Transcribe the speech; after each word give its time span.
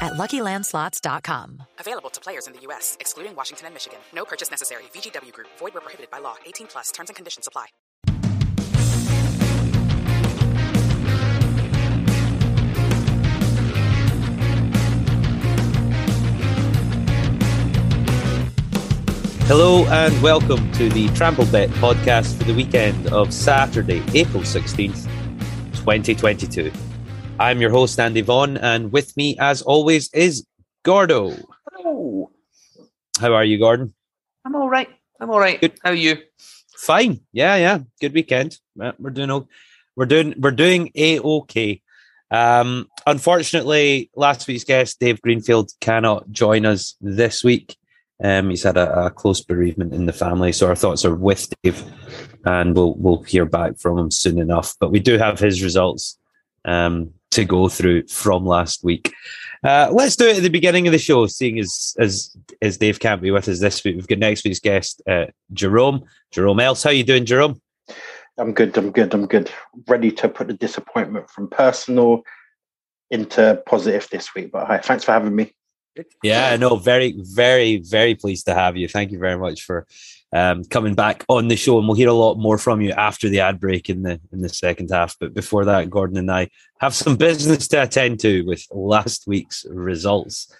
at 0.00 0.12
LuckyLandSlots.com. 0.14 1.62
Available 1.78 2.10
to 2.10 2.20
players 2.20 2.46
in 2.46 2.52
the 2.52 2.60
U.S., 2.60 2.96
excluding 3.00 3.34
Washington 3.36 3.66
and 3.66 3.74
Michigan. 3.74 3.98
No 4.14 4.24
purchase 4.24 4.50
necessary. 4.50 4.84
VGW 4.94 5.32
Group. 5.32 5.48
Void 5.58 5.74
where 5.74 5.80
prohibited 5.80 6.10
by 6.10 6.18
law. 6.18 6.36
18 6.46 6.66
plus. 6.66 6.90
Terms 6.90 7.10
and 7.10 7.16
conditions 7.16 7.46
apply. 7.46 7.66
Hello 19.48 19.86
and 19.86 20.22
welcome 20.22 20.70
to 20.72 20.90
the 20.90 21.08
Trample 21.14 21.46
Bet 21.46 21.70
podcast 21.70 22.36
for 22.36 22.44
the 22.44 22.52
weekend 22.52 23.06
of 23.06 23.32
Saturday, 23.32 24.02
April 24.12 24.42
16th, 24.42 25.04
2022. 25.72 26.70
I'm 27.40 27.60
your 27.60 27.70
host, 27.70 28.00
Andy 28.00 28.20
Vaughan, 28.20 28.56
and 28.56 28.90
with 28.90 29.16
me, 29.16 29.36
as 29.38 29.62
always, 29.62 30.12
is 30.12 30.44
Gordo. 30.82 31.36
Hello. 31.72 32.32
How 33.20 33.32
are 33.32 33.44
you, 33.44 33.58
Gordon? 33.58 33.94
I'm 34.44 34.56
all 34.56 34.68
right. 34.68 34.88
I'm 35.20 35.30
all 35.30 35.38
right. 35.38 35.60
Good. 35.60 35.78
How 35.84 35.90
are 35.90 35.94
you? 35.94 36.16
Fine. 36.76 37.20
Yeah, 37.32 37.54
yeah. 37.54 37.78
Good 38.00 38.12
weekend. 38.12 38.58
We're 38.76 39.10
doing 39.10 39.46
we're 39.94 40.06
doing 40.06 40.34
we're 40.36 40.50
doing 40.50 40.90
a 40.96 41.20
okay. 41.20 41.80
Um, 42.32 42.88
unfortunately, 43.06 44.10
last 44.16 44.48
week's 44.48 44.64
guest 44.64 44.98
Dave 44.98 45.22
Greenfield 45.22 45.70
cannot 45.80 46.30
join 46.32 46.66
us 46.66 46.96
this 47.00 47.44
week. 47.44 47.76
Um, 48.22 48.50
he's 48.50 48.64
had 48.64 48.76
a, 48.76 49.06
a 49.06 49.10
close 49.10 49.42
bereavement 49.42 49.94
in 49.94 50.06
the 50.06 50.12
family, 50.12 50.50
so 50.50 50.66
our 50.66 50.74
thoughts 50.74 51.04
are 51.04 51.14
with 51.14 51.52
Dave, 51.62 51.84
and 52.44 52.74
we'll 52.74 52.94
we'll 52.96 53.22
hear 53.22 53.44
back 53.44 53.78
from 53.78 53.96
him 53.96 54.10
soon 54.10 54.40
enough. 54.40 54.74
But 54.80 54.90
we 54.90 54.98
do 54.98 55.18
have 55.18 55.38
his 55.38 55.62
results 55.62 56.18
um, 56.64 57.12
to 57.38 57.44
go 57.44 57.68
through 57.68 58.06
from 58.08 58.44
last 58.44 58.82
week. 58.82 59.14
Uh, 59.62 59.88
let's 59.92 60.16
do 60.16 60.26
it 60.26 60.36
at 60.36 60.42
the 60.42 60.48
beginning 60.48 60.86
of 60.86 60.92
the 60.92 60.98
show, 60.98 61.26
seeing 61.26 61.58
as 61.58 61.94
as 61.98 62.36
as 62.62 62.78
Dave 62.78 63.00
can't 63.00 63.22
be 63.22 63.30
with 63.30 63.48
us 63.48 63.60
this 63.60 63.82
week. 63.84 63.96
We've 63.96 64.06
got 64.06 64.18
next 64.18 64.44
week's 64.44 64.60
guest, 64.60 65.02
uh, 65.08 65.26
Jerome. 65.52 66.04
Jerome 66.32 66.60
Else, 66.60 66.82
how 66.82 66.90
you 66.90 67.04
doing, 67.04 67.24
Jerome? 67.24 67.60
I'm 68.38 68.52
good. 68.52 68.76
I'm 68.76 68.92
good. 68.92 69.12
I'm 69.14 69.26
good. 69.26 69.50
Ready 69.88 70.12
to 70.12 70.28
put 70.28 70.46
the 70.48 70.54
disappointment 70.54 71.30
from 71.30 71.48
personal 71.48 72.22
into 73.10 73.62
positive 73.66 74.08
this 74.10 74.34
week. 74.34 74.52
But 74.52 74.66
hi, 74.66 74.78
thanks 74.78 75.04
for 75.04 75.12
having 75.12 75.34
me. 75.34 75.52
Yeah, 76.22 76.56
no, 76.56 76.76
very, 76.76 77.14
very, 77.18 77.76
very 77.78 78.14
pleased 78.14 78.46
to 78.46 78.54
have 78.54 78.76
you. 78.76 78.88
Thank 78.88 79.12
you 79.12 79.18
very 79.18 79.38
much 79.38 79.62
for 79.62 79.86
um, 80.32 80.64
coming 80.64 80.94
back 80.94 81.24
on 81.28 81.48
the 81.48 81.56
show, 81.56 81.78
and 81.78 81.86
we'll 81.86 81.96
hear 81.96 82.08
a 82.08 82.12
lot 82.12 82.36
more 82.36 82.58
from 82.58 82.80
you 82.80 82.92
after 82.92 83.28
the 83.28 83.40
ad 83.40 83.60
break 83.60 83.88
in 83.88 84.02
the 84.02 84.20
in 84.32 84.40
the 84.40 84.48
second 84.48 84.90
half. 84.90 85.16
But 85.18 85.34
before 85.34 85.64
that, 85.64 85.90
Gordon 85.90 86.18
and 86.18 86.30
I 86.30 86.48
have 86.80 86.94
some 86.94 87.16
business 87.16 87.68
to 87.68 87.82
attend 87.82 88.20
to 88.20 88.42
with 88.42 88.66
last 88.70 89.26
week's 89.26 89.64
results. 89.70 90.54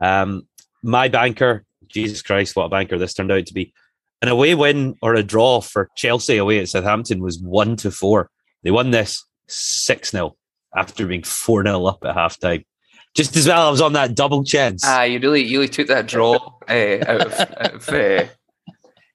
Um, 0.00 0.46
my 0.82 1.08
banker, 1.08 1.64
Jesus 1.88 2.22
Christ, 2.22 2.56
what 2.56 2.66
a 2.66 2.68
banker 2.68 2.98
this 2.98 3.14
turned 3.14 3.32
out 3.32 3.46
to 3.46 3.54
be! 3.54 3.72
An 4.22 4.28
away 4.28 4.54
win 4.54 4.96
or 5.02 5.14
a 5.14 5.22
draw 5.22 5.60
for 5.60 5.88
Chelsea 5.96 6.36
away 6.36 6.58
at 6.58 6.68
Southampton 6.68 7.20
was 7.20 7.40
one 7.40 7.76
to 7.76 7.90
four. 7.90 8.30
They 8.62 8.70
won 8.70 8.90
this 8.90 9.24
six 9.48 10.10
0 10.10 10.36
after 10.74 11.06
being 11.06 11.22
four 11.22 11.62
0 11.64 11.84
up 11.86 12.04
at 12.04 12.14
half 12.14 12.38
time. 12.38 12.64
Just 13.16 13.36
as 13.36 13.48
well, 13.48 13.66
I 13.66 13.70
was 13.70 13.80
on 13.80 13.94
that 13.94 14.14
double 14.14 14.44
chance. 14.44 14.82
Ah, 14.84 15.02
you 15.04 15.18
really, 15.18 15.42
you 15.42 15.58
really 15.58 15.68
took 15.68 15.88
that 15.88 16.06
draw 16.06 16.36
uh, 16.68 16.72
out 17.08 17.20
of. 17.26 17.32
Out 17.40 17.74
of 17.74 17.88
uh, 17.88 18.24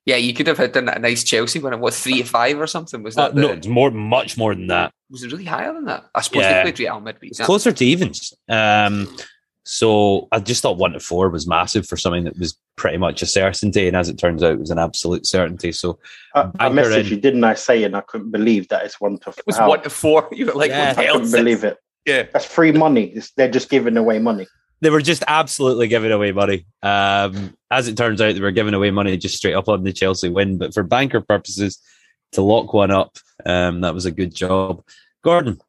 yeah, 0.06 0.16
you 0.16 0.34
could 0.34 0.48
have 0.48 0.58
had 0.58 0.72
done 0.72 0.86
that 0.86 1.00
nice 1.00 1.24
Chelsea 1.24 1.60
when 1.60 1.74
it 1.74 1.80
was 1.80 2.00
three 2.00 2.24
to 2.24 2.28
five 2.28 2.60
or 2.60 2.66
something. 2.66 3.04
Was 3.04 3.16
Uh, 3.16 3.28
that 3.30 3.36
no, 3.36 3.48
the- 3.50 3.54
it's 3.54 3.68
more, 3.68 3.92
much 3.92 4.36
more 4.38 4.56
than 4.56 4.68
that. 4.68 4.92
Was 5.12 5.22
it 5.24 5.32
really 5.32 5.46
higher 5.46 5.72
than 5.74 5.86
that? 5.86 6.06
I 6.16 6.22
suppose 6.22 6.42
Yeah. 6.42 6.64
they 6.64 6.72
played 6.72 6.80
Real 6.80 7.00
midweek. 7.00 7.32
It's 7.32 7.40
closer 7.42 7.72
to 7.72 7.86
evens. 7.86 8.34
Um, 8.50 9.16
so 9.64 10.28
I 10.32 10.40
just 10.40 10.64
thought 10.64 10.78
one 10.78 10.94
to 10.94 11.00
four 11.00 11.30
was 11.30 11.46
massive 11.48 11.86
for 11.88 11.96
something 11.98 12.24
that 12.24 12.38
was 12.40 12.58
pretty 12.78 12.98
much 12.98 13.22
a 13.22 13.28
certainty, 13.28 13.88
and 13.88 13.96
as 13.96 14.10
it 14.10 14.18
turns 14.18 14.42
out, 14.42 14.54
it 14.54 14.60
was 14.60 14.72
an 14.72 14.80
absolute 14.80 15.28
certainty. 15.28 15.72
So 15.72 16.00
I, 16.34 16.42
I 16.60 16.70
Banker 16.70 16.82
messaged 16.90 17.00
in. 17.02 17.06
you, 17.08 17.18
didn't 17.18 17.44
I? 17.44 17.54
Say, 17.54 17.84
and 17.84 17.96
I 17.96 18.02
couldn't 18.02 18.32
believe 18.32 18.70
that 18.70 18.84
it's 18.86 19.00
one 19.00 19.20
to. 19.20 19.30
It 19.30 19.44
was 19.46 19.58
how- 19.58 19.70
one 19.70 19.84
to 19.84 19.90
four. 19.92 20.28
You 20.36 20.48
were 20.48 20.54
like, 20.54 20.72
Yeah. 20.72 20.90
what 20.90 20.98
I 20.98 21.04
hell 21.04 21.14
couldn't 21.20 21.32
believe 21.32 21.64
it. 21.64 21.78
Yeah. 22.06 22.24
That's 22.34 22.46
free 22.46 22.72
money. 22.72 23.06
It's, 23.06 23.32
they're 23.32 23.52
just 23.52 23.70
giving 23.70 23.98
away 23.98 24.20
money. 24.20 24.48
they 24.82 24.90
were 24.90 25.02
just 25.02 25.24
absolutely 25.28 25.88
giving 25.88 26.12
away 26.12 26.32
money. 26.32 26.66
Um, 26.82 27.56
as 27.70 27.88
it 27.88 27.96
turns 27.98 28.20
out, 28.22 28.34
they 28.34 28.40
were 28.42 28.52
giving 28.52 28.74
away 28.74 28.90
money 28.92 29.16
just 29.18 29.38
straight 29.38 29.54
up 29.54 29.70
on 29.70 29.84
the 29.84 29.94
Chelsea 29.94 30.28
win. 30.30 30.58
But 30.58 30.74
for 30.74 30.82
banker 30.84 31.22
purposes, 31.22 31.80
to 32.32 32.42
lock 32.42 32.74
one 32.74 32.92
up, 32.92 33.18
um, 33.46 33.82
that 33.82 33.94
was 33.94 34.06
a 34.06 34.12
good 34.12 34.34
job. 34.34 34.84
Gordon, 35.24 35.60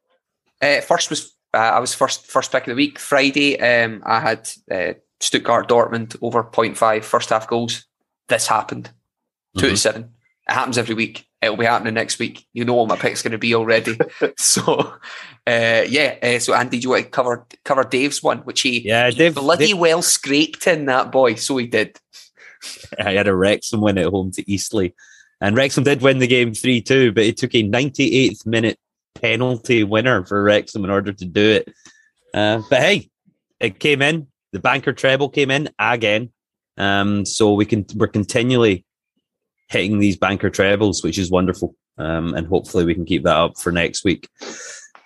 Uh, 0.61 0.81
first 0.81 1.09
was 1.09 1.35
uh, 1.53 1.57
I 1.57 1.79
was 1.79 1.93
first 1.93 2.25
first 2.25 2.51
pick 2.51 2.63
of 2.63 2.69
the 2.69 2.75
week. 2.75 2.97
Friday, 2.97 3.59
um, 3.59 4.01
I 4.05 4.19
had 4.19 4.49
uh, 4.71 4.93
Stuttgart 5.19 5.67
Dortmund 5.69 6.15
over 6.21 6.43
0.5 6.43 7.03
first 7.03 7.29
half 7.29 7.47
goals. 7.47 7.85
This 8.29 8.47
happened. 8.47 8.89
2 9.57 9.67
to 9.67 9.73
Mhm. 9.73 9.77
seven. 9.77 10.12
It 10.49 10.53
happens 10.53 10.77
every 10.77 10.95
week. 10.95 11.25
It'll 11.41 11.57
be 11.57 11.65
happening 11.65 11.93
next 11.93 12.19
week. 12.19 12.45
You 12.53 12.65
know 12.65 12.73
what 12.75 12.87
my 12.89 12.95
pick's 12.95 13.21
going 13.21 13.31
to 13.31 13.37
be 13.37 13.53
already. 13.55 13.97
so, 14.37 14.63
uh, 15.47 15.83
yeah. 15.87 16.15
Uh, 16.21 16.39
so, 16.39 16.53
Andy, 16.53 16.79
do 16.79 16.83
you 16.83 16.89
want 16.91 17.05
to 17.05 17.09
cover 17.09 17.45
cover 17.65 17.83
Dave's 17.83 18.21
one, 18.23 18.39
which 18.39 18.61
he, 18.61 18.87
Yeah, 18.87 19.09
he 19.09 19.15
Dave- 19.17 19.35
bloody 19.35 19.67
Dave- 19.67 19.77
well 19.77 20.01
scraped 20.01 20.67
in 20.67 20.85
that 20.85 21.11
boy. 21.11 21.35
So 21.35 21.57
he 21.57 21.67
did. 21.67 21.97
I 22.99 23.13
had 23.13 23.27
a 23.27 23.35
Wrexham 23.35 23.81
win 23.81 23.97
at 23.97 24.07
home 24.07 24.31
to 24.31 24.51
Eastleigh. 24.51 24.91
And 25.41 25.57
Wrexham 25.57 25.83
did 25.83 26.01
win 26.01 26.19
the 26.19 26.27
game 26.27 26.53
3 26.53 26.81
2, 26.81 27.11
but 27.11 27.23
it 27.23 27.35
took 27.37 27.53
a 27.53 27.63
98th 27.69 28.45
minute 28.45 28.79
penalty 29.15 29.83
winner 29.83 30.25
for 30.25 30.41
Wrexham 30.43 30.83
in 30.85 30.89
order 30.89 31.11
to 31.11 31.25
do 31.25 31.41
it. 31.41 31.73
Uh, 32.33 32.61
but 32.69 32.79
hey, 32.81 33.09
it 33.59 33.79
came 33.79 34.01
in. 34.01 34.27
The 34.53 34.59
banker 34.59 34.93
treble 34.93 35.29
came 35.29 35.51
in 35.51 35.69
again. 35.79 36.31
Um, 36.77 37.25
so 37.25 37.53
we 37.53 37.65
can 37.65 37.85
we're 37.95 38.07
continually 38.07 38.85
hitting 39.73 39.99
these 39.99 40.17
banker 40.17 40.49
trebles, 40.49 41.03
which 41.03 41.17
is 41.17 41.31
wonderful. 41.31 41.75
Um, 41.97 42.33
and 42.33 42.47
hopefully 42.47 42.85
we 42.85 42.95
can 42.95 43.05
keep 43.05 43.23
that 43.23 43.35
up 43.35 43.57
for 43.57 43.71
next 43.71 44.03
week. 44.03 44.29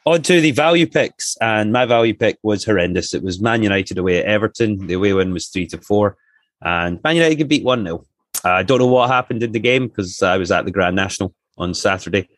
On 0.06 0.22
to 0.22 0.40
the 0.40 0.52
value 0.52 0.88
picks, 0.88 1.36
and 1.42 1.74
my 1.74 1.86
value 1.86 2.14
pick 2.14 2.38
was 2.42 2.64
horrendous. 2.64 3.14
It 3.14 3.24
was 3.24 3.42
Man 3.42 3.64
United 3.64 3.98
away 3.98 4.20
at 4.20 4.26
Everton. 4.26 4.88
The 4.88 4.94
away 4.94 5.12
win 5.14 5.34
was 5.34 5.48
three 5.48 5.68
to 5.68 5.82
four, 5.82 6.16
and 6.62 7.04
Man 7.04 7.18
United 7.18 7.36
could 7.38 7.50
beat 7.50 7.66
one 7.66 7.84
0 7.84 8.06
I 8.46 8.64
don't 8.64 8.80
know 8.80 8.88
what 8.88 9.10
happened 9.10 9.44
in 9.44 9.52
the 9.52 9.60
game 9.60 9.88
because 9.88 10.22
I 10.22 10.38
was 10.38 10.52
at 10.52 10.64
the 10.64 10.72
Grand 10.72 10.96
National 10.96 11.34
on 11.58 11.74
Saturday, 11.74 12.30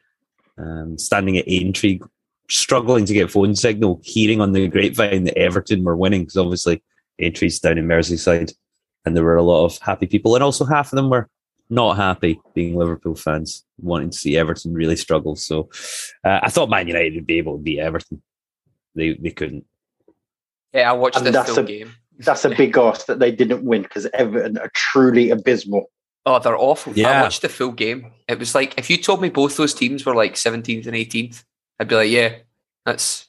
um, 0.57 0.97
standing 0.97 1.37
at 1.37 1.47
Aintree, 1.47 1.99
struggling 2.49 3.05
to 3.05 3.13
get 3.13 3.29
phone 3.29 3.55
signal, 3.55 4.01
hearing 4.03 4.41
on 4.41 4.53
the 4.53 4.67
grapevine 4.67 5.25
that 5.25 5.37
Everton 5.37 5.83
were 5.83 5.95
winning 5.95 6.21
because 6.21 6.37
obviously 6.37 6.81
Aintree's 7.21 7.59
down 7.59 7.77
in 7.77 7.87
Merseyside, 7.87 8.53
and 9.05 9.15
there 9.15 9.23
were 9.23 9.37
a 9.37 9.43
lot 9.43 9.65
of 9.65 9.77
happy 9.79 10.07
people, 10.07 10.33
and 10.33 10.43
also 10.43 10.65
half 10.65 10.91
of 10.91 10.95
them 10.95 11.09
were 11.09 11.29
not 11.69 11.97
happy 11.97 12.39
being 12.53 12.75
Liverpool 12.75 13.15
fans, 13.15 13.63
wanting 13.79 14.09
to 14.09 14.17
see 14.17 14.37
Everton 14.37 14.73
really 14.73 14.95
struggle. 14.95 15.35
So 15.35 15.69
uh, 16.23 16.39
I 16.43 16.49
thought 16.49 16.69
Man 16.69 16.87
United 16.87 17.15
would 17.15 17.27
be 17.27 17.37
able 17.37 17.57
to 17.57 17.63
beat 17.63 17.79
Everton. 17.79 18.21
They 18.95 19.13
they 19.13 19.31
couldn't. 19.31 19.65
Yeah, 20.73 20.89
I 20.89 20.93
watched 20.93 21.17
And 21.17 21.25
this 21.25 21.33
that's 21.33 21.49
full 21.49 21.59
a- 21.59 21.67
game. 21.67 21.93
That's 22.19 22.43
a 22.43 22.49
big 22.49 22.77
ask 22.77 23.05
that 23.05 23.19
they 23.19 23.31
didn't 23.31 23.63
win 23.63 23.83
because 23.83 24.05
Everton 24.13 24.57
are 24.57 24.69
truly 24.75 25.29
abysmal. 25.29 25.89
Oh, 26.25 26.37
they're 26.37 26.57
awful. 26.59 26.91
Yeah. 26.93 27.07
I 27.07 27.21
watched 27.21 27.43
the 27.43 27.49
full 27.49 27.71
game. 27.71 28.11
It 28.27 28.37
was 28.37 28.53
like 28.53 28.77
if 28.77 28.89
you 28.89 28.97
told 28.97 29.21
me 29.21 29.29
both 29.29 29.55
those 29.55 29.73
teams 29.73 30.05
were 30.05 30.13
like 30.15 30.33
17th 30.33 30.85
and 30.85 30.95
18th, 30.95 31.45
I'd 31.79 31.87
be 31.87 31.95
like, 31.95 32.09
yeah, 32.09 32.35
that's 32.85 33.28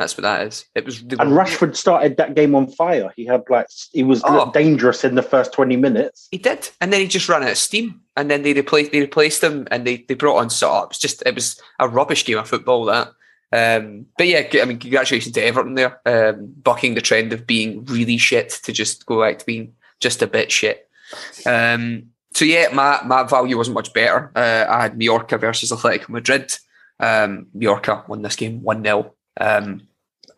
that's 0.00 0.16
what 0.16 0.22
that 0.22 0.46
is. 0.48 0.64
It 0.74 0.84
was. 0.84 1.00
they 1.02 1.16
And 1.20 1.30
Rashford 1.30 1.76
started 1.76 2.16
that 2.16 2.34
game 2.34 2.56
on 2.56 2.66
fire. 2.66 3.12
He 3.14 3.24
had 3.26 3.44
like 3.48 3.66
he 3.92 4.02
was 4.02 4.22
Oh. 4.24 4.50
dangerous 4.50 5.04
in 5.04 5.14
the 5.14 5.22
first 5.22 5.52
twenty 5.52 5.76
minutes. 5.76 6.26
He 6.32 6.38
did, 6.38 6.70
and 6.80 6.92
then 6.92 7.00
he 7.02 7.06
just 7.06 7.28
ran 7.28 7.44
out 7.44 7.50
of 7.50 7.58
steam, 7.58 8.00
and 8.16 8.28
then 8.30 8.42
they 8.42 8.52
replaced 8.54 8.90
they 8.90 9.00
replaced 9.00 9.44
him, 9.44 9.68
and 9.70 9.86
they 9.86 9.98
they 10.08 10.14
brought 10.14 10.38
on 10.38 10.50
Saw. 10.50 10.82
It 10.82 10.88
was 10.88 10.98
just 10.98 11.22
it 11.24 11.34
was 11.36 11.60
a 11.78 11.88
rubbish 11.88 12.24
game 12.24 12.38
of 12.38 12.48
football 12.48 12.84
that. 12.86 13.12
Um, 13.52 14.06
but 14.16 14.26
yeah, 14.28 14.48
I 14.54 14.64
mean, 14.64 14.78
congratulations 14.78 15.34
to 15.34 15.40
Everton 15.42 15.74
there, 15.74 16.00
um, 16.06 16.54
bucking 16.62 16.94
the 16.94 17.00
trend 17.00 17.32
of 17.32 17.46
being 17.46 17.84
really 17.84 18.16
shit 18.16 18.50
to 18.64 18.72
just 18.72 19.06
go 19.06 19.20
back 19.22 19.38
to 19.40 19.46
being 19.46 19.72
just 20.00 20.22
a 20.22 20.26
bit 20.26 20.50
shit. 20.50 20.88
Um, 21.44 22.10
so 22.32 22.44
yeah, 22.44 22.68
my 22.72 23.00
my 23.04 23.24
value 23.24 23.56
wasn't 23.56 23.74
much 23.74 23.92
better. 23.92 24.30
Uh, 24.34 24.66
I 24.68 24.82
had 24.82 24.96
Mallorca 24.98 25.36
versus 25.36 25.72
Athletic 25.72 26.08
Madrid. 26.08 26.54
Um, 27.00 27.48
Mallorca 27.52 28.04
won 28.08 28.22
this 28.22 28.36
game 28.36 28.62
one 28.62 28.82
0 28.84 29.14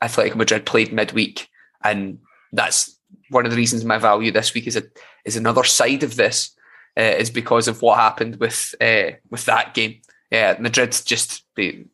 Atletico 0.02 0.34
Madrid 0.34 0.66
played 0.66 0.92
midweek, 0.92 1.48
and 1.84 2.18
that's 2.52 2.98
one 3.30 3.44
of 3.46 3.50
the 3.50 3.56
reasons 3.56 3.84
my 3.84 3.98
value 3.98 4.32
this 4.32 4.52
week 4.54 4.66
is 4.66 4.76
a, 4.76 4.82
is 5.24 5.36
another 5.36 5.64
side 5.64 6.02
of 6.02 6.16
this. 6.16 6.54
uh, 6.96 7.00
is 7.02 7.30
because 7.30 7.68
of 7.68 7.82
what 7.82 7.98
happened 7.98 8.36
with 8.36 8.74
uh, 8.80 9.12
with 9.30 9.44
that 9.46 9.74
game. 9.74 10.00
Yeah, 10.30 10.56
Madrid 10.58 10.92
just 11.04 11.44
they 11.56 11.84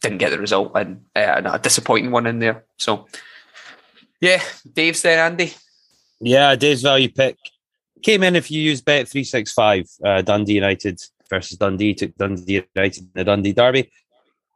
didn't 0.00 0.18
get 0.18 0.30
the 0.30 0.38
result 0.38 0.72
and 0.74 1.04
uh, 1.14 1.42
a 1.44 1.58
disappointing 1.58 2.10
one 2.10 2.26
in 2.26 2.38
there. 2.38 2.64
So, 2.76 3.06
yeah, 4.20 4.42
Dave's 4.72 5.02
there, 5.02 5.24
Andy. 5.24 5.54
Yeah, 6.20 6.56
Dave's 6.56 6.82
value 6.82 7.10
pick 7.10 7.36
came 8.02 8.22
in 8.22 8.36
if 8.36 8.50
you 8.50 8.60
use 8.60 8.80
Bet 8.80 9.08
three 9.08 9.24
six 9.24 9.52
five. 9.52 9.86
Uh, 10.04 10.22
Dundee 10.22 10.54
United 10.54 11.00
versus 11.28 11.58
Dundee 11.58 11.94
took 11.94 12.14
Dundee 12.16 12.64
United 12.74 13.02
in 13.02 13.10
the 13.14 13.24
Dundee 13.24 13.52
derby. 13.52 13.90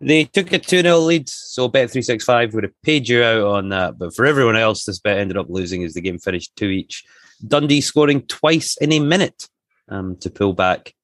They 0.01 0.25
took 0.25 0.53
a 0.53 0.59
2 0.59 0.83
0 0.83 0.99
lead, 0.99 1.29
so 1.29 1.69
Bet 1.69 1.91
three 1.91 2.03
six 2.03 2.25
five 2.25 2.55
would 2.55 2.65
have 2.65 2.83
paid 2.83 3.09
you 3.09 3.23
out 3.23 3.43
on 3.43 3.69
that. 3.69 3.99
But 3.99 4.15
for 4.15 4.25
everyone 4.25 4.57
else, 4.57 4.85
this 4.85 4.99
bet 4.99 5.19
ended 5.19 5.37
up 5.37 5.51
losing 5.51 5.85
as 5.85 5.95
the 5.95 6.01
game 6.01 6.19
finished 6.19 6.57
two 6.57 6.69
each. 6.69 7.05
Dundee 7.47 7.81
scoring 7.81 8.23
twice 8.23 8.77
in 8.79 8.93
a 8.93 9.01
minute 9.01 9.49
um, 9.89 10.17
to 10.19 10.31
pull 10.31 10.55
back 10.55 10.95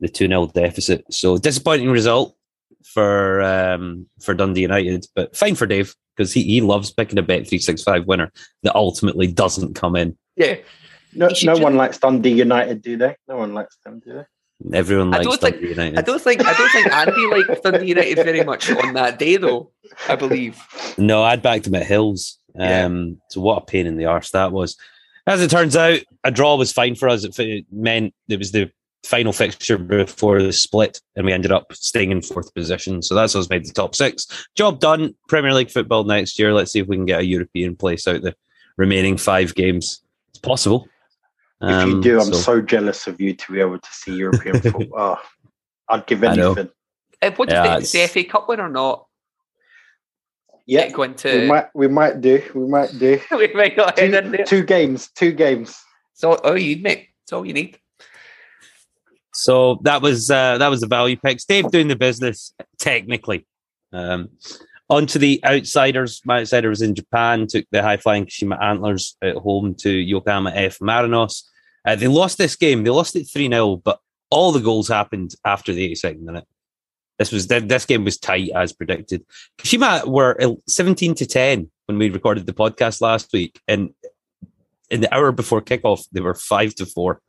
the 0.00 0.08
2 0.08 0.26
0 0.26 0.46
deficit. 0.46 1.04
So 1.12 1.38
disappointing 1.38 1.90
result 1.90 2.36
for 2.84 3.42
um, 3.42 4.06
for 4.20 4.34
Dundee 4.34 4.62
United, 4.62 5.06
but 5.14 5.36
fine 5.36 5.54
for 5.54 5.66
Dave 5.66 5.94
because 6.16 6.32
he, 6.32 6.42
he 6.42 6.60
loves 6.60 6.92
picking 6.92 7.18
a 7.18 7.22
bet 7.22 7.48
365 7.48 8.06
winner 8.06 8.32
that 8.62 8.74
ultimately 8.74 9.26
doesn't 9.26 9.74
come 9.74 9.96
in. 9.96 10.18
Yeah. 10.36 10.56
No, 11.12 11.28
no 11.42 11.56
one 11.56 11.76
likes 11.76 11.98
Dundee 11.98 12.32
United, 12.32 12.82
do 12.82 12.96
they? 12.96 13.16
No 13.26 13.36
one 13.36 13.54
likes 13.54 13.76
them, 13.84 14.00
do 14.04 14.14
they? 14.14 14.24
Everyone 14.72 15.14
I 15.14 15.18
likes 15.18 15.26
don't 15.26 15.40
think- 15.40 15.62
United. 15.62 15.98
I 15.98 16.02
don't 16.02 16.20
think 16.20 16.44
I 16.44 16.52
don't 16.52 16.70
think 16.70 16.92
Andy 16.92 17.26
liked 17.26 17.62
Dundee 17.62 17.86
United 17.88 18.16
very 18.16 18.44
much 18.44 18.70
on 18.70 18.94
that 18.94 19.18
day 19.18 19.36
though. 19.36 19.70
I 20.08 20.16
believe. 20.16 20.58
No, 20.98 21.22
I'd 21.22 21.42
backed 21.42 21.66
him 21.66 21.74
at 21.74 21.86
Hills. 21.86 22.38
Yeah. 22.54 22.84
Um, 22.86 23.20
So 23.30 23.40
what 23.40 23.62
a 23.62 23.64
pain 23.66 23.86
in 23.86 23.96
the 23.96 24.04
arse 24.06 24.30
that 24.32 24.52
was. 24.52 24.76
As 25.26 25.40
it 25.42 25.50
turns 25.50 25.76
out, 25.76 26.00
a 26.24 26.30
draw 26.30 26.56
was 26.56 26.72
fine 26.72 26.94
for 26.94 27.08
us. 27.08 27.24
It 27.38 27.66
meant 27.70 28.14
it 28.28 28.38
was 28.38 28.52
the 28.52 28.70
final 29.04 29.32
fixture 29.32 29.78
before 29.78 30.42
the 30.42 30.52
split, 30.52 31.00
and 31.16 31.24
we 31.24 31.32
ended 31.32 31.52
up 31.52 31.72
staying 31.72 32.10
in 32.10 32.20
fourth 32.20 32.52
position. 32.54 33.02
So 33.02 33.14
that's 33.14 33.34
us 33.36 33.48
made 33.48 33.64
the 33.64 33.72
top 33.72 33.94
six. 33.94 34.26
Job 34.56 34.78
done. 34.80 35.14
Premier 35.28 35.54
League 35.54 35.70
football 35.70 36.04
next 36.04 36.38
year. 36.38 36.52
Let's 36.52 36.72
see 36.72 36.80
if 36.80 36.86
we 36.86 36.96
can 36.96 37.06
get 37.06 37.20
a 37.20 37.24
European 37.24 37.76
place 37.76 38.06
out 38.06 38.22
the 38.22 38.34
remaining 38.76 39.16
five 39.16 39.54
games. 39.54 40.02
It's 40.30 40.38
possible. 40.38 40.86
If 41.62 41.86
you 41.86 41.94
Um, 41.94 42.00
do, 42.00 42.20
I'm 42.20 42.32
so, 42.32 42.60
jealous 42.62 43.06
of 43.06 43.20
you 43.20 43.34
to 43.34 43.52
be 43.52 43.60
able 43.60 43.78
to 43.78 43.88
see 43.92 44.14
European 44.14 44.60
football. 44.62 45.18
Oh, 45.18 45.20
I'd 45.88 46.06
give 46.06 46.24
anything. 46.24 46.70
Uh, 47.20 47.30
what 47.32 47.48
do 47.48 47.54
Yeah, 47.54 47.64
you 47.64 47.70
think? 47.72 47.82
Is 47.82 47.92
the 47.92 47.98
it's- 47.98 48.12
FA 48.12 48.24
Cup 48.24 48.48
win 48.48 48.60
or 48.60 48.70
not? 48.70 49.06
Yeah, 50.66 50.88
Go 50.90 51.02
into 51.02 51.28
we 51.28 51.46
might, 51.48 51.66
we 51.74 51.88
might 51.88 52.20
do. 52.20 52.40
We 52.54 52.66
might 52.68 52.96
do. 52.96 53.20
we 53.32 53.52
might 53.54 53.76
not 53.76 53.98
head 53.98 54.14
in 54.14 54.32
Two, 54.32 54.44
two 54.44 54.62
games. 54.62 55.08
Two 55.16 55.32
games. 55.32 55.76
So 56.14 56.34
all 56.34 56.56
you 56.56 56.76
need, 56.76 56.82
mate. 56.84 57.08
That's 57.24 57.32
all 57.32 57.44
you 57.44 57.52
need. 57.52 57.76
So 59.34 59.80
that 59.82 60.00
was 60.00 60.30
uh, 60.30 60.58
that 60.58 60.68
was 60.68 60.80
the 60.80 60.86
value 60.86 61.16
picks. 61.16 61.44
Dave 61.44 61.70
doing 61.70 61.88
the 61.88 61.96
business 61.96 62.52
technically. 62.78 63.46
Um, 63.92 64.28
on 64.88 65.06
to 65.06 65.18
the 65.18 65.40
outsiders. 65.44 66.20
My 66.24 66.40
outsider 66.40 66.68
was 66.68 66.82
in 66.82 66.94
Japan. 66.94 67.46
Took 67.48 67.64
the 67.72 67.82
high 67.82 67.96
flying 67.96 68.26
Kashima 68.26 68.60
Antlers 68.62 69.16
at 69.22 69.36
home 69.36 69.74
to 69.76 69.90
Yokohama 69.90 70.52
F 70.54 70.78
Marinos. 70.78 71.44
Uh, 71.86 71.96
they 71.96 72.08
lost 72.08 72.38
this 72.38 72.56
game. 72.56 72.84
They 72.84 72.90
lost 72.90 73.16
it 73.16 73.24
three 73.24 73.48
0 73.48 73.76
but 73.76 74.00
all 74.30 74.52
the 74.52 74.60
goals 74.60 74.88
happened 74.88 75.34
after 75.44 75.72
the 75.72 75.90
82nd 75.92 76.20
minute. 76.20 76.44
This 77.18 77.32
was 77.32 77.46
this 77.48 77.84
game 77.84 78.04
was 78.04 78.16
tight 78.18 78.50
as 78.54 78.72
predicted. 78.72 79.24
Kashima 79.58 80.06
were 80.06 80.38
seventeen 80.66 81.14
to 81.16 81.26
ten 81.26 81.70
when 81.86 81.98
we 81.98 82.08
recorded 82.08 82.46
the 82.46 82.54
podcast 82.54 83.00
last 83.02 83.30
week, 83.32 83.60
and 83.68 83.90
in 84.90 85.02
the 85.02 85.14
hour 85.14 85.30
before 85.30 85.60
kickoff, 85.60 86.06
they 86.12 86.20
were 86.20 86.34
five 86.34 86.74
to 86.76 86.86
four. 86.86 87.20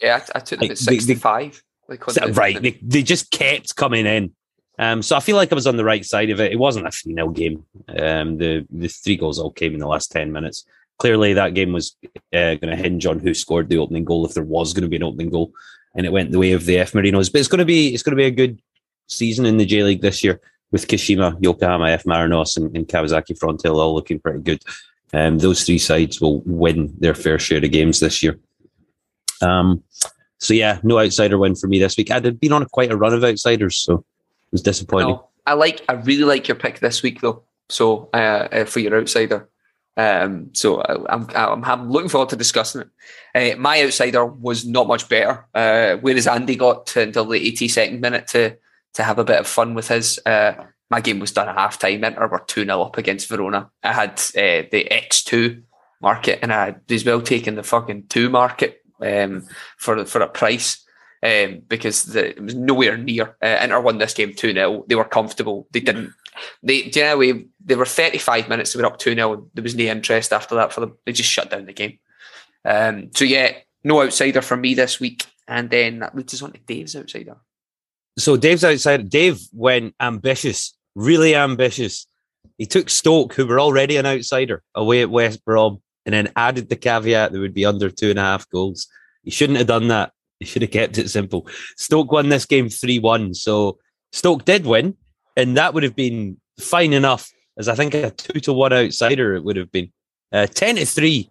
Yeah, 0.00 0.16
I, 0.34 0.38
I 0.38 0.40
took 0.40 0.58
them 0.58 0.68
Like, 0.68 0.70
at 0.72 0.78
they- 0.78 1.14
they-. 1.14 1.52
Like 1.88 2.08
on 2.08 2.14
So- 2.14 2.28
right. 2.32 2.60
They, 2.60 2.78
they 2.82 3.02
just 3.02 3.30
kept 3.30 3.76
coming 3.76 4.06
in. 4.06 4.32
Um, 4.78 5.02
so 5.02 5.14
I 5.16 5.20
feel 5.20 5.36
like 5.36 5.52
I 5.52 5.54
was 5.54 5.66
on 5.66 5.76
the 5.76 5.84
right 5.84 6.04
side 6.04 6.30
of 6.30 6.40
it. 6.40 6.50
It 6.52 6.58
wasn't 6.58 6.86
a 6.86 6.90
3 6.90 7.14
0 7.14 7.28
game. 7.30 7.64
Um, 7.88 8.38
the, 8.38 8.66
the 8.70 8.88
three 8.88 9.16
goals 9.16 9.38
all 9.38 9.50
came 9.52 9.74
in 9.74 9.78
the 9.80 9.86
last 9.86 10.10
10 10.10 10.32
minutes. 10.32 10.64
Clearly, 11.02 11.32
that 11.32 11.54
game 11.54 11.72
was 11.72 11.96
uh, 12.32 12.54
going 12.54 12.68
to 12.68 12.76
hinge 12.76 13.06
on 13.06 13.18
who 13.18 13.34
scored 13.34 13.68
the 13.68 13.78
opening 13.78 14.04
goal, 14.04 14.24
if 14.24 14.34
there 14.34 14.44
was 14.44 14.72
going 14.72 14.84
to 14.84 14.88
be 14.88 14.94
an 14.94 15.02
opening 15.02 15.30
goal. 15.30 15.52
And 15.96 16.06
it 16.06 16.12
went 16.12 16.30
the 16.30 16.38
way 16.38 16.52
of 16.52 16.64
the 16.64 16.78
F 16.78 16.92
Marinos. 16.92 17.32
But 17.32 17.40
it's 17.40 17.48
going 17.48 17.58
to 17.58 17.64
be 17.64 17.92
it's 17.92 18.04
going 18.04 18.16
to 18.16 18.22
be 18.22 18.26
a 18.26 18.30
good 18.30 18.62
season 19.08 19.44
in 19.44 19.56
the 19.56 19.66
J 19.66 19.82
League 19.82 20.00
this 20.00 20.22
year 20.22 20.40
with 20.70 20.86
Kashima, 20.86 21.36
Yokohama, 21.40 21.90
F 21.90 22.04
Marinos, 22.04 22.56
and, 22.56 22.76
and 22.76 22.86
Kawasaki 22.86 23.36
Frontale 23.36 23.74
all 23.74 23.96
looking 23.96 24.20
pretty 24.20 24.38
good. 24.38 24.62
Um, 25.12 25.38
those 25.38 25.64
three 25.64 25.78
sides 25.78 26.20
will 26.20 26.40
win 26.46 26.94
their 27.00 27.16
fair 27.16 27.40
share 27.40 27.64
of 27.64 27.72
games 27.72 27.98
this 27.98 28.22
year. 28.22 28.38
Um, 29.40 29.82
so 30.38 30.54
yeah, 30.54 30.78
no 30.84 31.00
outsider 31.00 31.36
win 31.36 31.56
for 31.56 31.66
me 31.66 31.80
this 31.80 31.96
week. 31.96 32.12
I'd 32.12 32.38
been 32.38 32.52
on 32.52 32.62
a, 32.62 32.68
quite 32.68 32.92
a 32.92 32.96
run 32.96 33.12
of 33.12 33.24
outsiders, 33.24 33.76
so 33.76 33.94
it 33.94 34.52
was 34.52 34.62
disappointing. 34.62 35.16
No, 35.16 35.28
I 35.46 35.54
like. 35.54 35.82
I 35.88 35.94
really 35.94 36.22
like 36.22 36.46
your 36.46 36.54
pick 36.54 36.78
this 36.78 37.02
week, 37.02 37.22
though. 37.22 37.42
So 37.68 38.08
uh, 38.14 38.48
uh, 38.52 38.64
for 38.66 38.78
your 38.78 39.00
outsider, 39.00 39.48
um, 39.96 40.50
so 40.52 40.80
I, 40.80 41.12
I'm, 41.12 41.26
I'm 41.34 41.64
I'm 41.64 41.90
looking 41.90 42.08
forward 42.08 42.30
to 42.30 42.36
discussing 42.36 42.82
it. 42.82 43.54
Uh, 43.54 43.58
my 43.58 43.82
outsider 43.82 44.24
was 44.24 44.66
not 44.66 44.88
much 44.88 45.08
better, 45.08 45.46
uh, 45.54 45.96
whereas 46.00 46.26
Andy 46.26 46.56
got 46.56 46.96
until 46.96 47.26
the 47.26 47.52
82nd 47.52 48.00
minute 48.00 48.26
to 48.28 48.56
to 48.94 49.02
have 49.02 49.18
a 49.18 49.24
bit 49.24 49.40
of 49.40 49.46
fun 49.46 49.74
with 49.74 49.88
his. 49.88 50.18
Uh, 50.24 50.54
my 50.90 51.00
game 51.00 51.18
was 51.20 51.32
done 51.32 51.48
at 51.48 51.56
half 51.56 51.78
time. 51.78 52.04
Inter 52.04 52.28
were 52.28 52.44
2 52.46 52.64
0 52.64 52.82
up 52.82 52.98
against 52.98 53.28
Verona. 53.28 53.70
I 53.82 53.92
had 53.92 54.12
uh, 54.36 54.68
the 54.70 54.88
X2 54.90 55.62
market 56.00 56.40
and 56.42 56.52
I 56.52 56.66
had 56.66 56.80
as 56.90 57.04
well 57.04 57.22
taken 57.22 57.54
the 57.54 57.62
fucking 57.62 58.08
2 58.08 58.28
market 58.28 58.82
um, 59.00 59.46
for 59.78 60.04
for 60.04 60.20
a 60.20 60.28
price 60.28 60.84
um, 61.22 61.62
because 61.68 62.04
the, 62.04 62.30
it 62.30 62.42
was 62.42 62.54
nowhere 62.54 62.96
near. 62.96 63.36
Uh, 63.42 63.58
Inter 63.62 63.80
won 63.80 63.98
this 63.98 64.14
game 64.14 64.34
2 64.34 64.52
0. 64.52 64.84
They 64.86 64.94
were 64.94 65.04
comfortable. 65.04 65.66
They 65.70 65.80
didn't. 65.80 66.12
They, 66.62 66.90
know, 66.94 67.18
we, 67.18 67.48
they 67.64 67.74
were 67.74 67.84
35 67.84 68.48
minutes, 68.48 68.72
they 68.72 68.80
were 68.80 68.86
up 68.86 68.98
2 68.98 69.14
0. 69.14 69.48
There 69.54 69.62
was 69.62 69.74
no 69.74 69.84
interest 69.84 70.32
after 70.32 70.54
that 70.56 70.72
for 70.72 70.80
them. 70.80 70.96
They 71.04 71.12
just 71.12 71.30
shut 71.30 71.50
down 71.50 71.66
the 71.66 71.72
game. 71.72 71.98
Um, 72.64 73.10
so, 73.14 73.24
yeah, 73.24 73.52
no 73.84 74.02
outsider 74.02 74.42
for 74.42 74.56
me 74.56 74.74
this 74.74 75.00
week. 75.00 75.26
And 75.48 75.70
then 75.70 75.98
that 75.98 76.14
leads 76.14 76.34
us 76.34 76.42
on 76.42 76.52
to 76.52 76.60
Dave's 76.60 76.96
outsider. 76.96 77.36
So 78.18 78.36
Dave's 78.36 78.64
outsider, 78.64 79.02
Dave 79.02 79.40
went 79.52 79.94
ambitious, 80.00 80.76
really 80.94 81.34
ambitious. 81.34 82.06
He 82.58 82.66
took 82.66 82.90
Stoke, 82.90 83.34
who 83.34 83.46
were 83.46 83.60
already 83.60 83.96
an 83.96 84.06
outsider, 84.06 84.62
away 84.74 85.02
at 85.02 85.10
West 85.10 85.44
Brom, 85.44 85.80
and 86.04 86.12
then 86.12 86.32
added 86.36 86.68
the 86.68 86.76
caveat 86.76 87.32
there 87.32 87.40
would 87.40 87.54
be 87.54 87.64
under 87.64 87.90
two 87.90 88.10
and 88.10 88.18
a 88.18 88.22
half 88.22 88.48
goals. 88.50 88.86
He 89.24 89.30
shouldn't 89.30 89.58
have 89.58 89.66
done 89.66 89.88
that. 89.88 90.12
He 90.40 90.46
should 90.46 90.62
have 90.62 90.70
kept 90.70 90.98
it 90.98 91.08
simple. 91.08 91.46
Stoke 91.76 92.12
won 92.12 92.28
this 92.28 92.46
game 92.46 92.68
3 92.68 92.98
1. 92.98 93.34
So 93.34 93.78
Stoke 94.12 94.44
did 94.44 94.66
win, 94.66 94.96
and 95.36 95.56
that 95.56 95.74
would 95.74 95.82
have 95.82 95.96
been 95.96 96.38
fine 96.60 96.92
enough, 96.92 97.30
as 97.58 97.68
I 97.68 97.74
think 97.74 97.94
a 97.94 98.10
2 98.10 98.40
to 98.40 98.52
1 98.52 98.72
outsider 98.72 99.34
it 99.36 99.44
would 99.44 99.56
have 99.56 99.70
been. 99.72 99.92
Uh, 100.32 100.46
10 100.46 100.76
to 100.76 100.86
3, 100.86 101.30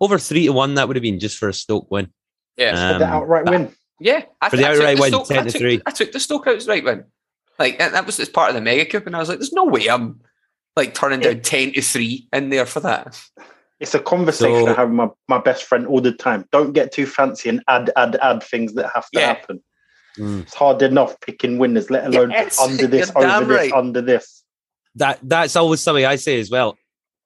over 0.00 0.18
3 0.18 0.46
to 0.46 0.52
1, 0.52 0.74
that 0.74 0.86
would 0.88 0.96
have 0.96 1.02
been 1.02 1.20
just 1.20 1.38
for 1.38 1.48
a 1.48 1.54
Stoke 1.54 1.90
win. 1.90 2.08
Yeah. 2.56 2.92
For 2.92 2.98
the 2.98 3.06
Um, 3.06 3.12
outright 3.12 3.48
win. 3.48 3.74
Yeah, 4.00 4.22
I, 4.40 4.48
For 4.50 4.56
the 4.56 4.66
I 4.66 4.72
took 4.72 4.80
outright 4.80 4.98
win, 5.00 5.08
Stoke- 5.12 5.28
10 5.28 5.38
I 5.38 5.42
to 5.44 5.50
took, 5.50 5.60
three. 5.60 5.82
I 5.86 5.90
took 5.92 6.12
the 6.12 6.20
Stoke 6.20 6.46
outright 6.48 6.84
win. 6.84 7.04
Like 7.58 7.78
that 7.78 8.06
was 8.06 8.18
as 8.18 8.28
part 8.28 8.48
of 8.48 8.54
the 8.56 8.60
mega 8.60 8.84
cup, 8.86 9.06
and 9.06 9.14
I 9.14 9.18
was 9.20 9.28
like, 9.28 9.38
"There's 9.38 9.52
no 9.52 9.64
way 9.64 9.86
I'm 9.88 10.20
like 10.74 10.94
turning 10.94 11.20
down 11.20 11.40
ten 11.42 11.72
to 11.74 11.82
three 11.82 12.26
in 12.32 12.48
there 12.50 12.66
for 12.66 12.80
that." 12.80 13.20
It's 13.78 13.94
a 13.94 14.00
conversation 14.00 14.64
So- 14.64 14.72
I 14.72 14.74
have 14.74 14.88
with 14.88 14.96
my, 14.96 15.08
my 15.28 15.38
best 15.38 15.64
friend 15.64 15.86
all 15.86 16.00
the 16.00 16.12
time. 16.12 16.46
Don't 16.50 16.72
get 16.72 16.92
too 16.92 17.04
fancy 17.06 17.48
and 17.50 17.62
add, 17.68 17.90
add, 17.96 18.16
add 18.22 18.42
things 18.42 18.74
that 18.74 18.90
have 18.94 19.08
to 19.10 19.20
Yeah. 19.20 19.26
happen. 19.26 19.62
Mm. 20.18 20.42
It's 20.42 20.54
hard 20.54 20.82
enough 20.82 21.18
picking 21.20 21.58
winners, 21.58 21.90
let 21.90 22.06
alone 22.06 22.30
Yes, 22.30 22.60
under 22.60 22.86
this, 22.86 23.08
you're 23.08 23.18
over 23.18 23.26
damn 23.26 23.48
this, 23.48 23.56
right. 23.56 23.72
under 23.72 24.00
this. 24.00 24.44
that 24.96 25.18
that's 25.22 25.56
always 25.56 25.80
something 25.80 26.04
I 26.04 26.16
say 26.16 26.38
as 26.38 26.50
well. 26.50 26.76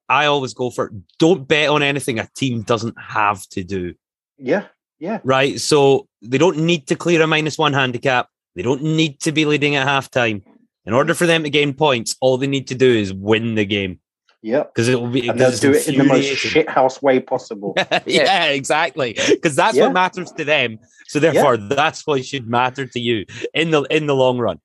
I 0.09 0.25
always 0.27 0.53
go 0.53 0.69
for 0.69 0.93
don't 1.19 1.47
bet 1.47 1.69
on 1.69 1.83
anything 1.83 2.17
a 2.17 2.29
team 2.35 2.61
doesn't 2.61 2.95
have 2.99 3.45
to 3.49 3.63
do. 3.63 3.93
Yeah, 4.37 4.67
yeah. 4.99 5.19
Right. 5.23 5.59
So 5.59 6.07
they 6.21 6.37
don't 6.37 6.59
need 6.59 6.87
to 6.87 6.95
clear 6.95 7.21
a 7.21 7.27
minus 7.27 7.57
one 7.57 7.73
handicap. 7.73 8.29
They 8.55 8.61
don't 8.61 8.81
need 8.81 9.19
to 9.21 9.31
be 9.31 9.45
leading 9.45 9.75
at 9.75 9.87
halftime. 9.87 10.43
In 10.85 10.93
order 10.93 11.13
for 11.13 11.25
them 11.25 11.43
to 11.43 11.49
gain 11.49 11.73
points, 11.73 12.15
all 12.21 12.37
they 12.37 12.47
need 12.47 12.67
to 12.67 12.75
do 12.75 12.89
is 12.89 13.13
win 13.13 13.55
the 13.55 13.65
game. 13.65 13.99
Yeah. 14.41 14.63
Because 14.63 14.87
it 14.87 14.99
will 15.01 15.09
be 15.09 15.27
And 15.27 15.39
they'll 15.39 15.51
do 15.51 15.73
it 15.73 15.87
in 15.87 15.97
the 15.97 16.03
most 16.03 16.25
shithouse 16.25 17.01
way 17.01 17.19
possible. 17.19 17.73
yeah, 18.05 18.45
exactly. 18.45 19.17
Because 19.27 19.55
that's 19.55 19.75
Yeah. 19.75 19.85
what 19.85 19.93
matters 19.93 20.31
to 20.33 20.45
them. 20.45 20.79
So 21.07 21.19
therefore, 21.19 21.57
that's 21.57 22.05
what 22.05 22.25
should 22.25 22.47
matter 22.47 22.85
to 22.85 22.99
you 22.99 23.25
in 23.53 23.71
the 23.71 23.83
in 23.83 24.05
the 24.07 24.15
long 24.15 24.37
run. 24.37 24.59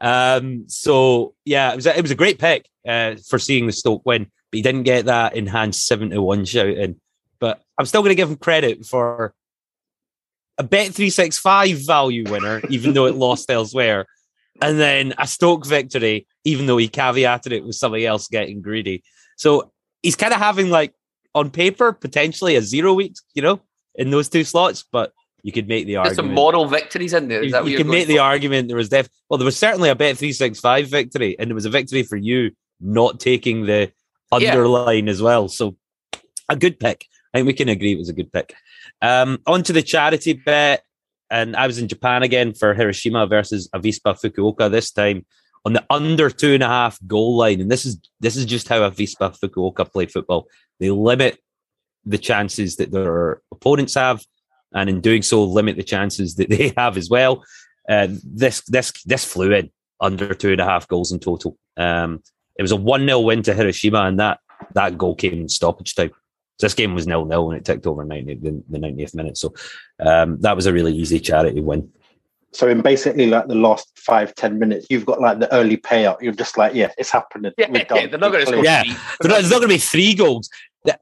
Um, 0.00 0.64
so 0.68 1.34
yeah, 1.44 1.72
it 1.72 1.76
was 1.76 1.86
a, 1.86 1.96
it 1.98 2.02
was 2.02 2.10
a 2.10 2.16
great 2.16 2.38
pick 2.38 2.68
uh, 2.86 3.16
for 3.28 3.38
seeing 3.38 3.66
the 3.66 3.72
Stoke 3.72 4.04
win, 4.04 4.24
but 4.24 4.56
he 4.56 4.62
didn't 4.62 4.82
get 4.82 5.06
that 5.06 5.34
enhanced 5.34 5.86
seven 5.86 6.10
to 6.10 6.22
one 6.22 6.44
shout 6.44 6.68
in. 6.68 7.00
But 7.40 7.62
I'm 7.78 7.86
still 7.86 8.02
going 8.02 8.10
to 8.10 8.14
give 8.14 8.30
him 8.30 8.36
credit 8.36 8.84
for 8.84 9.34
a 10.58 10.62
bet 10.62 10.92
three 10.94 11.10
six 11.10 11.38
five 11.38 11.78
value 11.86 12.24
winner, 12.30 12.60
even 12.68 12.92
though 12.94 13.06
it 13.06 13.14
lost 13.26 13.50
elsewhere, 13.50 14.06
and 14.60 14.78
then 14.78 15.14
a 15.18 15.26
Stoke 15.26 15.66
victory, 15.66 16.26
even 16.44 16.66
though 16.66 16.76
he 16.76 16.88
caveated 16.88 17.52
it 17.52 17.64
with 17.64 17.76
somebody 17.76 18.06
else 18.06 18.28
getting 18.28 18.60
greedy. 18.62 19.02
So 19.36 19.72
he's 20.02 20.16
kind 20.16 20.32
of 20.32 20.40
having 20.40 20.70
like 20.70 20.94
on 21.34 21.50
paper 21.50 21.92
potentially 21.92 22.56
a 22.56 22.62
zero 22.62 22.94
week, 22.94 23.14
you 23.34 23.42
know, 23.42 23.60
in 23.94 24.10
those 24.10 24.28
two 24.28 24.44
slots, 24.44 24.84
but 24.90 25.12
you 25.42 25.52
could 25.52 25.68
make 25.68 25.86
the 25.86 25.96
argument. 25.96 26.16
There's 26.16 26.26
some 26.26 26.34
moral 26.34 26.66
victories 26.66 27.12
in 27.12 27.28
there. 27.28 27.40
Is 27.40 27.46
you 27.46 27.52
that 27.52 27.66
you 27.66 27.78
make 27.84 28.06
going 28.06 28.08
the 28.08 28.18
argument 28.18 28.66
there 28.68 28.76
was 28.76 28.88
def 28.88 29.08
well 29.30 29.38
there 29.38 29.44
was 29.44 29.56
certainly 29.56 29.88
a 29.88 29.94
bet 29.94 30.16
365 30.16 30.88
victory 30.88 31.36
and 31.38 31.50
it 31.50 31.54
was 31.54 31.64
a 31.64 31.70
victory 31.70 32.02
for 32.02 32.16
you 32.16 32.50
not 32.80 33.20
taking 33.20 33.66
the 33.66 33.92
Yeah. 34.32 34.50
underline 34.50 35.08
as 35.08 35.22
well 35.22 35.48
so 35.48 35.76
a 36.48 36.56
good 36.56 36.80
pick 36.80 37.06
i 37.32 37.38
think 37.38 37.46
we 37.46 37.52
can 37.52 37.68
agree 37.68 37.92
it 37.92 37.98
was 37.98 38.08
a 38.08 38.12
good 38.12 38.32
pick 38.32 38.54
um 39.02 39.38
on 39.46 39.62
to 39.62 39.72
the 39.72 39.82
charity 39.82 40.32
bet 40.32 40.82
and 41.30 41.54
i 41.54 41.66
was 41.66 41.78
in 41.78 41.86
japan 41.86 42.24
again 42.24 42.52
for 42.52 42.74
hiroshima 42.74 43.26
versus 43.26 43.68
avispa 43.72 44.18
fukuoka 44.20 44.68
this 44.70 44.90
time 44.90 45.24
on 45.66 45.74
the 45.74 45.84
under 45.90 46.30
two 46.30 46.54
and 46.54 46.62
a 46.62 46.68
half 46.68 46.98
goal 47.06 47.36
line 47.36 47.60
and 47.60 47.70
this 47.70 47.84
is 47.84 47.98
this 48.20 48.36
is 48.36 48.46
just 48.46 48.68
how 48.68 48.82
a 48.82 48.90
avispa 48.90 49.36
fukuoka 49.38 49.90
play 49.92 50.06
football 50.06 50.46
they 50.80 50.90
limit 50.90 51.38
the 52.06 52.18
chances 52.18 52.76
that 52.76 52.92
their 52.92 53.42
opponents 53.52 53.94
have 53.94 54.24
and 54.76 54.90
in 54.90 55.00
doing 55.00 55.22
so 55.22 55.42
limit 55.42 55.76
the 55.76 55.82
chances 55.82 56.36
that 56.36 56.48
they 56.50 56.72
have 56.76 56.96
as 56.96 57.10
well. 57.10 57.44
Uh, 57.88 58.08
this 58.24 58.62
this 58.62 58.92
this 59.04 59.24
flew 59.24 59.52
in 59.52 59.70
under 60.00 60.34
two 60.34 60.52
and 60.52 60.60
a 60.60 60.64
half 60.64 60.88
goals 60.88 61.12
in 61.12 61.18
total. 61.18 61.56
Um, 61.76 62.22
it 62.56 62.62
was 62.62 62.72
a 62.72 62.76
one 62.76 63.06
0 63.06 63.20
win 63.20 63.42
to 63.42 63.54
Hiroshima, 63.54 64.02
and 64.02 64.18
that 64.18 64.40
that 64.74 64.98
goal 64.98 65.14
came 65.14 65.34
in 65.34 65.48
stoppage 65.48 65.94
time. 65.94 66.10
So 66.58 66.66
this 66.66 66.74
game 66.74 66.94
was 66.94 67.06
nil 67.06 67.26
nil 67.26 67.46
when 67.46 67.56
it 67.56 67.64
ticked 67.64 67.86
over 67.86 68.02
90, 68.02 68.34
the, 68.36 68.62
the 68.70 68.78
90th 68.78 69.14
minute. 69.14 69.36
So 69.36 69.54
um, 70.00 70.40
that 70.40 70.56
was 70.56 70.66
a 70.66 70.72
really 70.72 70.94
easy 70.94 71.20
charity 71.20 71.60
win. 71.60 71.90
So 72.52 72.68
in 72.68 72.80
basically 72.80 73.26
like 73.26 73.48
the 73.48 73.54
last 73.54 73.90
five 73.98 74.34
ten 74.34 74.58
minutes, 74.58 74.86
you've 74.88 75.04
got 75.04 75.20
like 75.20 75.38
the 75.40 75.52
early 75.52 75.76
payout. 75.76 76.22
You're 76.22 76.32
just 76.32 76.56
like, 76.56 76.74
yeah, 76.74 76.90
it's 76.96 77.10
happening. 77.10 77.52
Yeah, 77.58 77.68
We're 77.70 77.78
yeah, 77.78 77.84
done. 77.84 78.10
they're 78.10 78.18
not 78.18 78.32
going 78.32 78.44
to 78.44 78.46
score. 78.46 78.60
clear. 78.60 78.64
Yeah. 78.64 78.82
three. 78.84 78.96
But 79.20 79.28
there's 79.28 79.50
not 79.50 79.58
going 79.58 79.68
to 79.68 79.74
be 79.74 79.78
three 79.78 80.14
goals. 80.14 80.48
That- 80.84 81.00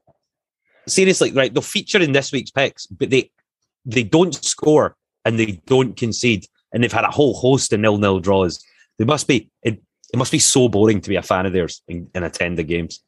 seriously, 0.87 1.31
right? 1.31 1.53
They'll 1.53 1.61
feature 1.61 2.01
in 2.01 2.11
this 2.11 2.31
week's 2.31 2.51
picks, 2.51 2.87
but 2.87 3.09
they 3.09 3.31
they 3.85 4.03
don't 4.03 4.33
score 4.35 4.95
and 5.23 5.39
they 5.39 5.61
don't 5.65 5.95
concede, 5.95 6.45
and 6.73 6.83
they've 6.83 6.91
had 6.91 7.05
a 7.05 7.11
whole 7.11 7.33
host 7.35 7.71
of 7.73 7.79
nil 7.79 7.97
nil 7.97 8.19
draws. 8.19 8.63
They 8.97 9.05
must 9.05 9.27
be 9.27 9.49
it. 9.63 9.81
It 10.13 10.17
must 10.17 10.31
be 10.31 10.39
so 10.39 10.67
boring 10.69 11.01
to 11.01 11.09
be 11.09 11.15
a 11.15 11.21
fan 11.21 11.45
of 11.45 11.53
theirs 11.53 11.81
and, 11.89 12.09
and 12.13 12.23
attend 12.23 12.57
the 12.57 12.63
games. 12.63 13.01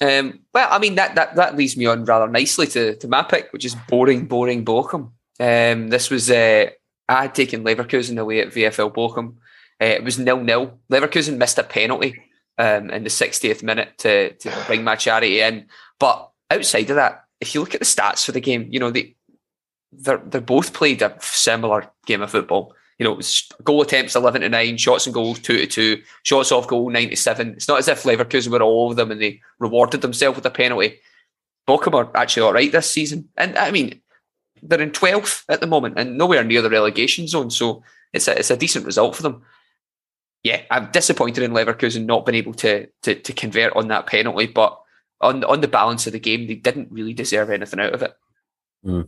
Um, 0.00 0.40
well, 0.54 0.68
I 0.70 0.78
mean 0.78 0.94
that, 0.94 1.16
that 1.16 1.34
that 1.36 1.56
leads 1.56 1.76
me 1.76 1.86
on 1.86 2.04
rather 2.04 2.28
nicely 2.30 2.66
to, 2.68 2.94
to 2.96 3.08
my 3.08 3.22
pick, 3.22 3.52
which 3.52 3.64
is 3.64 3.74
boring, 3.88 4.26
boring 4.26 4.64
Bochum. 4.64 5.10
Um, 5.40 5.88
this 5.88 6.10
was 6.10 6.30
uh, 6.30 6.66
I 7.08 7.22
had 7.22 7.34
taken 7.34 7.64
Leverkusen 7.64 8.18
away 8.18 8.40
at 8.40 8.48
VFL 8.48 8.94
Bochum. 8.94 9.34
Uh, 9.80 9.86
it 9.86 10.04
was 10.04 10.18
nil 10.18 10.42
nil. 10.42 10.78
Leverkusen 10.90 11.36
missed 11.36 11.58
a 11.58 11.62
penalty 11.62 12.22
um, 12.58 12.90
in 12.90 13.04
the 13.04 13.10
60th 13.10 13.62
minute 13.62 13.98
to 13.98 14.32
to 14.34 14.52
bring 14.66 14.84
my 14.84 14.96
charity 14.96 15.40
in. 15.40 15.66
But 15.98 16.30
outside 16.50 16.90
of 16.90 16.96
that, 16.96 17.24
if 17.40 17.54
you 17.54 17.60
look 17.60 17.74
at 17.74 17.80
the 17.80 17.86
stats 17.86 18.24
for 18.24 18.32
the 18.32 18.40
game, 18.40 18.68
you 18.70 18.80
know 18.80 18.90
they 18.90 19.16
they're 19.92 20.18
they 20.18 20.40
both 20.40 20.72
played 20.72 21.02
a 21.02 21.16
similar 21.20 21.90
game 22.06 22.22
of 22.22 22.30
football. 22.30 22.74
You 22.98 23.04
know, 23.04 23.20
goal 23.64 23.82
attempts 23.82 24.14
eleven 24.14 24.42
to 24.42 24.48
nine, 24.48 24.76
shots 24.76 25.06
and 25.06 25.14
goals 25.14 25.40
two 25.40 25.58
to 25.58 25.66
two, 25.66 26.02
shots 26.22 26.52
off 26.52 26.68
goal 26.68 26.90
ninety 26.90 27.16
seven. 27.16 27.54
It's 27.54 27.68
not 27.68 27.80
as 27.80 27.88
if 27.88 28.04
Leverkusen 28.04 28.48
were 28.48 28.62
all 28.62 28.90
of 28.90 28.96
them 28.96 29.10
and 29.10 29.20
they 29.20 29.40
rewarded 29.58 30.00
themselves 30.00 30.36
with 30.36 30.46
a 30.46 30.50
penalty. 30.50 31.00
Bochum 31.68 31.94
are 31.94 32.10
actually 32.16 32.42
all 32.42 32.52
right 32.52 32.70
this 32.70 32.90
season, 32.90 33.28
and 33.36 33.58
I 33.58 33.70
mean 33.70 34.00
they're 34.64 34.80
in 34.80 34.90
twelfth 34.90 35.44
at 35.48 35.60
the 35.60 35.66
moment 35.66 35.98
and 35.98 36.18
nowhere 36.18 36.42
near 36.42 36.62
the 36.62 36.70
relegation 36.70 37.28
zone. 37.28 37.50
So 37.50 37.82
it's 38.12 38.28
a 38.28 38.38
it's 38.38 38.50
a 38.50 38.56
decent 38.56 38.86
result 38.86 39.14
for 39.14 39.22
them. 39.22 39.42
Yeah, 40.42 40.62
I'm 40.70 40.90
disappointed 40.90 41.42
in 41.42 41.52
Leverkusen 41.52 42.06
not 42.06 42.26
being 42.26 42.36
able 42.36 42.54
to 42.54 42.86
to, 43.02 43.14
to 43.14 43.32
convert 43.32 43.74
on 43.76 43.88
that 43.88 44.06
penalty, 44.06 44.46
but 44.46 44.80
on 45.20 45.44
on 45.44 45.60
the 45.60 45.68
balance 45.68 46.06
of 46.06 46.12
the 46.12 46.20
game, 46.20 46.46
they 46.46 46.54
didn't 46.54 46.90
really 46.90 47.14
deserve 47.14 47.50
anything 47.50 47.80
out 47.80 47.94
of 47.94 48.02
it. 48.02 48.14
Hmm. 48.82 49.02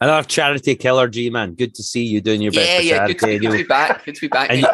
Another 0.00 0.26
charity 0.26 0.74
killer, 0.74 1.08
G 1.08 1.30
man. 1.30 1.54
Good 1.54 1.74
to 1.76 1.82
see 1.82 2.02
you 2.02 2.20
doing 2.20 2.42
your 2.42 2.52
best 2.52 2.68
yeah, 2.68 2.76
for 2.76 2.82
yeah, 2.82 2.96
charity. 2.96 3.14
good 3.14 3.26
to, 3.26 3.38
good 3.38 3.50
to 3.50 3.56
be 3.58 3.62
back. 3.62 4.04
Good 4.04 4.14
to 4.16 4.20
be 4.20 4.28
back. 4.28 4.50
and 4.50 4.66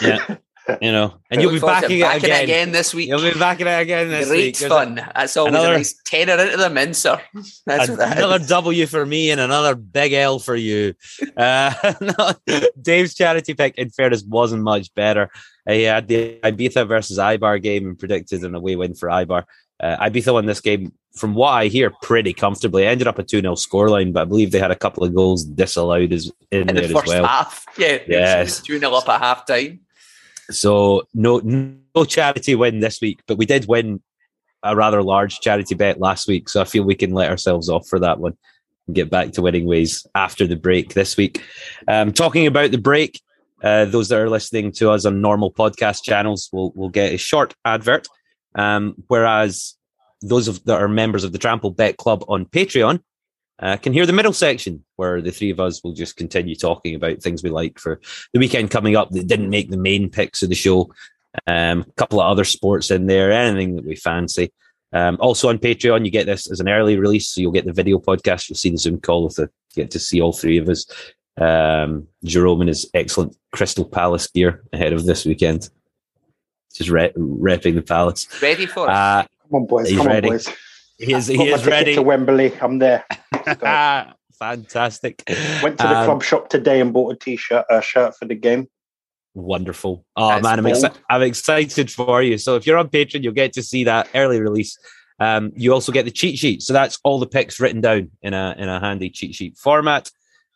yeah, 0.00 0.36
you 0.82 0.92
know, 0.92 1.14
and 1.30 1.40
you'll 1.40 1.50
be 1.52 1.58
Look 1.58 1.66
back 1.68 1.84
again, 1.84 2.00
backing 2.00 2.24
it 2.24 2.32
again. 2.32 2.44
again 2.44 2.72
this 2.72 2.92
week. 2.94 3.08
You'll 3.08 3.22
be 3.22 3.38
back 3.38 3.60
again 3.60 4.08
this 4.10 4.28
Great 4.28 4.58
week. 4.60 4.68
Fun. 4.70 4.94
That's 4.96 5.36
always 5.36 5.54
another- 5.54 5.74
a 5.74 5.76
nice 5.78 5.94
tenner 6.04 6.34
into 6.42 6.56
the 6.56 6.70
mincer. 6.70 7.20
That's 7.66 7.88
what 7.88 7.98
that 7.98 8.18
another 8.18 8.36
is. 8.42 8.48
W 8.48 8.86
for 8.86 9.06
me 9.06 9.30
and 9.30 9.40
another 9.40 9.74
big 9.74 10.12
L 10.12 10.38
for 10.38 10.54
you. 10.56 10.94
Uh, 11.36 11.72
no, 12.00 12.32
Dave's 12.80 13.14
charity 13.14 13.54
pick, 13.54 13.76
in 13.76 13.90
fairness, 13.90 14.22
wasn't 14.24 14.62
much 14.62 14.92
better. 14.94 15.30
Uh, 15.68 15.72
He 15.72 15.82
had 15.82 16.08
the 16.08 16.38
Ibiza 16.42 16.86
versus 16.86 17.18
Eibar 17.18 17.62
game 17.62 17.86
and 17.86 17.98
predicted 17.98 18.42
an 18.44 18.54
away 18.54 18.76
win 18.76 18.94
for 18.94 19.08
Eibar. 19.08 19.44
Uh, 19.80 19.96
Ibiza 20.08 20.32
won 20.32 20.46
this 20.46 20.60
game, 20.60 20.92
from 21.14 21.34
what 21.34 21.50
I 21.50 21.66
hear, 21.68 21.92
pretty 22.02 22.32
comfortably. 22.32 22.84
Ended 22.84 23.06
up 23.06 23.18
a 23.18 23.22
2 23.22 23.40
0 23.40 23.54
scoreline, 23.54 24.12
but 24.12 24.22
I 24.22 24.24
believe 24.24 24.50
they 24.50 24.58
had 24.58 24.72
a 24.72 24.76
couple 24.76 25.04
of 25.04 25.14
goals 25.14 25.44
disallowed 25.44 26.12
as, 26.12 26.32
in 26.50 26.62
in 26.68 26.74
there 26.74 26.76
the 26.76 26.82
as 26.88 26.92
first 26.92 27.06
well. 27.06 27.24
half. 27.24 27.64
Yeah, 27.78 27.98
Yes. 28.08 28.60
two 28.60 28.78
0 28.78 28.92
up 28.92 29.08
at 29.08 29.20
half 29.20 29.46
time. 29.46 29.80
So 30.50 31.06
no 31.14 31.40
no 31.40 32.04
charity 32.04 32.54
win 32.54 32.80
this 32.80 33.00
week, 33.00 33.20
but 33.26 33.38
we 33.38 33.46
did 33.46 33.66
win 33.68 34.02
a 34.62 34.74
rather 34.74 35.02
large 35.02 35.40
charity 35.40 35.74
bet 35.74 36.00
last 36.00 36.26
week. 36.26 36.48
So 36.48 36.60
I 36.60 36.64
feel 36.64 36.84
we 36.84 36.94
can 36.94 37.12
let 37.12 37.30
ourselves 37.30 37.68
off 37.68 37.86
for 37.86 37.98
that 38.00 38.18
one 38.18 38.36
and 38.86 38.96
get 38.96 39.10
back 39.10 39.32
to 39.32 39.42
winning 39.42 39.66
ways 39.66 40.06
after 40.14 40.46
the 40.46 40.56
break 40.56 40.94
this 40.94 41.16
week. 41.16 41.44
Um, 41.86 42.12
talking 42.12 42.46
about 42.46 42.70
the 42.70 42.78
break, 42.78 43.20
uh, 43.62 43.84
those 43.84 44.08
that 44.08 44.18
are 44.18 44.30
listening 44.30 44.72
to 44.72 44.90
us 44.90 45.04
on 45.04 45.20
normal 45.20 45.52
podcast 45.52 46.02
channels 46.02 46.48
will 46.52 46.72
will 46.72 46.88
get 46.88 47.12
a 47.12 47.18
short 47.18 47.54
advert. 47.64 48.08
Um, 48.54 48.94
whereas 49.08 49.76
those 50.22 50.48
of, 50.48 50.64
that 50.64 50.80
are 50.80 50.88
members 50.88 51.24
of 51.24 51.32
the 51.32 51.38
Trample 51.38 51.70
Bet 51.70 51.96
Club 51.96 52.24
on 52.28 52.44
Patreon 52.46 53.00
uh, 53.60 53.76
can 53.76 53.92
hear 53.92 54.06
the 54.06 54.12
middle 54.12 54.32
section 54.32 54.84
where 54.96 55.20
the 55.20 55.32
three 55.32 55.50
of 55.50 55.60
us 55.60 55.82
will 55.82 55.92
just 55.92 56.16
continue 56.16 56.54
talking 56.54 56.94
about 56.94 57.22
things 57.22 57.42
we 57.42 57.50
like 57.50 57.78
for 57.78 58.00
the 58.32 58.38
weekend 58.38 58.70
coming 58.70 58.96
up 58.96 59.10
that 59.10 59.26
didn't 59.26 59.50
make 59.50 59.70
the 59.70 59.76
main 59.76 60.08
picks 60.08 60.42
of 60.42 60.48
the 60.48 60.54
show. 60.54 60.92
Um, 61.46 61.80
a 61.88 61.92
couple 61.92 62.20
of 62.20 62.30
other 62.30 62.44
sports 62.44 62.90
in 62.90 63.06
there, 63.06 63.32
anything 63.32 63.76
that 63.76 63.84
we 63.84 63.96
fancy. 63.96 64.52
Um, 64.92 65.18
also 65.20 65.48
on 65.48 65.58
Patreon, 65.58 66.04
you 66.04 66.10
get 66.10 66.26
this 66.26 66.50
as 66.50 66.60
an 66.60 66.68
early 66.68 66.96
release, 66.96 67.28
so 67.28 67.40
you'll 67.40 67.52
get 67.52 67.66
the 67.66 67.72
video 67.72 67.98
podcast. 67.98 68.48
You'll 68.48 68.56
see 68.56 68.70
the 68.70 68.78
Zoom 68.78 69.00
call 69.00 69.24
with 69.24 69.36
the 69.36 69.50
you 69.74 69.82
get 69.84 69.90
to 69.92 69.98
see 69.98 70.20
all 70.20 70.32
three 70.32 70.58
of 70.58 70.68
us. 70.68 70.86
Um, 71.36 72.08
Jerome 72.24 72.62
in 72.62 72.68
his 72.68 72.88
excellent 72.94 73.36
Crystal 73.52 73.84
Palace 73.84 74.26
gear 74.28 74.64
ahead 74.72 74.92
of 74.92 75.04
this 75.04 75.24
weekend, 75.24 75.68
just 76.74 76.90
re- 76.90 77.12
repping 77.16 77.74
the 77.74 77.82
Palace. 77.82 78.26
Ready 78.42 78.66
for 78.66 78.86
it. 78.86 78.90
Uh, 78.90 79.24
Come 79.50 79.62
on, 79.62 79.66
boys. 79.66 79.88
He's 79.88 79.98
Come 79.98 80.06
ready. 80.06 80.28
on, 80.28 80.34
boys. 80.34 80.48
He 80.98 81.14
is 81.14 81.26
he 81.26 81.48
is 81.48 81.66
ready. 81.66 81.94
to 81.94 82.02
Wembley. 82.02 82.52
I'm 82.60 82.78
there. 82.78 83.04
Fantastic. 84.38 85.22
Went 85.62 85.78
to 85.78 85.86
the 85.86 85.98
Um, 85.98 86.04
club 86.04 86.22
shop 86.22 86.48
today 86.48 86.80
and 86.80 86.92
bought 86.92 87.12
a 87.12 87.16
t-shirt, 87.16 87.64
a 87.70 87.82
shirt 87.82 88.16
for 88.16 88.24
the 88.24 88.34
game. 88.36 88.68
Wonderful. 89.34 90.04
Oh 90.16 90.28
That's 90.28 90.42
man, 90.42 90.58
I'm, 90.60 90.64
exci- 90.64 90.94
I'm 91.10 91.22
excited 91.22 91.90
for 91.90 92.22
you. 92.22 92.38
So 92.38 92.56
if 92.56 92.66
you're 92.66 92.78
on 92.78 92.88
Patreon, 92.88 93.22
you'll 93.22 93.32
get 93.32 93.52
to 93.54 93.62
see 93.62 93.84
that 93.84 94.08
early 94.14 94.40
release. 94.40 94.78
Um, 95.20 95.52
you 95.56 95.72
also 95.72 95.90
get 95.92 96.04
the 96.04 96.10
cheat 96.10 96.38
sheet. 96.38 96.62
So 96.62 96.72
that's 96.72 96.98
all 97.04 97.18
the 97.18 97.26
picks 97.26 97.58
written 97.60 97.80
down 97.80 98.10
in 98.22 98.34
a 98.34 98.54
in 98.58 98.68
a 98.68 98.78
handy 98.80 99.10
cheat 99.10 99.34
sheet 99.34 99.56
format. 99.56 100.10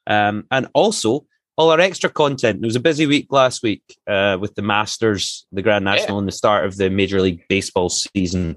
Um, 0.06 0.46
and 0.50 0.68
also 0.75 1.26
all 1.56 1.70
our 1.70 1.80
extra 1.80 2.11
content. 2.11 2.62
It 2.62 2.66
was 2.66 2.76
a 2.76 2.80
busy 2.80 3.06
week 3.06 3.26
last 3.30 3.62
week 3.62 3.82
uh, 4.08 4.38
with 4.40 4.54
the 4.54 4.62
Masters, 4.62 5.46
the 5.52 5.62
Grand 5.62 5.84
National, 5.84 6.18
and 6.18 6.26
the 6.26 6.32
start 6.32 6.64
of 6.64 6.76
the 6.76 6.88
Major 6.90 7.20
League 7.20 7.44
Baseball 7.49 7.88
season. 7.88 8.56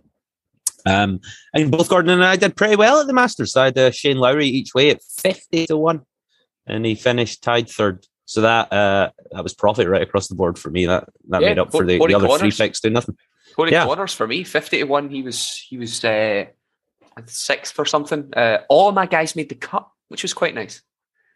Um, 0.85 1.19
and 1.53 1.71
both 1.71 1.89
Gordon 1.89 2.11
and 2.11 2.23
I 2.23 2.35
did 2.35 2.55
pretty 2.55 2.75
well 2.75 2.99
at 2.99 3.07
the 3.07 3.13
Masters. 3.13 3.53
So 3.53 3.61
I 3.61 3.65
had 3.65 3.77
uh, 3.77 3.91
Shane 3.91 4.17
Lowry 4.17 4.47
each 4.47 4.73
way 4.73 4.89
at 4.91 5.01
50 5.03 5.67
to 5.67 5.77
1, 5.77 6.01
and 6.67 6.85
he 6.85 6.95
finished 6.95 7.41
tied 7.41 7.69
third. 7.69 8.05
So 8.25 8.41
that 8.41 8.73
uh, 8.73 9.11
that 9.31 9.43
was 9.43 9.53
profit 9.53 9.87
right 9.87 10.01
across 10.01 10.27
the 10.27 10.35
board 10.35 10.57
for 10.57 10.69
me. 10.71 10.87
That 10.87 11.07
that 11.29 11.41
Yeah, 11.41 11.49
made 11.49 11.59
up 11.59 11.71
for 11.71 11.85
the, 11.85 11.97
the 11.99 12.15
other 12.15 12.27
three 12.27 12.37
Conners. 12.37 12.57
picks 12.57 12.79
doing 12.79 12.93
nothing. 12.93 13.17
Corey 13.55 13.71
yeah. 13.71 13.85
Conners 13.85 14.15
for 14.15 14.27
me, 14.27 14.43
fifty 14.43 14.79
to 14.79 14.83
one. 14.85 15.09
He 15.09 15.21
was 15.21 15.55
he 15.69 15.77
was 15.77 16.03
uh, 16.03 16.45
sixth 17.27 17.77
or 17.77 17.85
something. 17.85 18.33
Uh, 18.35 18.59
all 18.67 18.91
my 18.91 19.05
guys 19.05 19.35
made 19.35 19.49
the 19.49 19.55
cut, 19.55 19.87
which 20.07 20.23
was 20.23 20.33
quite 20.33 20.55
nice. 20.55 20.81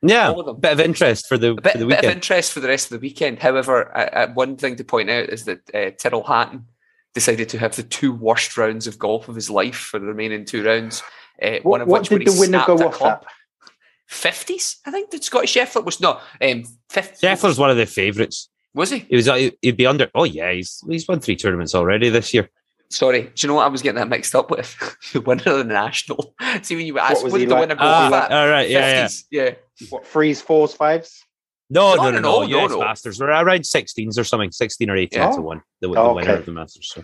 Yeah, 0.01 0.33
them. 0.33 0.59
bit 0.59 0.71
of 0.71 0.79
interest 0.79 1.27
for 1.27 1.37
the 1.37 1.51
A 1.51 1.55
bit, 1.55 1.73
for 1.73 1.77
the 1.79 1.85
bit 1.85 2.05
of 2.05 2.09
interest 2.09 2.53
for 2.53 2.61
the 2.61 2.69
rest 2.69 2.85
of 2.91 2.99
the 2.99 3.05
weekend. 3.05 3.39
However, 3.39 4.31
one 4.33 4.55
thing 4.55 4.77
to 4.77 4.83
point 4.83 5.09
out 5.09 5.29
is 5.29 5.43
that 5.45 5.59
uh, 5.75 5.91
Tyrrell 5.91 6.23
Hatton 6.23 6.65
decided 7.13 7.49
to 7.49 7.57
have 7.59 7.75
the 7.75 7.83
two 7.83 8.13
worst 8.13 8.57
rounds 8.57 8.87
of 8.87 8.99
golf 8.99 9.27
of 9.27 9.35
his 9.35 9.49
life 9.49 9.75
for 9.77 9.99
the 9.99 10.05
remaining 10.05 10.45
two 10.45 10.63
rounds. 10.63 11.03
Uh, 11.41 11.57
one 11.63 11.81
of 11.81 11.87
what 11.87 12.01
which 12.01 12.09
did 12.09 12.15
where 12.15 12.19
he 12.19 12.25
the 12.25 12.39
winner 12.39 12.63
snapped 12.63 12.67
go 12.67 12.77
a 12.77 12.87
off 12.87 12.93
club. 12.93 13.23
at? 13.25 13.71
Fifties, 14.07 14.77
I 14.85 14.91
think. 14.91 15.11
That 15.11 15.23
Scotty 15.23 15.47
Scheffler 15.47 15.85
was 15.85 16.01
no. 16.01 16.19
Um, 16.41 16.63
50, 16.89 17.25
Scheffler's 17.25 17.59
one 17.59 17.69
of 17.69 17.77
the 17.77 17.85
favourites. 17.85 18.49
was 18.73 18.89
he? 18.89 18.99
He 18.99 19.15
was 19.15 19.27
uh, 19.27 19.49
he'd 19.61 19.77
be 19.77 19.85
under. 19.85 20.09
Oh 20.15 20.23
yeah, 20.23 20.51
he's 20.51 20.83
he's 20.87 21.07
won 21.07 21.19
three 21.19 21.35
tournaments 21.35 21.75
already 21.75 22.09
this 22.09 22.33
year. 22.33 22.49
Sorry, 22.91 23.21
do 23.21 23.31
you 23.37 23.47
know 23.47 23.53
what 23.53 23.65
I 23.65 23.69
was 23.69 23.83
getting 23.83 23.99
that 23.99 24.09
mixed 24.09 24.33
up 24.33 24.49
with? 24.49 24.75
the 25.13 25.21
winner 25.21 25.43
of 25.45 25.57
the 25.59 25.63
national. 25.63 26.33
See 26.63 26.75
when 26.75 26.87
you 26.87 26.95
were 26.95 27.01
asked, 27.01 27.23
was 27.23 27.31
what 27.31 27.39
he 27.39 27.45
did 27.45 27.51
the 27.51 27.55
like? 27.55 27.69
winner 27.69 27.75
go 27.75 27.85
off 27.85 28.13
at? 28.13 28.31
all 28.31 28.47
right, 28.47 28.67
yeah, 28.67 29.07
yeah. 29.29 29.43
yeah. 29.43 29.87
What, 29.89 30.07
threes, 30.07 30.41
fours, 30.41 30.73
fives? 30.73 31.23
No, 31.69 31.95
No, 31.95 32.09
no, 32.11 32.19
no, 32.19 32.43
no, 32.45 32.65
US. 32.65 32.71
Masters. 32.77 33.19
We're 33.19 33.29
around 33.29 33.61
16s 33.61 34.17
or 34.17 34.23
something, 34.23 34.51
16 34.51 34.89
or 34.89 34.97
18 34.97 35.19
Yeah. 35.19 35.31
to 35.31 35.41
one. 35.41 35.61
The, 35.81 35.89
the 35.89 35.99
Oh, 35.99 36.13
winner 36.15 36.35
of 36.35 36.45
the 36.45 36.51
Masters. 36.51 36.91
So, 36.93 37.03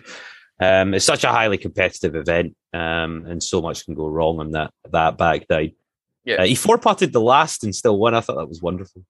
um, 0.60 0.94
it's 0.94 1.04
such 1.04 1.22
a 1.24 1.28
highly 1.28 1.58
competitive 1.58 2.16
event, 2.16 2.56
um, 2.72 3.24
and 3.26 3.42
so 3.42 3.60
much 3.62 3.84
can 3.84 3.94
go 3.94 4.08
wrong 4.08 4.40
on 4.40 4.52
that 4.52 4.70
that 4.90 5.18
back 5.18 5.44
nine. 5.50 5.72
Yeah. 6.24 6.36
Uh, 6.42 6.46
he 6.46 6.54
four 6.56 6.78
potted 6.78 7.12
the 7.12 7.20
last 7.20 7.62
and 7.62 7.74
still 7.74 7.98
won. 7.98 8.14
I 8.14 8.20
thought 8.20 8.36
that 8.36 8.48
was 8.48 8.60
wonderful. 8.60 9.04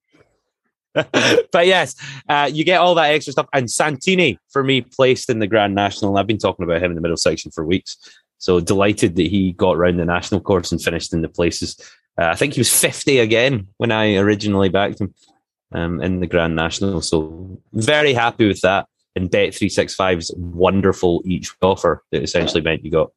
but 0.95 1.67
yes, 1.67 1.95
uh, 2.29 2.49
you 2.53 2.65
get 2.65 2.81
all 2.81 2.95
that 2.95 3.11
extra 3.11 3.33
stuff. 3.33 3.47
And 3.53 3.71
Santini, 3.71 4.39
for 4.51 4.65
me, 4.65 4.81
placed 4.81 5.31
in 5.31 5.39
the 5.39 5.47
Grand 5.47 5.75
National. 5.75 6.17
I've 6.17 6.27
been 6.27 6.39
talking 6.39 6.65
about 6.65 6.83
him 6.83 6.91
in 6.91 6.95
the 6.95 7.01
middle 7.01 7.17
section 7.17 7.51
for 7.51 7.65
weeks. 7.65 7.97
So 8.39 8.61
delighted 8.61 9.17
that 9.17 9.27
he 9.27 9.53
got 9.53 9.77
around 9.77 9.97
the 9.97 10.05
national 10.05 10.41
course 10.41 10.73
and 10.73 10.83
finished 10.83 11.13
in 11.13 11.23
the 11.23 11.29
places. 11.29 11.79
Uh, 12.21 12.27
I 12.27 12.35
think 12.35 12.55
he 12.55 12.61
was 12.61 12.73
50 12.75 13.19
again 13.19 13.69
when 13.77 13.93
I 13.93 14.17
originally 14.17 14.69
backed 14.69 15.01
him 15.01 15.15
um, 15.73 16.01
in 16.01 16.21
the 16.21 16.27
Grand 16.27 16.57
National. 16.57 17.03
So 17.03 17.61
very 17.73 18.13
happy 18.13 18.49
with 18.49 18.61
that. 18.63 18.89
And 19.15 19.31
Bet365's 19.31 20.35
wonderful 20.37 21.23
each 21.25 21.55
offer 21.63 22.05
that 22.13 22.23
essentially 22.23 22.61
meant 22.61 22.85
you 22.85 22.91
got 22.91 23.13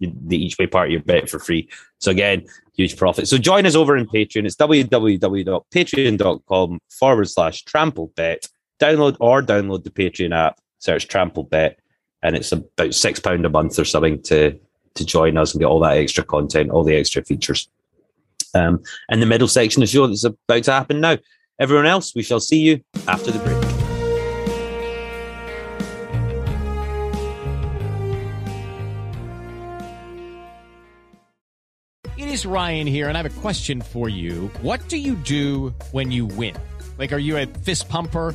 the 0.00 0.36
each 0.36 0.58
way 0.58 0.66
part 0.66 0.88
of 0.88 0.92
your 0.92 1.02
bet 1.02 1.28
for 1.28 1.38
free. 1.38 1.68
So 2.00 2.10
again, 2.10 2.46
huge 2.74 2.96
profit. 2.96 3.28
So 3.28 3.36
join 3.38 3.66
us 3.66 3.74
over 3.74 3.94
in 3.96 4.06
Patreon. 4.06 4.46
It's 4.46 4.56
www.patreon.com 4.56 6.80
forward 6.90 7.28
slash 7.28 7.64
trampled 7.64 8.14
bet. 8.14 8.46
Download 8.80 9.16
or 9.20 9.42
download 9.42 9.84
the 9.84 9.90
Patreon 9.90 10.34
app, 10.34 10.58
search 10.80 11.08
trampled 11.08 11.48
bet, 11.48 11.78
and 12.22 12.36
it's 12.36 12.52
about 12.52 12.94
six 12.94 13.18
pound 13.20 13.46
a 13.46 13.50
month 13.50 13.78
or 13.78 13.86
something 13.86 14.20
to 14.24 14.60
to 14.96 15.04
join 15.04 15.36
us 15.36 15.52
and 15.52 15.60
get 15.60 15.66
all 15.66 15.80
that 15.80 15.96
extra 15.96 16.24
content, 16.24 16.70
all 16.70 16.84
the 16.84 16.96
extra 16.96 17.22
features. 17.22 17.68
Um, 18.54 18.82
and 19.10 19.20
the 19.20 19.26
middle 19.26 19.48
section 19.48 19.82
of 19.82 19.88
the 19.88 19.92
show 19.92 20.06
that's 20.06 20.24
about 20.24 20.64
to 20.64 20.72
happen 20.72 21.00
now. 21.00 21.18
Everyone 21.58 21.86
else, 21.86 22.14
we 22.14 22.22
shall 22.22 22.40
see 22.40 22.60
you 22.60 22.80
after 23.08 23.30
the 23.30 23.38
break. 23.38 23.56
It 32.18 32.28
is 32.28 32.44
Ryan 32.44 32.86
here, 32.86 33.08
and 33.08 33.16
I 33.16 33.22
have 33.22 33.38
a 33.38 33.40
question 33.40 33.80
for 33.80 34.10
you. 34.10 34.50
What 34.60 34.86
do 34.88 34.98
you 34.98 35.14
do 35.14 35.74
when 35.92 36.10
you 36.10 36.26
win? 36.26 36.54
Like, 36.98 37.12
are 37.12 37.18
you 37.18 37.38
a 37.38 37.46
fist 37.46 37.88
pumper? 37.88 38.34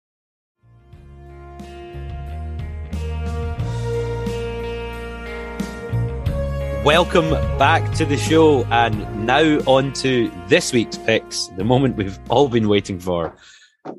Welcome 6.83 7.29
back 7.59 7.93
to 7.97 8.05
the 8.05 8.17
show, 8.17 8.63
and 8.71 9.27
now 9.27 9.59
on 9.67 9.93
to 9.93 10.31
this 10.47 10.73
week's 10.73 10.97
picks, 10.97 11.45
the 11.49 11.63
moment 11.63 11.95
we've 11.95 12.17
all 12.27 12.49
been 12.49 12.67
waiting 12.67 12.99
for, 12.99 13.37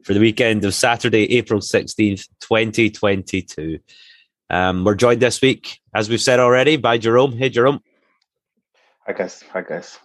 for 0.03 0.15
the 0.15 0.19
weekend 0.19 0.65
of 0.65 0.75
Saturday, 0.75 1.33
April 1.37 1.61
16th, 1.61 2.27
2022. 2.41 3.79
Um, 4.51 4.85
we're 4.85 4.97
joined 4.97 5.23
this 5.23 5.41
week, 5.41 5.79
as 5.95 6.09
we've 6.09 6.21
said 6.21 6.41
already, 6.41 6.77
by 6.77 6.99
Jerome. 6.99 7.37
Hey, 7.37 7.51
Jerome. 7.51 7.81
I 9.07 9.13
guess. 9.13 9.45
I 9.55 9.61
guess. 9.61 10.01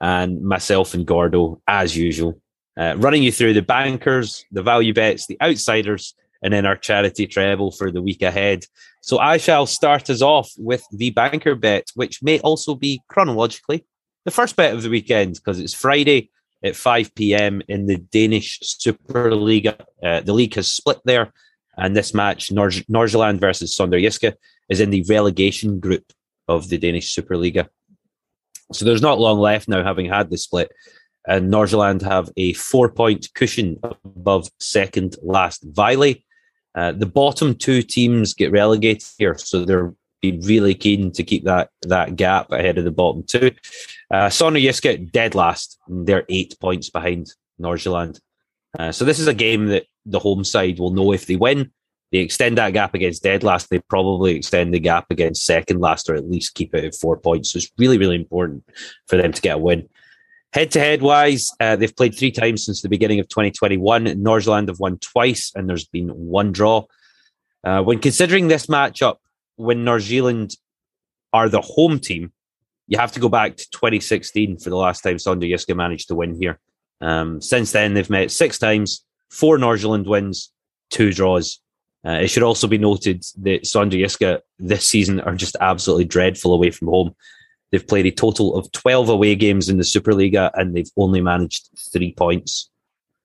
And 0.00 0.42
myself 0.42 0.94
and 0.94 1.04
Gordo, 1.04 1.60
as 1.66 1.96
usual, 1.96 2.40
uh, 2.78 2.94
running 2.98 3.24
you 3.24 3.32
through 3.32 3.54
the 3.54 3.62
bankers, 3.62 4.44
the 4.52 4.62
value 4.62 4.94
bets, 4.94 5.26
the 5.26 5.38
outsiders, 5.42 6.14
and 6.42 6.52
then 6.52 6.66
our 6.66 6.76
charity 6.76 7.26
treble 7.26 7.70
for 7.70 7.90
the 7.90 8.02
week 8.02 8.22
ahead. 8.22 8.64
So 9.00 9.18
I 9.18 9.36
shall 9.36 9.66
start 9.66 10.10
us 10.10 10.22
off 10.22 10.50
with 10.58 10.84
the 10.92 11.10
banker 11.10 11.54
bet, 11.54 11.88
which 11.94 12.22
may 12.22 12.40
also 12.40 12.74
be 12.74 13.00
chronologically 13.08 13.84
the 14.24 14.30
first 14.30 14.56
bet 14.56 14.74
of 14.74 14.82
the 14.82 14.90
weekend 14.90 15.34
because 15.34 15.58
it's 15.58 15.74
Friday 15.74 16.30
at 16.64 16.76
5 16.76 17.14
p.m. 17.14 17.62
in 17.68 17.86
the 17.86 17.96
Danish 17.96 18.60
Superliga. 18.60 19.80
Uh, 20.02 20.20
the 20.20 20.32
league 20.32 20.54
has 20.54 20.72
split 20.72 21.00
there, 21.04 21.32
and 21.76 21.96
this 21.96 22.14
match, 22.14 22.52
Nor- 22.52 22.70
Norgeland 22.88 23.40
versus 23.40 23.76
Sonderjyske, 23.76 24.34
is 24.68 24.80
in 24.80 24.90
the 24.90 25.04
relegation 25.08 25.80
group 25.80 26.12
of 26.48 26.68
the 26.68 26.78
Danish 26.78 27.14
Superliga. 27.14 27.68
So 28.72 28.84
there's 28.84 29.02
not 29.02 29.18
long 29.18 29.38
left 29.38 29.68
now, 29.68 29.82
having 29.82 30.06
had 30.06 30.30
the 30.30 30.38
split. 30.38 30.70
And 31.26 31.52
Norgeland 31.52 32.02
have 32.02 32.30
a 32.36 32.52
four 32.54 32.90
point 32.90 33.28
cushion 33.34 33.78
above 33.82 34.48
second 34.58 35.16
last 35.22 35.70
Vejle. 35.72 36.22
Uh, 36.74 36.92
the 36.92 37.06
bottom 37.06 37.54
two 37.54 37.82
teams 37.82 38.34
get 38.34 38.52
relegated 38.52 39.08
here, 39.18 39.36
so 39.36 39.64
they're 39.64 39.94
be 40.20 40.38
really 40.44 40.72
keen 40.72 41.10
to 41.10 41.24
keep 41.24 41.44
that 41.44 41.68
that 41.82 42.14
gap 42.14 42.52
ahead 42.52 42.78
of 42.78 42.84
the 42.84 42.92
bottom 42.92 43.24
two. 43.24 43.50
Uh, 44.10 44.28
Sonderjyske 44.28 45.10
dead 45.10 45.34
last; 45.34 45.78
they're 45.88 46.24
eight 46.28 46.56
points 46.60 46.90
behind 46.90 47.32
Norgeland. 47.60 48.20
Uh, 48.78 48.92
so 48.92 49.04
this 49.04 49.18
is 49.18 49.26
a 49.26 49.34
game 49.34 49.66
that 49.66 49.84
the 50.06 50.20
home 50.20 50.44
side 50.44 50.78
will 50.78 50.92
know 50.92 51.12
if 51.12 51.26
they 51.26 51.36
win, 51.36 51.70
they 52.12 52.18
extend 52.18 52.58
that 52.58 52.74
gap 52.74 52.94
against 52.94 53.22
dead 53.22 53.42
last. 53.42 53.70
They 53.70 53.78
probably 53.78 54.36
extend 54.36 54.74
the 54.74 54.78
gap 54.78 55.06
against 55.10 55.44
second 55.44 55.80
last, 55.80 56.10
or 56.10 56.14
at 56.14 56.30
least 56.30 56.54
keep 56.54 56.74
it 56.74 56.84
at 56.84 56.94
four 56.94 57.16
points. 57.16 57.50
So 57.50 57.56
it's 57.56 57.72
really, 57.78 57.96
really 57.96 58.16
important 58.16 58.64
for 59.08 59.16
them 59.16 59.32
to 59.32 59.40
get 59.40 59.56
a 59.56 59.58
win. 59.58 59.88
Head 60.52 60.70
to 60.72 60.80
head 60.80 61.00
wise, 61.00 61.50
uh, 61.60 61.76
they've 61.76 61.96
played 61.96 62.14
three 62.14 62.30
times 62.30 62.66
since 62.66 62.82
the 62.82 62.88
beginning 62.90 63.20
of 63.20 63.28
2021. 63.28 64.04
Norgeland 64.22 64.68
have 64.68 64.80
won 64.80 64.98
twice, 64.98 65.50
and 65.54 65.68
there's 65.68 65.86
been 65.86 66.08
one 66.08 66.52
draw. 66.52 66.84
Uh, 67.64 67.82
when 67.82 67.98
considering 67.98 68.48
this 68.48 68.66
matchup, 68.66 69.16
when 69.56 69.84
Norgeland 69.84 70.56
are 71.32 71.48
the 71.48 71.62
home 71.62 71.98
team, 71.98 72.32
you 72.86 72.98
have 72.98 73.12
to 73.12 73.20
go 73.20 73.30
back 73.30 73.56
to 73.56 73.70
2016 73.70 74.58
for 74.58 74.68
the 74.68 74.76
last 74.76 75.00
time 75.00 75.16
Sonderjyske 75.16 75.74
managed 75.74 76.08
to 76.08 76.14
win 76.14 76.38
here. 76.38 76.58
Um, 77.00 77.40
since 77.40 77.72
then, 77.72 77.94
they've 77.94 78.10
met 78.10 78.30
six 78.30 78.58
times, 78.58 79.06
four 79.30 79.56
Norgeland 79.56 80.06
wins, 80.06 80.52
two 80.90 81.12
draws. 81.14 81.60
Uh, 82.06 82.18
it 82.20 82.28
should 82.28 82.42
also 82.42 82.66
be 82.66 82.78
noted 82.78 83.24
that 83.38 83.62
Sonderjyske 83.62 84.40
this 84.58 84.86
season 84.86 85.20
are 85.20 85.34
just 85.34 85.56
absolutely 85.60 86.04
dreadful 86.04 86.52
away 86.52 86.70
from 86.70 86.88
home. 86.88 87.14
They've 87.72 87.86
played 87.86 88.06
a 88.06 88.10
total 88.10 88.54
of 88.54 88.70
12 88.72 89.08
away 89.08 89.34
games 89.34 89.68
in 89.68 89.78
the 89.78 89.82
Superliga 89.82 90.50
and 90.54 90.76
they've 90.76 90.90
only 90.96 91.22
managed 91.22 91.70
three 91.90 92.12
points 92.12 92.70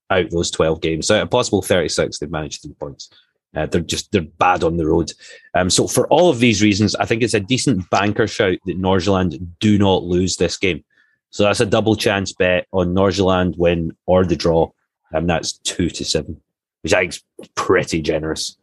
out 0.09 0.31
those 0.31 0.49
12 0.49 0.81
games. 0.81 1.07
So 1.07 1.21
of 1.21 1.29
possible 1.29 1.61
36, 1.61 2.17
they've 2.17 2.31
managed 2.31 2.61
three 2.61 2.73
points. 2.73 3.09
Uh, 3.55 3.65
they're 3.65 3.81
just 3.81 4.11
they're 4.11 4.21
bad 4.21 4.63
on 4.63 4.77
the 4.77 4.85
road. 4.85 5.11
Um, 5.53 5.69
so 5.69 5.87
for 5.87 6.07
all 6.07 6.29
of 6.29 6.39
these 6.39 6.61
reasons, 6.61 6.95
I 6.95 7.05
think 7.05 7.23
it's 7.23 7.33
a 7.33 7.39
decent 7.39 7.89
banker 7.89 8.27
shout 8.27 8.57
that 8.65 8.79
Norgeland 8.79 9.47
do 9.59 9.77
not 9.77 10.03
lose 10.03 10.37
this 10.37 10.57
game. 10.57 10.83
So 11.29 11.43
that's 11.43 11.59
a 11.59 11.65
double 11.65 11.95
chance 11.95 12.33
bet 12.33 12.67
on 12.71 12.93
Norgeland 12.93 13.57
win 13.57 13.95
or 14.05 14.25
the 14.25 14.35
draw, 14.35 14.71
and 15.11 15.29
that's 15.29 15.53
two 15.59 15.89
to 15.89 16.05
seven, 16.05 16.39
which 16.83 16.93
I 16.93 17.01
think 17.01 17.13
is 17.13 17.49
pretty 17.55 18.01
generous. 18.01 18.57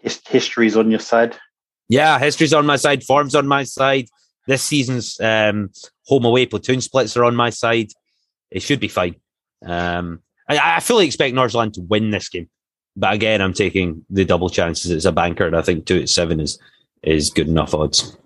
History's 0.00 0.76
on 0.76 0.90
your 0.90 1.00
side. 1.00 1.36
Yeah, 1.88 2.18
history's 2.18 2.54
on 2.54 2.66
my 2.66 2.76
side, 2.76 3.02
form's 3.02 3.34
on 3.34 3.46
my 3.46 3.64
side. 3.64 4.08
This 4.46 4.62
season's 4.62 5.20
um, 5.20 5.70
home 6.04 6.24
away 6.24 6.46
platoon 6.46 6.80
splits 6.80 7.16
are 7.16 7.24
on 7.24 7.34
my 7.34 7.50
side. 7.50 7.88
It 8.50 8.62
should 8.62 8.80
be 8.80 8.88
fine. 8.88 9.16
Um, 9.64 10.22
I, 10.48 10.76
I 10.76 10.80
fully 10.80 11.06
expect 11.06 11.34
Norgeland 11.34 11.74
to 11.74 11.80
win 11.80 12.10
this 12.10 12.28
game, 12.28 12.48
but 12.94 13.12
again, 13.12 13.42
I'm 13.42 13.52
taking 13.52 14.04
the 14.08 14.24
double 14.24 14.48
chances. 14.48 14.90
It's 14.90 15.04
a 15.04 15.12
banker, 15.12 15.46
and 15.46 15.56
I 15.56 15.62
think 15.62 15.86
two 15.86 16.00
at 16.00 16.08
seven 16.08 16.40
is 16.40 16.58
is 17.02 17.30
good 17.30 17.48
enough 17.48 17.74
odds. 17.74 18.16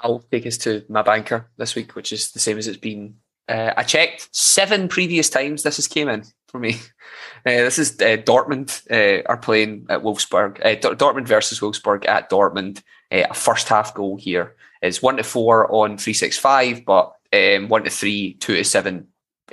I'll 0.00 0.20
take 0.30 0.46
us 0.46 0.58
to 0.58 0.84
my 0.88 1.02
banker 1.02 1.48
this 1.56 1.74
week, 1.74 1.94
which 1.94 2.12
is 2.12 2.30
the 2.32 2.38
same 2.38 2.58
as 2.58 2.68
it's 2.68 2.78
been. 2.78 3.16
Uh, 3.48 3.72
I 3.76 3.82
checked 3.82 4.28
seven 4.36 4.88
previous 4.88 5.30
times 5.30 5.62
this 5.62 5.76
has 5.76 5.88
came 5.88 6.08
in 6.08 6.24
for 6.48 6.58
me. 6.58 6.76
Uh, 7.46 7.62
this 7.62 7.78
is 7.78 7.92
uh, 8.00 8.16
Dortmund 8.16 8.82
uh, 8.90 9.22
are 9.26 9.36
playing 9.36 9.86
at 9.88 10.02
Wolfsburg. 10.02 10.58
Uh, 10.60 10.74
Dortmund 10.74 11.28
versus 11.28 11.60
Wolfsburg 11.60 12.06
at 12.06 12.28
Dortmund. 12.28 12.82
Uh, 13.10 13.24
a 13.30 13.34
first 13.34 13.68
half 13.68 13.94
goal 13.94 14.16
here 14.16 14.54
is 14.82 15.02
one 15.02 15.16
to 15.16 15.22
four 15.22 15.70
on 15.72 15.96
three 15.98 16.12
six 16.12 16.38
five, 16.38 16.84
but 16.84 17.12
um, 17.32 17.68
one 17.68 17.84
to 17.84 17.90
three, 17.90 18.34
two 18.34 18.54
to 18.54 18.64
seven, 18.64 19.06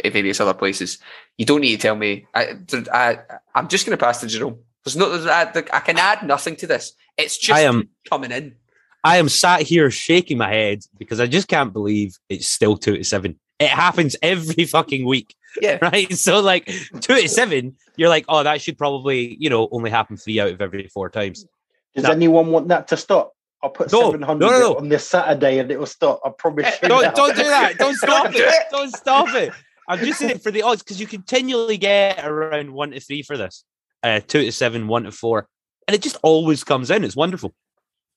at 0.04 0.14
various 0.14 0.40
other 0.40 0.54
places. 0.54 0.98
You 1.38 1.46
don't 1.46 1.62
need 1.62 1.76
to 1.76 1.82
tell 1.82 1.96
me. 1.96 2.28
I, 2.34 2.54
I 2.94 3.20
I'm 3.56 3.68
just 3.68 3.86
going 3.86 3.98
to 3.98 4.04
pass 4.04 4.20
to 4.22 4.28
Jerome. 4.28 4.60
There's 4.84 4.96
no. 4.98 5.12
I, 5.30 5.44
I 5.74 5.80
can 5.80 5.98
add 5.98 6.24
nothing 6.24 6.56
to 6.58 6.68
this. 6.68 6.94
It's 7.18 7.38
just 7.38 7.58
I 7.58 7.62
am- 7.62 7.90
coming 8.10 8.32
in. 8.32 8.56
I 9.04 9.18
am 9.18 9.30
sat 9.30 9.62
here 9.62 9.92
shaking 9.92 10.38
my 10.40 10.50
head 10.50 10.80
because 10.98 11.20
I 11.20 11.28
just 11.28 11.48
can't 11.48 11.72
believe 11.72 12.18
it's 12.28 12.48
still 12.48 12.76
two 12.76 12.98
to 12.98 13.04
seven. 13.04 13.40
It 13.60 13.70
happens 13.70 14.16
every 14.24 14.66
fucking 14.76 15.06
week, 15.06 15.36
Yeah. 15.62 15.78
right? 15.82 16.12
So 16.18 16.40
like 16.40 16.66
two 17.02 17.22
to 17.22 17.30
seven, 17.30 17.76
you're 17.98 18.10
like, 18.10 18.26
oh, 18.28 18.42
that 18.44 18.62
should 18.62 18.78
probably 18.80 19.38
you 19.40 19.50
know 19.50 19.70
only 19.72 19.92
happen 19.92 20.18
three 20.18 20.40
out 20.40 20.50
of 20.50 20.60
every 20.62 20.88
four 20.88 21.10
times. 21.10 21.46
Does 21.94 22.04
No. 22.06 22.10
anyone 22.12 22.48
want 22.48 22.68
that 22.70 22.88
to 22.90 22.98
stop? 22.98 23.35
I'll 23.66 23.72
put 23.72 23.92
No, 23.92 24.12
700 24.12 24.40
no, 24.46 24.52
no, 24.52 24.60
no. 24.60 24.76
on 24.78 24.90
this 24.90 25.08
Saturday 25.10 25.58
and 25.58 25.72
it 25.72 25.80
will 25.80 25.88
stop. 25.88 26.22
I 26.24 26.30
promise 26.38 26.72
you. 26.84 26.88
Don't 26.88 27.02
now. 27.02 27.12
don't 27.12 27.36
do 27.36 27.44
that. 27.44 27.78
Don't 27.80 27.96
stop 27.98 28.28
it. 28.28 28.36
it. 28.36 28.66
Don't 28.70 28.96
stop 28.96 29.34
it. 29.34 29.52
I'm 29.90 29.98
just 30.00 30.20
saying 30.20 30.32
it 30.36 30.44
for 30.44 30.52
the 30.52 30.62
odds 30.62 30.84
because 30.84 31.00
you 31.00 31.08
continually 31.08 31.78
get 31.78 32.24
around 32.24 32.72
one 32.72 32.92
to 32.92 33.00
three 33.00 33.24
for 33.24 33.38
this, 33.38 33.64
uh, 34.04 34.20
two 34.28 34.44
to 34.44 34.52
seven, 34.52 34.88
one 34.88 35.04
to 35.04 35.12
four, 35.12 35.48
and 35.88 35.96
it 35.96 36.04
just 36.04 36.18
always 36.22 36.64
comes 36.64 36.92
in. 36.92 37.04
It's 37.04 37.16
wonderful. 37.16 37.54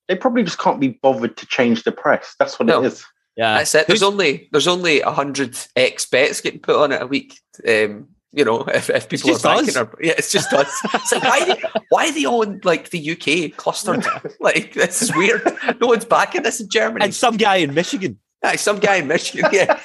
They 0.06 0.16
probably 0.16 0.42
just 0.42 0.58
can't 0.58 0.80
be 0.80 0.98
bothered 1.02 1.36
to 1.38 1.46
change 1.46 1.82
the 1.84 1.92
price. 1.92 2.34
That's 2.38 2.58
what 2.58 2.66
No. 2.66 2.82
it 2.82 2.86
is. 2.88 3.04
Yeah, 3.36 3.58
That's 3.58 3.74
it. 3.74 3.86
There's 3.86 4.00
Who's- 4.00 4.12
only 4.12 4.48
there's 4.52 4.66
only 4.68 5.00
a 5.00 5.10
hundred 5.10 5.56
X 5.76 6.06
bets 6.06 6.40
getting 6.42 6.60
put 6.60 6.76
on 6.76 6.92
it 6.92 7.00
a 7.00 7.06
week. 7.06 7.38
Um, 7.66 8.08
you 8.32 8.44
know, 8.44 8.60
if, 8.64 8.90
if 8.90 9.08
people 9.08 9.34
are 9.34 9.38
banking, 9.38 9.70
us. 9.70 9.76
or, 9.76 9.96
yeah, 10.00 10.12
it's 10.18 10.30
just 10.30 10.52
us. 10.52 10.70
It's 10.94 11.12
like 11.12 11.22
why 11.24 11.44
they, 11.44 11.62
why 11.88 12.08
are 12.08 12.12
they 12.12 12.24
all 12.26 12.42
in 12.42 12.60
like 12.62 12.90
the 12.90 13.10
UK 13.12 13.56
clustered? 13.56 14.04
like 14.40 14.74
this 14.74 15.02
is 15.02 15.14
weird. 15.16 15.42
No 15.80 15.86
one's 15.88 16.04
backing 16.04 16.42
this 16.42 16.60
in 16.60 16.68
Germany. 16.68 17.04
and 17.04 17.14
some 17.14 17.36
guy 17.36 17.56
in 17.56 17.74
Michigan. 17.74 18.18
Aye, 18.42 18.56
some 18.56 18.78
guy 18.78 18.96
in 18.96 19.06
Michigan. 19.08 19.50
Yeah. 19.52 19.80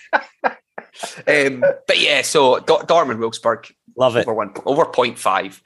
um, 1.28 1.62
but 1.88 2.00
yeah, 2.00 2.22
so 2.22 2.60
D- 2.60 2.66
Dortmund 2.66 3.18
Wolfsburg 3.18 3.72
Love 3.98 4.16
it. 4.18 4.28
over 4.28 4.34
one 4.34 4.54
over 4.66 4.86
0.5. 4.86 5.62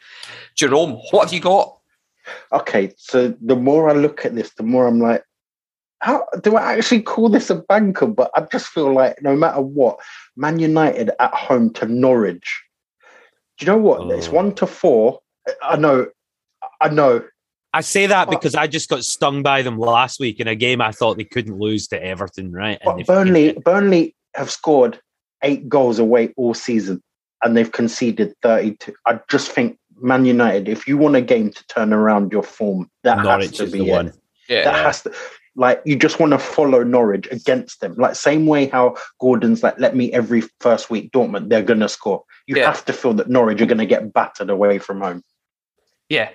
Jerome, 0.55 0.93
what 1.11 1.25
have 1.25 1.33
you 1.33 1.39
got? 1.39 1.77
Okay, 2.51 2.93
so 2.97 3.35
the 3.41 3.55
more 3.55 3.89
I 3.89 3.93
look 3.93 4.25
at 4.25 4.35
this, 4.35 4.53
the 4.53 4.63
more 4.63 4.87
I'm 4.87 4.99
like, 4.99 5.23
how 5.99 6.25
do 6.41 6.55
I 6.57 6.73
actually 6.73 7.01
call 7.01 7.29
this 7.29 7.49
a 7.49 7.55
banker? 7.55 8.07
But 8.07 8.31
I 8.35 8.41
just 8.41 8.67
feel 8.67 8.93
like 8.93 9.21
no 9.21 9.35
matter 9.35 9.61
what, 9.61 9.99
Man 10.35 10.59
United 10.59 11.11
at 11.19 11.33
home 11.33 11.73
to 11.73 11.85
Norwich. 11.85 12.63
Do 13.57 13.65
you 13.65 13.71
know 13.71 13.77
what? 13.77 14.09
It's 14.17 14.27
Oh. 14.27 14.31
one 14.31 14.53
to 14.55 14.67
four. 14.67 15.19
I 15.63 15.77
know, 15.77 16.07
I 16.81 16.89
know. 16.89 17.23
I 17.73 17.81
say 17.81 18.07
that 18.07 18.27
But- 18.27 18.31
because 18.39 18.55
I 18.55 18.67
just 18.67 18.89
got 18.89 19.03
stung 19.03 19.43
by 19.43 19.61
them 19.61 19.77
last 19.77 20.19
week 20.19 20.39
in 20.39 20.47
a 20.47 20.55
game 20.55 20.81
I 20.81 20.91
thought 20.91 21.17
they 21.17 21.23
couldn't 21.25 21.59
lose 21.59 21.87
to 21.89 22.03
Everton, 22.03 22.51
right? 22.51 22.79
But 22.83 22.97
they 22.97 23.03
Burnley, 23.03 23.47
fucking- 23.49 23.61
Burnley 23.63 24.15
have 24.35 24.49
scored 24.51 24.99
eight 25.43 25.67
goals 25.69 25.99
away 25.99 26.33
all 26.37 26.53
season, 26.53 27.01
and 27.43 27.55
they've 27.55 27.71
conceded 27.71 28.33
thirty-two. 28.41 28.93
I 29.05 29.19
just 29.29 29.51
think 29.51 29.77
Man 29.99 30.25
United, 30.25 30.67
if 30.69 30.87
you 30.87 30.97
want 30.97 31.15
a 31.15 31.21
game 31.21 31.51
to 31.51 31.67
turn 31.67 31.93
around 31.93 32.31
your 32.31 32.43
form, 32.43 32.89
that 33.03 33.23
Norwich 33.23 33.57
has 33.57 33.57
to 33.57 33.65
be 33.67 33.79
the 33.79 33.89
it. 33.89 33.91
one. 33.91 34.13
Yeah. 34.49 34.63
That 34.65 34.85
has 34.85 35.01
to, 35.03 35.13
like, 35.57 35.81
you 35.85 35.95
just 35.95 36.19
want 36.19 36.31
to 36.33 36.37
follow 36.37 36.83
Norwich 36.83 37.27
against 37.31 37.81
them. 37.81 37.95
Like, 37.97 38.15
same 38.15 38.45
way 38.45 38.67
how 38.67 38.95
Gordon's 39.19 39.63
like, 39.63 39.77
let 39.79 39.95
me 39.95 40.13
every 40.13 40.43
first 40.59 40.91
week, 40.91 41.11
Dortmund, 41.11 41.49
they're 41.49 41.63
to 41.63 41.89
score. 41.89 42.23
You 42.45 42.57
Yeah. 42.57 42.67
have 42.67 42.85
to 42.85 42.93
feel 42.93 43.13
that 43.15 43.27
Norwich 43.29 43.59
are 43.59 43.65
going 43.65 43.79
to 43.79 43.87
get 43.87 44.13
battered 44.13 44.51
away 44.51 44.77
from 44.77 45.01
home. 45.01 45.23
Yeah. 46.09 46.29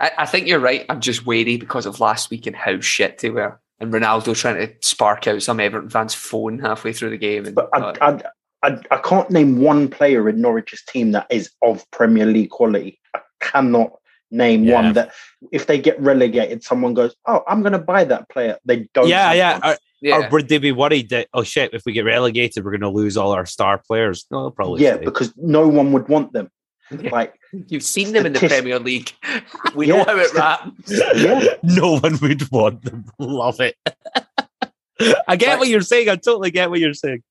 I, 0.00 0.10
I 0.18 0.26
think 0.26 0.48
you're 0.48 0.58
right. 0.58 0.84
I'm 0.88 1.00
just 1.00 1.24
wary 1.24 1.56
because 1.56 1.86
of 1.86 2.00
last 2.00 2.30
week 2.30 2.46
and 2.46 2.56
how 2.56 2.80
shit 2.80 3.18
they 3.18 3.30
were. 3.30 3.60
And 3.80 3.92
Ronaldo 3.92 4.36
trying 4.36 4.56
to 4.66 4.74
spark 4.80 5.28
out 5.28 5.40
some 5.40 5.60
Everton 5.60 5.88
fans' 5.88 6.14
phone 6.14 6.58
halfway 6.58 6.92
through 6.92 7.10
the 7.10 7.16
game. 7.16 7.46
And, 7.46 7.54
But 7.54 7.70
I, 7.72 7.94
I, 8.00 8.22
I, 8.64 8.80
I 8.90 8.96
can't 8.98 9.30
name 9.30 9.60
one 9.60 9.88
player 9.88 10.28
in 10.28 10.40
Norwich's 10.40 10.82
team 10.84 11.12
that 11.12 11.28
is 11.30 11.50
of 11.62 11.88
Premier 11.92 12.26
League 12.26 12.50
quality. 12.50 12.98
I 13.14 13.20
cannot 13.40 13.92
name 14.30 14.64
Yeah. 14.64 14.74
one 14.82 14.92
that 14.94 15.12
if 15.52 15.66
they 15.66 15.78
get 15.78 16.00
relegated, 16.00 16.62
someone 16.62 16.94
goes, 16.94 17.14
"Oh, 17.26 17.42
I'm 17.48 17.60
going 17.62 17.72
to 17.72 17.78
buy 17.78 18.04
that 18.04 18.28
player." 18.28 18.58
They 18.64 18.88
don't. 18.94 19.08
Yeah, 19.08 19.32
yeah. 19.32 19.58
one. 19.58 19.70
Or, 19.72 19.76
yeah. 20.00 20.16
or 20.16 20.28
would 20.30 20.48
they 20.48 20.58
be 20.58 20.72
worried 20.72 21.08
that 21.10 21.28
oh 21.34 21.42
shit, 21.42 21.74
if 21.74 21.82
we 21.86 21.92
get 21.92 22.04
relegated, 22.04 22.64
we're 22.64 22.70
going 22.72 22.80
to 22.82 22.88
lose 22.88 23.16
all 23.16 23.32
our 23.32 23.46
star 23.46 23.78
players? 23.86 24.26
No, 24.30 24.42
they'll 24.42 24.50
probably 24.50 24.82
yeah, 24.82 24.96
stay. 24.96 25.04
because 25.04 25.32
no 25.36 25.66
one 25.66 25.92
would 25.92 26.08
want 26.08 26.32
them. 26.32 26.50
Yeah. 26.90 27.10
Like, 27.10 27.34
You've 27.52 27.82
seen 27.82 28.12
them 28.14 28.24
in 28.24 28.32
the 28.32 28.40
Premier 28.40 28.78
League. 28.78 29.12
We 29.74 29.86
know 29.88 30.04
how 30.04 30.16
it 30.18 30.32
raps. 30.32 30.72
yeah, 31.16 31.54
no 31.62 31.98
one 31.98 32.18
would 32.22 32.50
want 32.50 32.82
them. 32.82 33.04
Love 33.18 33.60
it. 33.60 33.76
I 35.28 35.36
get 35.36 35.50
Like- 35.50 35.58
what 35.60 35.68
you're 35.68 35.80
saying. 35.82 36.08
I 36.08 36.16
totally 36.16 36.50
get 36.50 36.70
what 36.70 36.80
you're 36.80 36.94
saying. 36.94 37.22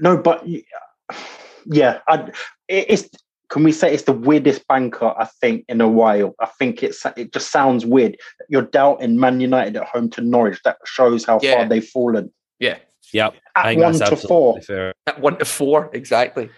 no, 0.00 0.16
but 0.18 0.46
y- 0.46 0.62
yeah, 1.66 2.00
I, 2.08 2.30
it- 2.68 2.86
it's. 2.88 3.08
Can 3.48 3.62
we 3.62 3.70
say 3.72 3.92
it's 3.94 4.02
the 4.04 4.12
weirdest 4.12 4.66
banker 4.66 5.14
I 5.18 5.26
think 5.40 5.64
in 5.68 5.80
a 5.80 5.88
while? 5.88 6.34
I 6.40 6.46
think 6.58 6.82
it's 6.82 7.04
it 7.16 7.32
just 7.32 7.50
sounds 7.52 7.86
weird. 7.86 8.16
You're 8.48 8.62
doubting 8.62 9.20
Man 9.20 9.40
United 9.40 9.76
at 9.76 9.84
home 9.86 10.10
to 10.10 10.20
Norwich. 10.20 10.60
That 10.64 10.78
shows 10.84 11.24
how 11.24 11.38
Yeah. 11.42 11.56
far 11.56 11.68
they've 11.68 11.84
fallen. 11.86 12.32
Yeah. 12.58 12.78
Yep. 13.12 13.34
At 13.54 13.64
I 13.66 13.68
think 13.70 13.82
one 13.82 13.96
that's 13.96 14.10
to 14.10 14.16
four. 14.16 14.60
fair. 14.62 14.92
At 15.06 15.20
one 15.20 15.38
to 15.38 15.44
four, 15.44 15.90
exactly. 15.92 16.50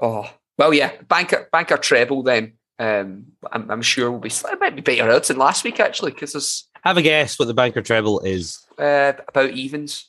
Oh 0.00 0.28
well, 0.56 0.72
yeah. 0.72 0.92
Banker, 1.08 1.48
banker 1.50 1.76
treble. 1.76 2.22
Then 2.22 2.54
um, 2.78 3.26
I'm, 3.50 3.70
I'm 3.70 3.82
sure 3.82 4.10
will 4.10 4.18
be. 4.20 4.28
It 4.28 4.60
might 4.60 4.76
be 4.76 4.82
better 4.82 5.10
odds 5.10 5.28
than 5.28 5.36
last 5.36 5.64
week 5.64 5.80
actually, 5.80 6.12
because 6.12 6.32
there's 6.32 6.68
Have 6.84 6.96
a 6.96 7.02
guess 7.02 7.38
what 7.38 7.46
the 7.48 7.54
banker 7.54 7.82
treble 7.82 8.20
is. 8.20 8.64
uh, 8.78 9.12
about 9.28 9.50
evens. 9.50 10.06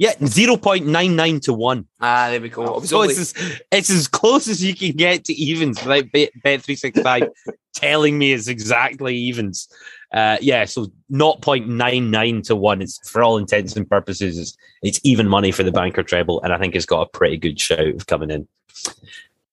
Yeah, 0.00 0.14
zero 0.24 0.56
point 0.56 0.86
nine 0.86 1.14
nine 1.14 1.40
to 1.40 1.52
one. 1.52 1.86
Ah, 2.00 2.28
there 2.30 2.40
we 2.40 2.48
go. 2.48 2.78
It 2.78 2.86
So 2.86 3.02
only, 3.02 3.10
it's 3.10 3.36
as, 3.36 3.60
it's 3.70 3.90
as 3.90 4.08
close 4.08 4.48
as 4.48 4.64
you 4.64 4.74
can 4.74 4.92
get 4.92 5.26
to 5.26 5.34
evens 5.34 5.78
without 5.82 6.10
Bet 6.10 6.30
Bet 6.42 6.62
three 6.62 6.74
six 6.74 6.98
five 7.02 7.28
telling 7.74 8.16
me 8.16 8.32
it's 8.32 8.48
exactly 8.48 9.14
evens. 9.14 9.68
Uh, 10.10 10.38
yeah, 10.40 10.64
so 10.64 10.90
not 11.10 11.42
point 11.42 11.68
nine 11.68 12.10
nine 12.10 12.40
to 12.42 12.56
one. 12.56 12.80
It's 12.80 13.10
for 13.10 13.22
all 13.22 13.36
intents 13.36 13.76
and 13.76 13.86
purposes, 13.86 14.38
it's, 14.38 14.56
it's 14.82 15.00
even 15.04 15.28
money 15.28 15.52
for 15.52 15.64
the 15.64 15.70
banker 15.70 16.02
treble, 16.02 16.40
and 16.40 16.54
I 16.54 16.56
think 16.56 16.74
it's 16.74 16.86
got 16.86 17.02
a 17.02 17.18
pretty 17.18 17.36
good 17.36 17.60
shout 17.60 17.88
of 17.88 18.06
coming 18.06 18.30
in. 18.30 18.48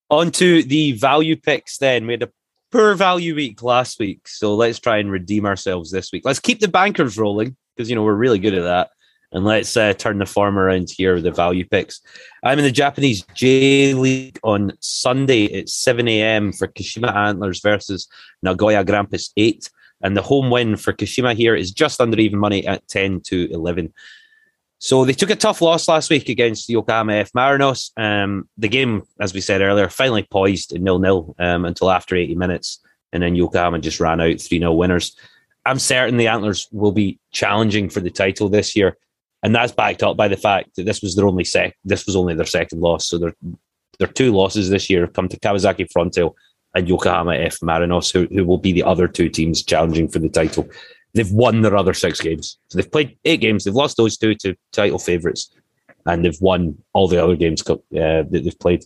On 0.09 0.31
to 0.31 0.63
the 0.63 0.93
value 0.93 1.35
picks. 1.35 1.77
Then 1.77 2.07
we 2.07 2.13
had 2.13 2.23
a 2.23 2.31
poor 2.71 2.95
value 2.95 3.35
week 3.35 3.63
last 3.63 3.99
week, 3.99 4.25
so 4.29 4.55
let's 4.55 4.79
try 4.79 4.99
and 4.99 5.11
redeem 5.11 5.45
ourselves 5.45 5.91
this 5.91 6.09
week. 6.13 6.21
Let's 6.23 6.39
keep 6.39 6.61
the 6.61 6.69
bankers 6.69 7.17
rolling 7.17 7.57
because 7.75 7.89
you 7.89 7.97
know 7.97 8.03
we're 8.03 8.13
really 8.13 8.39
good 8.39 8.53
at 8.53 8.63
that. 8.63 8.91
And 9.31 9.43
let's 9.43 9.75
uh, 9.75 9.93
turn 9.93 10.19
the 10.19 10.25
form 10.25 10.57
around 10.57 10.89
here 10.89 11.15
with 11.15 11.23
the 11.23 11.31
value 11.31 11.65
picks. 11.65 11.99
I'm 12.43 12.59
in 12.59 12.63
the 12.63 12.71
Japanese 12.71 13.23
J 13.33 13.93
League 13.93 14.39
on 14.43 14.71
Sunday 14.79 15.59
at 15.59 15.69
7 15.69 16.07
a.m. 16.07 16.53
for 16.53 16.67
Kashima 16.67 17.13
Antlers 17.13 17.59
versus 17.59 18.07
Nagoya 18.41 18.85
Grampus 18.85 19.31
8. 19.35 19.69
And 20.01 20.15
the 20.15 20.21
home 20.21 20.49
win 20.49 20.77
for 20.77 20.93
Kashima 20.93 21.35
here 21.35 21.55
is 21.55 21.71
just 21.71 21.99
under 21.99 22.19
even 22.19 22.39
money 22.39 22.65
at 22.65 22.87
10 22.87 23.21
to 23.21 23.51
11. 23.51 23.93
So 24.79 25.03
they 25.03 25.13
took 25.13 25.31
a 25.31 25.35
tough 25.35 25.61
loss 25.61 25.87
last 25.87 26.09
week 26.09 26.29
against 26.29 26.69
Yokohama 26.69 27.13
F. 27.13 27.33
Marinos. 27.33 27.91
Um, 27.97 28.47
the 28.57 28.69
game, 28.69 29.03
as 29.19 29.33
we 29.33 29.41
said 29.41 29.61
earlier, 29.61 29.89
finally 29.89 30.23
poised 30.23 30.71
at 30.73 30.81
nil 30.81 30.99
nil 30.99 31.35
um, 31.39 31.65
until 31.65 31.91
after 31.91 32.15
80 32.15 32.35
minutes. 32.35 32.79
And 33.11 33.23
then 33.23 33.35
Yokohama 33.35 33.79
just 33.79 33.99
ran 33.99 34.21
out 34.21 34.39
3 34.39 34.59
0 34.59 34.71
winners. 34.73 35.17
I'm 35.65 35.79
certain 35.79 36.15
the 36.15 36.27
Antlers 36.27 36.69
will 36.71 36.93
be 36.93 37.19
challenging 37.31 37.89
for 37.89 37.99
the 37.99 38.11
title 38.11 38.47
this 38.47 38.73
year 38.75 38.97
and 39.47 39.55
that's 39.55 39.71
backed 39.71 40.03
up 40.03 40.17
by 40.17 40.27
the 40.27 40.35
fact 40.35 40.75
that 40.75 40.83
this 40.83 41.01
was 41.01 41.15
their 41.15 41.25
only 41.25 41.45
sec. 41.45 41.73
This 41.85 42.05
was 42.05 42.17
only 42.17 42.35
their 42.35 42.45
second 42.45 42.81
loss. 42.81 43.07
So 43.07 43.17
their 43.17 43.33
their 43.97 44.09
two 44.09 44.33
losses 44.33 44.69
this 44.69 44.89
year 44.89 45.05
have 45.05 45.13
come 45.13 45.29
to 45.29 45.39
Kawasaki 45.39 45.89
Frontale 45.89 46.33
and 46.75 46.89
Yokohama 46.89 47.33
F 47.35 47.57
Marinos, 47.61 48.11
who, 48.11 48.27
who 48.35 48.43
will 48.43 48.57
be 48.57 48.73
the 48.73 48.83
other 48.83 49.07
two 49.07 49.29
teams 49.29 49.63
challenging 49.63 50.09
for 50.09 50.19
the 50.19 50.27
title. 50.27 50.67
They've 51.13 51.31
won 51.31 51.61
their 51.61 51.77
other 51.77 51.93
six 51.93 52.19
games. 52.19 52.59
So 52.67 52.77
they've 52.77 52.91
played 52.91 53.17
eight 53.23 53.39
games. 53.39 53.63
They've 53.63 53.73
lost 53.73 53.95
those 53.95 54.17
two 54.17 54.35
to 54.35 54.53
title 54.73 54.99
favourites, 54.99 55.49
and 56.05 56.25
they've 56.25 56.41
won 56.41 56.77
all 56.91 57.07
the 57.07 57.23
other 57.23 57.37
games 57.37 57.63
uh, 57.69 57.77
that 57.89 58.27
they've 58.29 58.59
played. 58.59 58.83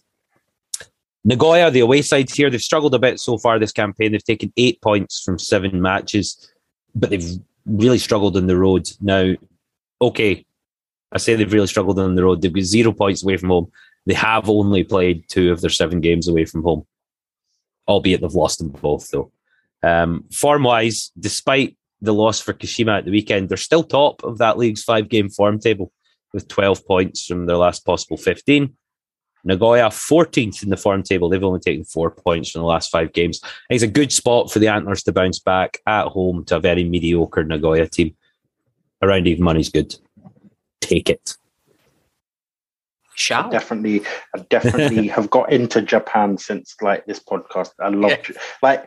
Nagoya, 1.23 1.71
the 1.71 1.79
away 1.79 2.03
side 2.03 2.29
here, 2.29 2.51
they've 2.51 2.61
struggled 2.61 2.93
a 2.93 2.99
bit 2.99 3.19
so 3.19 3.39
far 3.39 3.57
this 3.57 3.71
campaign. 3.71 4.11
They've 4.11 4.23
taken 4.23 4.53
eight 4.57 4.79
points 4.83 5.23
from 5.23 5.39
seven 5.39 5.81
matches, 5.81 6.53
but 6.93 7.09
they've 7.09 7.39
really 7.65 7.97
struggled 7.97 8.37
on 8.37 8.45
the 8.45 8.57
road. 8.57 8.87
Now, 9.01 9.33
okay, 9.99 10.45
I 11.11 11.17
say 11.17 11.35
they've 11.35 11.51
really 11.51 11.67
struggled 11.67 11.99
on 11.99 12.15
the 12.15 12.23
road. 12.23 12.41
They've 12.41 12.53
got 12.53 12.63
zero 12.63 12.91
points 12.93 13.23
away 13.23 13.37
from 13.37 13.49
home. 13.49 13.71
They 14.05 14.13
have 14.13 14.49
only 14.49 14.83
played 14.83 15.27
two 15.27 15.51
of 15.51 15.61
their 15.61 15.69
seven 15.69 16.01
games 16.01 16.27
away 16.27 16.45
from 16.45 16.63
home, 16.63 16.85
albeit 17.87 18.21
they've 18.21 18.33
lost 18.33 18.59
them 18.59 18.69
both, 18.69 19.09
though. 19.11 19.31
Um, 19.83 20.25
form 20.31 20.63
wise, 20.63 21.11
despite 21.19 21.77
the 22.01 22.13
loss 22.13 22.39
for 22.39 22.53
Kashima 22.53 22.99
at 22.99 23.05
the 23.05 23.11
weekend, 23.11 23.49
they're 23.49 23.57
still 23.57 23.83
top 23.83 24.23
of 24.23 24.37
that 24.39 24.57
league's 24.57 24.83
five 24.83 25.09
game 25.09 25.29
form 25.29 25.59
table 25.59 25.91
with 26.33 26.47
12 26.47 26.85
points 26.85 27.25
from 27.25 27.45
their 27.45 27.57
last 27.57 27.85
possible 27.85 28.17
15. 28.17 28.75
Nagoya 29.43 29.89
14th 29.89 30.63
in 30.63 30.69
the 30.69 30.77
form 30.77 31.03
table. 31.03 31.29
They've 31.29 31.43
only 31.43 31.59
taken 31.59 31.83
four 31.83 32.11
points 32.11 32.51
from 32.51 32.61
the 32.61 32.67
last 32.67 32.91
five 32.91 33.11
games. 33.13 33.41
It's 33.69 33.83
a 33.83 33.87
good 33.87 34.11
spot 34.11 34.51
for 34.51 34.59
the 34.59 34.67
Antlers 34.67 35.03
to 35.03 35.11
bounce 35.11 35.39
back 35.39 35.79
at 35.87 36.07
home 36.07 36.45
to 36.45 36.57
a 36.57 36.59
very 36.59 36.83
mediocre 36.83 37.43
Nagoya 37.43 37.87
team. 37.87 38.15
Around 39.01 39.27
even 39.27 39.43
money's 39.43 39.69
good. 39.69 39.95
Take 40.91 41.09
it. 41.09 41.37
shall. 43.15 43.49
definitely 43.49 44.01
I 44.35 44.39
definitely 44.49 45.07
have 45.15 45.29
got 45.29 45.51
into 45.51 45.81
Japan 45.81 46.37
since 46.37 46.75
like 46.81 47.05
this 47.05 47.19
podcast. 47.19 47.71
I 47.79 47.89
love 47.89 48.11
Yeah. 48.11 48.35
like 48.61 48.85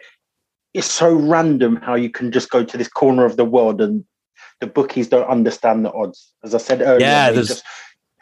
it's 0.74 0.90
so 0.90 1.14
random 1.14 1.76
how 1.76 1.94
you 1.94 2.10
can 2.10 2.30
just 2.32 2.50
go 2.50 2.64
to 2.64 2.76
this 2.76 2.88
corner 2.88 3.24
of 3.24 3.36
the 3.36 3.44
world 3.44 3.80
and 3.80 4.04
the 4.60 4.66
bookies 4.66 5.08
don't 5.08 5.28
understand 5.28 5.84
the 5.84 5.92
odds. 5.92 6.32
As 6.42 6.54
I 6.54 6.58
said 6.58 6.82
earlier, 6.82 7.06
Yeah, 7.06 7.30
there's- 7.30 7.48
just, 7.48 7.64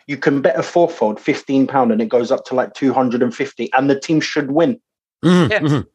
you 0.07 0.17
can 0.17 0.43
bet 0.43 0.59
a 0.59 0.63
fourfold, 0.63 1.19
fifteen 1.21 1.67
pound, 1.67 1.93
and 1.93 2.01
it 2.03 2.09
goes 2.09 2.31
up 2.31 2.45
to 2.47 2.55
like 2.55 2.75
two 2.75 2.93
hundred 2.93 3.23
and 3.23 3.35
fifty, 3.35 3.73
and 3.73 3.89
the 3.89 3.99
team 3.99 4.21
should 4.21 4.51
win. 4.51 4.81
Mhm, 5.25 5.51
Yeah. 5.51 5.59
mhm. 5.61 5.87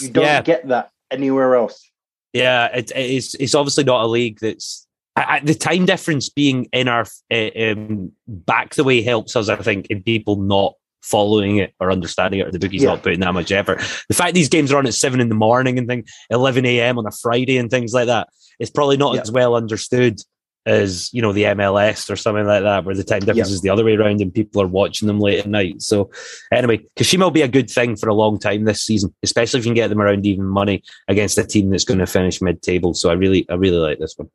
You 0.00 0.10
don't 0.10 0.24
Yeah. 0.24 0.42
get 0.42 0.68
that 0.68 0.90
anywhere 1.10 1.54
else. 1.54 1.88
Yeah, 2.32 2.66
it, 2.76 2.90
it's 2.94 3.34
it's 3.36 3.54
obviously 3.54 3.84
not 3.84 4.04
a 4.04 4.06
league 4.08 4.38
that's 4.40 4.86
I, 5.16 5.24
I- 5.36 5.40
the 5.40 5.54
time 5.54 5.84
difference 5.86 6.28
being 6.28 6.66
in 6.72 6.88
our 6.88 7.04
uh, 7.32 7.50
um, 7.60 8.12
back 8.26 8.74
the 8.74 8.84
way 8.84 9.02
helps 9.02 9.36
us. 9.36 9.48
I 9.48 9.56
think 9.56 9.86
in 9.86 10.02
people 10.02 10.36
not 10.36 10.74
following 11.02 11.56
it 11.56 11.74
or 11.80 11.90
understanding 11.90 12.40
it, 12.40 12.46
or 12.46 12.50
the 12.52 12.58
bookie's 12.60 12.82
Yeah. 12.82 12.90
not 12.90 13.02
putting 13.02 13.20
that 13.20 13.34
much 13.34 13.50
effort. 13.52 13.78
The 14.08 14.14
fact 14.14 14.34
these 14.34 14.48
games 14.48 14.72
are 14.72 14.78
on 14.78 14.86
at 14.86 14.94
seven 14.94 15.20
in 15.20 15.28
the 15.28 15.34
morning 15.34 15.78
and 15.78 15.88
thing, 15.88 16.04
eleven 16.30 16.64
a.m. 16.64 16.98
on 16.98 17.06
a 17.06 17.10
Friday 17.10 17.58
and 17.58 17.70
things 17.70 17.92
like 17.92 18.06
that, 18.06 18.28
it's 18.58 18.70
probably 18.70 18.96
not 18.96 19.14
Yeah. 19.16 19.22
as 19.22 19.30
well 19.32 19.54
understood 19.56 20.20
as 20.64 21.12
you 21.12 21.20
know 21.20 21.32
the 21.32 21.42
MLS 21.42 22.08
or 22.08 22.14
something 22.14 22.46
like 22.46 22.62
that, 22.62 22.84
where 22.84 22.94
the 22.94 23.02
time 23.02 23.18
difference 23.18 23.48
Yeah. 23.50 23.54
is 23.54 23.62
the 23.62 23.68
other 23.70 23.84
way 23.84 23.96
around 23.96 24.20
and 24.20 24.32
people 24.32 24.62
are 24.62 24.66
watching 24.68 25.08
them 25.08 25.18
late 25.18 25.40
at 25.40 25.48
night. 25.48 25.82
So 25.82 26.08
anyway, 26.52 26.86
Kashima 26.96 27.22
will 27.24 27.30
be 27.32 27.42
a 27.42 27.48
good 27.48 27.68
thing 27.68 27.96
for 27.96 28.08
a 28.08 28.14
long 28.14 28.38
time 28.38 28.64
this 28.64 28.80
season, 28.82 29.12
especially 29.24 29.58
if 29.58 29.66
you 29.66 29.70
can 29.70 29.74
get 29.74 29.88
them 29.88 30.00
around 30.00 30.24
even 30.24 30.44
money 30.46 30.84
against 31.08 31.36
a 31.36 31.42
team 31.44 31.70
that's 31.70 31.84
going 31.84 31.98
to 31.98 32.06
finish 32.06 32.40
mid-table. 32.40 32.94
So 32.94 33.10
I 33.10 33.14
really, 33.14 33.44
I 33.50 33.54
really 33.54 33.78
like 33.78 33.98
this 33.98 34.14
one. 34.16 34.30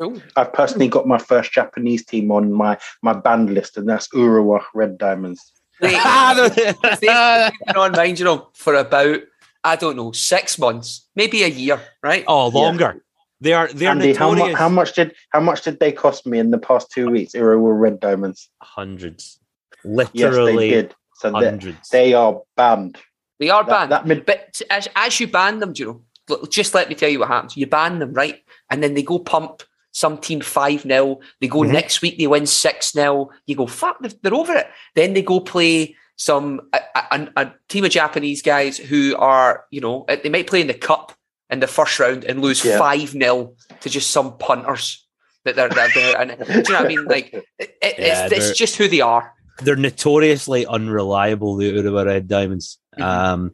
Cool. 0.00 0.20
I've 0.36 0.52
personally 0.52 0.88
got 0.88 1.06
my 1.06 1.18
first 1.18 1.52
Japanese 1.52 2.04
team 2.04 2.30
on 2.30 2.52
my 2.52 2.78
my 3.02 3.14
band 3.14 3.50
list, 3.54 3.76
and 3.76 3.88
that's 3.88 4.08
Urawa 4.08 4.62
Red 4.74 4.98
Diamonds. 4.98 5.52
They, 5.80 7.50
on 7.76 7.92
mine, 7.92 8.16
you 8.16 8.24
know, 8.24 8.48
for 8.54 8.74
about 8.74 9.20
I 9.64 9.76
don't 9.76 9.96
know 9.96 10.12
six 10.12 10.58
months, 10.58 11.08
maybe 11.16 11.42
a 11.42 11.48
year, 11.48 11.80
right? 12.02 12.24
oh, 12.28 12.48
longer. 12.48 13.02
They 13.40 13.52
are. 13.52 13.68
They 13.68 13.86
are 13.86 13.90
Andy, 13.90 14.14
how, 14.14 14.30
mu- 14.30 14.36
notorious. 14.36 14.58
how 14.58 14.68
much 14.70 14.92
did 14.94 15.14
how 15.30 15.40
much 15.40 15.62
did 15.62 15.78
they 15.80 15.92
cost 15.92 16.26
me 16.26 16.38
in 16.38 16.50
the 16.50 16.58
past 16.58 16.90
two 16.90 17.10
weeks? 17.10 17.32
Urawa 17.32 17.78
Red 17.78 18.00
Diamonds. 18.00 18.48
Hundreds, 18.62 19.38
Yes, 19.84 20.04
literally 20.14 20.56
they 20.56 20.68
did. 20.70 20.94
So 21.16 21.32
hundreds. 21.32 21.88
they 21.90 22.14
are 22.14 22.40
banned. 22.56 22.96
They 23.38 23.50
are 23.50 23.64
banned. 23.64 23.92
that 23.92 24.06
mid- 24.06 24.24
But 24.26 24.60
as, 24.70 24.88
as 24.96 25.20
you 25.20 25.26
ban 25.28 25.60
them, 25.60 25.72
do 25.74 25.82
you 25.82 26.04
know, 26.28 26.44
just 26.46 26.74
let 26.74 26.88
me 26.88 26.94
tell 26.94 27.08
you 27.10 27.18
what 27.20 27.28
happens. 27.28 27.56
You 27.56 27.66
ban 27.66 27.98
them, 27.98 28.12
right? 28.14 28.42
And 28.70 28.82
then 28.82 28.94
they 28.94 29.02
go 29.02 29.18
pump 29.18 29.62
some 29.96 30.18
team 30.18 30.42
5 30.42 30.82
0. 30.82 31.20
They 31.40 31.48
go 31.48 31.60
Mhm. 31.60 31.72
next 31.72 32.02
week, 32.02 32.18
they 32.18 32.26
win 32.26 32.44
6 32.44 32.92
0. 32.92 33.30
You 33.46 33.56
go, 33.56 33.66
fuck, 33.66 33.96
they're, 34.00 34.12
they're 34.22 34.34
over 34.34 34.54
it. 34.54 34.66
Then 34.94 35.14
they 35.14 35.22
go 35.22 35.40
play 35.40 35.96
some, 36.16 36.60
a, 36.74 36.80
a, 37.12 37.28
a 37.36 37.54
team 37.70 37.84
of 37.86 37.90
Japanese 37.90 38.42
guys 38.42 38.76
who 38.76 39.16
are, 39.16 39.64
you 39.70 39.80
know, 39.80 40.04
they 40.22 40.28
might 40.28 40.46
play 40.48 40.60
in 40.60 40.66
the 40.66 40.74
cup 40.74 41.12
in 41.48 41.60
the 41.60 41.66
first 41.66 41.98
round 41.98 42.24
and 42.24 42.42
lose 42.42 42.62
Yeah. 42.62 42.78
5 42.78 43.08
0 43.08 43.54
to 43.80 43.88
just 43.88 44.10
some 44.10 44.36
punters. 44.36 45.02
That 45.44 45.56
they're, 45.56 45.70
they're 45.70 45.88
there. 45.94 46.20
And 46.20 46.30
do 46.30 46.44
you 46.52 46.62
know 46.62 46.74
what 46.74 46.84
I 46.84 46.88
mean? 46.88 47.04
Like, 47.06 47.32
it, 47.58 47.70
Yeah, 47.82 48.26
it's, 48.26 48.32
it's 48.50 48.58
just 48.58 48.76
who 48.76 48.88
they 48.88 49.00
are. 49.00 49.32
they're 49.62 49.76
notoriously 49.76 50.66
unreliable. 50.66 51.56
The 51.56 51.72
Urawa 51.72 52.04
Red 52.04 52.28
Diamonds. 52.28 52.78
Mhm. 52.98 53.02
Um, 53.02 53.52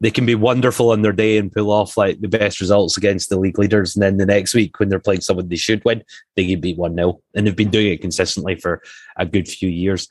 they 0.00 0.10
can 0.10 0.26
be 0.26 0.34
wonderful 0.34 0.90
on 0.90 1.02
their 1.02 1.12
day 1.12 1.38
and 1.38 1.52
pull 1.52 1.70
off 1.70 1.96
like 1.96 2.20
the 2.20 2.28
best 2.28 2.60
results 2.60 2.96
against 2.96 3.28
the 3.28 3.38
league 3.38 3.58
leaders, 3.58 3.94
and 3.94 4.02
then 4.02 4.16
the 4.16 4.26
next 4.26 4.54
week 4.54 4.78
when 4.78 4.88
they're 4.88 4.98
playing 4.98 5.20
someone 5.22 5.48
they 5.48 5.56
should 5.56 5.84
win, 5.84 6.02
they 6.36 6.44
get 6.46 6.60
beat 6.60 6.76
one 6.78 6.94
0 6.96 7.20
and 7.34 7.46
they've 7.46 7.56
been 7.56 7.70
doing 7.70 7.92
it 7.92 8.00
consistently 8.00 8.56
for 8.56 8.82
a 9.16 9.24
good 9.24 9.48
few 9.48 9.68
years. 9.68 10.08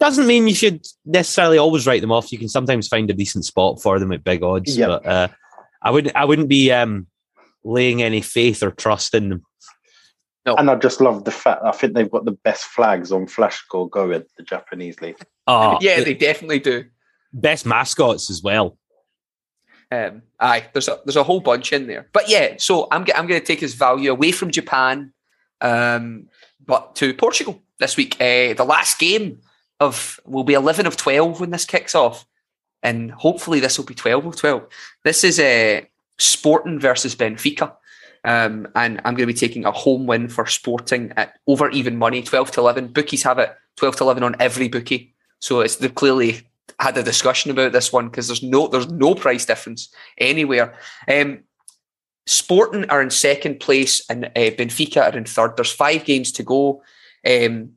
Doesn't 0.00 0.26
mean 0.26 0.48
you 0.48 0.54
should 0.54 0.86
necessarily 1.04 1.58
always 1.58 1.86
write 1.86 2.00
them 2.00 2.12
off. 2.12 2.32
You 2.32 2.38
can 2.38 2.48
sometimes 2.48 2.88
find 2.88 3.10
a 3.10 3.14
decent 3.14 3.44
spot 3.44 3.80
for 3.82 3.98
them 3.98 4.12
at 4.12 4.24
big 4.24 4.42
odds, 4.42 4.76
Yeah. 4.76 4.86
but 4.86 5.06
uh, 5.06 5.28
I 5.82 5.90
wouldn't. 5.90 6.16
I 6.16 6.24
wouldn't 6.24 6.48
be 6.48 6.72
um, 6.72 7.06
laying 7.64 8.02
any 8.02 8.22
faith 8.22 8.62
or 8.62 8.70
trust 8.70 9.14
in 9.14 9.28
them. 9.28 9.42
No. 10.46 10.54
And 10.54 10.70
I 10.70 10.74
just 10.76 11.02
love 11.02 11.24
the 11.24 11.30
fact 11.30 11.60
I 11.64 11.72
think 11.72 11.92
they've 11.92 12.10
got 12.10 12.24
the 12.24 12.32
best 12.32 12.64
flags 12.64 13.12
on 13.12 13.26
Flash 13.26 13.58
Score 13.58 13.88
going, 13.90 14.24
the 14.38 14.42
Japanese 14.42 14.98
league. 15.02 15.18
Oh, 15.46 15.76
yeah, 15.82 16.02
they 16.02 16.14
definitely 16.14 16.60
do. 16.60 16.84
best 17.34 17.66
mascots 17.66 18.30
as 18.30 18.42
well. 18.42 18.78
Um, 19.92 20.22
aye, 20.38 20.66
there's 20.72 20.88
a 20.88 21.00
there's 21.04 21.16
a 21.16 21.24
whole 21.24 21.40
bunch 21.40 21.72
in 21.72 21.86
there, 21.86 22.06
but 22.12 22.28
yeah. 22.28 22.54
So 22.58 22.86
I'm 22.90 23.04
I'm 23.14 23.26
going 23.26 23.40
to 23.40 23.46
take 23.46 23.60
his 23.60 23.74
value 23.74 24.12
away 24.12 24.30
from 24.30 24.50
Japan, 24.50 25.12
um, 25.60 26.28
but 26.64 26.94
to 26.96 27.12
Portugal 27.14 27.60
this 27.80 27.96
week. 27.96 28.14
Uh, 28.20 28.54
the 28.54 28.64
last 28.64 29.00
game 29.00 29.40
of 29.80 30.20
will 30.24 30.44
be 30.44 30.54
11 30.54 30.86
of 30.86 30.96
12 30.96 31.40
when 31.40 31.50
this 31.50 31.64
kicks 31.64 31.94
off, 31.94 32.24
and 32.82 33.10
hopefully 33.10 33.58
this 33.58 33.78
will 33.78 33.86
be 33.86 33.94
12 33.94 34.26
of 34.26 34.36
12. 34.36 34.66
This 35.02 35.24
is 35.24 35.40
uh, 35.40 35.80
Sporting 36.18 36.78
versus 36.78 37.16
Benfica, 37.16 37.72
um, 38.22 38.68
and 38.76 39.00
I'm 39.04 39.14
going 39.14 39.26
to 39.26 39.32
be 39.32 39.34
taking 39.34 39.64
a 39.64 39.72
home 39.72 40.06
win 40.06 40.28
for 40.28 40.46
Sporting 40.46 41.12
at 41.16 41.38
over 41.48 41.68
even 41.70 41.96
money, 41.96 42.22
12 42.22 42.52
to 42.52 42.60
11. 42.60 42.88
Bookies 42.88 43.24
have 43.24 43.38
it 43.38 43.56
12 43.76 43.96
to 43.96 44.04
11 44.04 44.22
on 44.22 44.36
every 44.38 44.68
bookie, 44.68 45.14
so 45.40 45.60
it's 45.60 45.76
clearly 45.94 46.42
had 46.78 46.96
a 46.96 47.02
discussion 47.02 47.50
about 47.50 47.72
this 47.72 47.92
one 47.92 48.08
because 48.08 48.28
there's 48.28 48.42
no 48.42 48.68
there's 48.68 48.90
no 48.90 49.14
price 49.14 49.46
difference 49.46 49.92
anywhere. 50.18 50.74
Um, 51.08 51.44
Sporting 52.26 52.88
are 52.90 53.02
in 53.02 53.10
second 53.10 53.58
place 53.58 54.08
and 54.08 54.26
uh, 54.26 54.30
Benfica 54.36 55.12
are 55.12 55.16
in 55.16 55.24
third. 55.24 55.56
There's 55.56 55.72
five 55.72 56.04
games 56.04 56.30
to 56.32 56.42
go. 56.44 56.82
Um, 57.26 57.72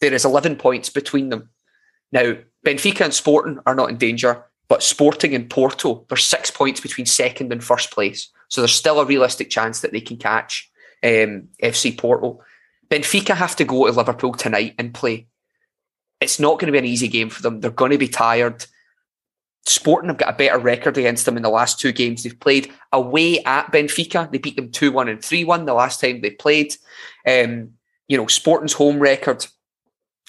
there 0.00 0.12
is 0.12 0.24
11 0.24 0.56
points 0.56 0.90
between 0.90 1.30
them. 1.30 1.48
Now, 2.12 2.34
Benfica 2.64 3.02
and 3.02 3.14
Sporting 3.14 3.58
are 3.64 3.74
not 3.74 3.88
in 3.88 3.96
danger, 3.96 4.44
but 4.68 4.82
Sporting 4.82 5.34
and 5.34 5.48
Porto, 5.48 6.04
there's 6.08 6.24
six 6.24 6.50
points 6.50 6.80
between 6.80 7.06
second 7.06 7.52
and 7.52 7.64
first 7.64 7.90
place. 7.90 8.28
So 8.48 8.60
there's 8.60 8.74
still 8.74 9.00
a 9.00 9.06
realistic 9.06 9.50
chance 9.50 9.80
that 9.80 9.92
they 9.92 10.00
can 10.00 10.16
catch 10.16 10.70
um, 11.02 11.48
FC 11.62 11.96
Porto. 11.96 12.40
Benfica 12.90 13.34
have 13.34 13.56
to 13.56 13.64
go 13.64 13.86
to 13.86 13.92
Liverpool 13.92 14.34
tonight 14.34 14.74
and 14.78 14.92
play. 14.92 15.26
It's 16.20 16.40
not 16.40 16.58
going 16.58 16.66
to 16.66 16.72
be 16.72 16.78
an 16.78 16.84
easy 16.84 17.08
game 17.08 17.28
for 17.28 17.42
them. 17.42 17.60
They're 17.60 17.70
going 17.70 17.90
to 17.90 17.98
be 17.98 18.08
tired. 18.08 18.64
Sporting 19.66 20.08
have 20.08 20.18
got 20.18 20.34
a 20.34 20.36
better 20.36 20.58
record 20.58 20.96
against 20.96 21.26
them 21.26 21.36
in 21.36 21.42
the 21.42 21.48
last 21.48 21.80
two 21.80 21.92
games 21.92 22.22
they've 22.22 22.38
played. 22.38 22.72
Away 22.92 23.42
at 23.44 23.72
Benfica, 23.72 24.30
they 24.30 24.38
beat 24.38 24.56
them 24.56 24.70
2 24.70 24.92
1 24.92 25.08
and 25.08 25.22
3 25.22 25.44
1 25.44 25.66
the 25.66 25.74
last 25.74 26.00
time 26.00 26.20
they 26.20 26.30
played. 26.30 26.74
Um, 27.26 27.72
you 28.08 28.16
know, 28.16 28.26
Sporting's 28.28 28.74
home 28.74 29.00
record 29.00 29.46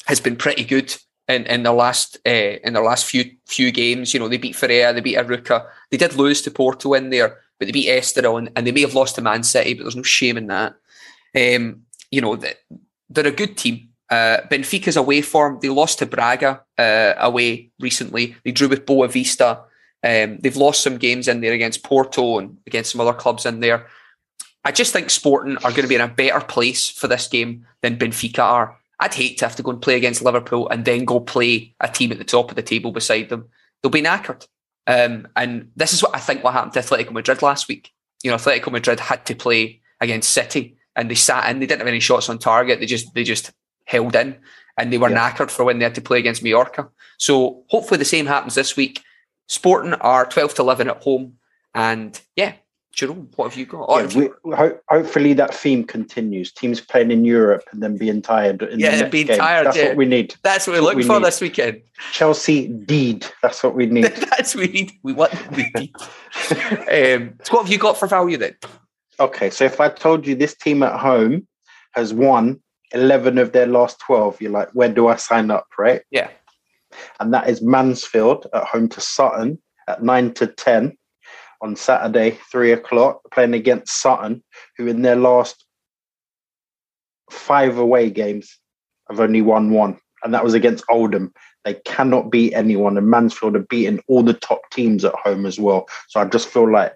has 0.08 0.20
been 0.20 0.36
pretty 0.36 0.64
good 0.64 0.96
in, 1.28 1.46
in 1.46 1.64
their 1.64 1.74
last 1.74 2.18
uh, 2.26 2.58
in 2.64 2.74
their 2.74 2.84
last 2.84 3.06
few 3.06 3.32
few 3.46 3.72
games. 3.72 4.14
You 4.14 4.20
know, 4.20 4.28
they 4.28 4.38
beat 4.38 4.56
Ferreira, 4.56 4.94
they 4.94 5.02
beat 5.02 5.18
Arouca. 5.18 5.68
They 5.92 5.98
did 5.98 6.16
lose 6.16 6.42
to 6.44 6.52
Porto 6.52 6.94
in 6.94 7.10
there, 7.10 7.40
but 7.60 7.68
they 7.68 7.72
beat 7.72 7.90
Estoril 7.90 8.38
and, 8.38 8.50
and 8.56 8.66
they 8.66 8.72
may 8.72 8.82
have 8.82 8.96
lost 8.96 9.16
to 9.16 9.22
Man 9.22 9.44
City, 9.44 9.74
but 9.74 9.84
there's 9.84 9.96
no 9.96 10.04
shame 10.04 10.38
in 10.38 10.48
that. 10.48 10.76
Um, 11.36 11.84
you 12.12 12.22
know, 12.22 12.36
th- 12.36 12.58
they're 13.10 13.28
a 13.28 13.32
good 13.32 13.58
team. 13.58 13.90
Uh, 14.10 14.38
Benfica's 14.50 14.96
away 14.96 15.22
form. 15.22 15.60
They 15.62 15.70
lost 15.70 16.00
to 16.00 16.06
Braga 16.06 16.62
uh, 16.78 17.14
away 17.18 17.72
recently. 17.80 18.36
They 18.44 18.52
drew 18.52 18.68
with 18.68 18.86
Boavista. 18.86 19.64
Um, 20.04 20.38
they've 20.40 20.56
lost 20.56 20.84
some 20.84 20.98
games 20.98 21.28
in 21.28 21.42
there 21.42 21.54
against 21.54 21.84
Porto 21.84 22.40
and 22.40 22.58
against 22.68 22.92
some 22.92 23.02
other 23.02 23.14
clubs 23.14 23.46
in 23.46 23.60
there. 23.60 23.88
I 24.64 24.72
just 24.72 24.94
think 24.94 25.10
Sporting 25.10 25.58
are 25.58 25.72
going 25.72 25.84
to 25.84 25.88
be 25.88 25.96
in 25.96 26.02
a 26.02 26.08
better 26.08 26.40
place 26.42 26.90
for 26.90 27.08
this 27.08 27.28
game 27.28 27.66
than 27.82 27.98
Benfica 27.98 28.40
are. 28.40 28.78
I'd 29.00 29.14
hate 29.14 29.38
to 29.38 29.46
have 29.46 29.56
to 29.58 29.64
go 29.64 29.72
and 29.72 29.82
play 29.82 29.96
against 29.96 30.24
Liverpool 30.24 30.70
and 30.70 30.84
then 30.84 31.06
go 31.06 31.20
play 31.20 31.76
a 31.80 31.88
team 31.88 32.12
at 32.12 32.18
the 32.18 32.24
top 32.24 32.50
of 32.50 32.56
the 32.56 32.64
table 32.64 32.92
beside 32.92 33.30
them. 33.30 33.48
They'll 33.82 33.92
be 33.92 34.02
knackered. 34.02 34.48
Um, 34.88 35.28
and 35.36 35.72
this 35.76 35.94
is 35.94 36.02
what 36.02 36.16
I 36.16 36.20
think 36.20 36.44
what 36.44 36.54
happened 36.54 36.74
to 36.74 36.80
Atletico 36.80 37.12
Madrid 37.12 37.42
last 37.42 37.68
week. 37.68 37.92
You 38.24 38.32
know, 38.32 38.38
Atletico 38.38 38.72
Madrid 38.72 39.00
had 39.00 39.26
to 39.28 39.36
play 39.36 39.82
against 40.00 40.32
City 40.32 40.78
and 40.96 41.12
they 41.12 41.16
sat 41.16 41.50
in. 41.50 41.60
They 41.60 41.66
didn't 41.66 41.82
have 41.82 41.88
any 41.88 42.00
shots 42.00 42.30
on 42.30 42.40
target. 42.40 42.80
They 42.80 42.86
just 42.86 43.14
they 43.14 43.24
just 43.24 43.52
held 43.88 44.16
in 44.16 44.38
and 44.78 44.94
they 44.94 44.98
were 45.00 45.10
Yeah. 45.10 45.18
knackered 45.32 45.50
for 45.50 45.64
when 45.66 45.80
they 45.80 45.84
had 45.86 45.96
to 45.96 46.02
play 46.02 46.20
against 46.20 46.44
Mallorca. 46.44 46.88
So 47.18 47.64
hopefully 47.70 47.98
the 47.98 48.06
same 48.06 48.28
happens 48.28 48.54
this 48.54 48.76
week. 48.78 49.02
Sporting 49.48 49.94
are 49.96 50.26
12 50.26 50.54
to 50.56 50.62
11 50.62 50.90
at 50.90 51.02
home. 51.02 51.34
And 51.74 52.20
yeah, 52.36 52.54
Jerome, 52.94 53.30
what 53.36 53.50
have 53.50 53.58
you 53.58 53.66
got? 53.66 53.88
Yeah, 54.14 54.30
we, 54.44 54.54
ho- 54.56 54.80
hopefully 54.90 55.34
that 55.34 55.54
theme 55.54 55.84
continues. 55.84 56.52
Teams 56.52 56.82
playing 56.82 57.12
in 57.12 57.24
Europe 57.26 57.64
and 57.72 57.82
then 57.82 57.96
being 57.98 58.22
tired. 58.22 58.62
In 58.64 58.80
Yeah, 58.80 58.98
the 59.04 59.10
being 59.10 59.28
game. 59.28 59.38
tired, 59.38 59.68
That's 59.68 59.78
yeah. 59.78 59.88
what 59.90 59.98
we 59.98 60.06
need. 60.06 60.36
that's 60.44 60.68
what 60.68 60.74
we're 60.76 60.82
looking 60.82 60.98
we 61.00 61.04
for 61.06 61.20
need. 61.20 61.26
this 61.28 61.40
weekend. 61.42 61.82
Chelsea 62.12 62.68
deed. 62.68 63.26
That's 63.42 63.64
what 63.64 63.74
we 63.76 63.86
need. 63.98 64.06
that's 64.06 64.54
what 64.56 64.68
we 64.68 64.74
need. 64.74 64.92
We 65.04 65.14
want 65.14 65.32
we 65.56 65.72
need. 65.76 65.94
um, 66.52 67.34
so 67.44 67.54
what 67.56 67.64
have 67.64 67.72
you 67.72 67.78
got 67.80 67.98
for 67.98 68.08
value 68.08 68.38
then? 68.38 68.56
okay, 69.20 69.50
so 69.50 69.66
if 69.66 69.80
I 69.82 69.90
told 69.90 70.28
you 70.28 70.36
this 70.36 70.56
team 70.56 70.84
at 70.84 71.00
home 71.00 71.48
has 71.94 72.14
won 72.14 72.62
11 72.94 73.38
of 73.38 73.52
their 73.52 73.68
last 73.68 74.00
12, 74.00 74.42
you're 74.42 74.52
like, 74.52 74.70
where 74.72 74.90
do 74.90 75.08
I 75.08 75.16
sign 75.16 75.52
up, 75.52 75.68
right? 75.78 76.02
Yeah. 76.12 76.30
And 77.20 77.34
that 77.34 77.50
is 77.50 77.62
Mansfield 77.62 78.48
at 78.54 78.64
home 78.64 78.90
to 78.90 79.02
Sutton 79.02 79.62
at 79.88 80.04
9 80.04 80.34
to 80.36 80.48
10 80.48 80.98
on 81.62 81.76
Saturday, 81.76 82.38
3 82.52 82.72
o'clock, 82.72 83.22
playing 83.32 83.54
against 83.54 84.02
Sutton, 84.02 84.44
who 84.78 84.88
in 84.88 85.02
their 85.02 85.16
last 85.16 85.66
five 87.30 87.78
away 87.78 88.10
games 88.10 88.60
have 89.10 89.20
only 89.20 89.42
won 89.42 89.72
one. 89.72 90.00
And 90.24 90.34
that 90.34 90.44
was 90.44 90.54
against 90.54 90.86
Oldham. 90.90 91.34
They 91.64 91.76
cannot 91.86 92.32
beat 92.32 92.54
anyone. 92.54 92.98
And 92.98 93.08
Mansfield 93.10 93.56
are 93.56 93.66
beating 93.70 94.02
all 94.08 94.24
the 94.24 94.34
top 94.34 94.62
teams 94.72 95.06
at 95.06 95.14
home 95.14 95.46
as 95.46 95.60
well. 95.60 95.88
So 96.08 96.20
I 96.20 96.26
just 96.26 96.48
feel 96.48 96.72
like 96.72 96.94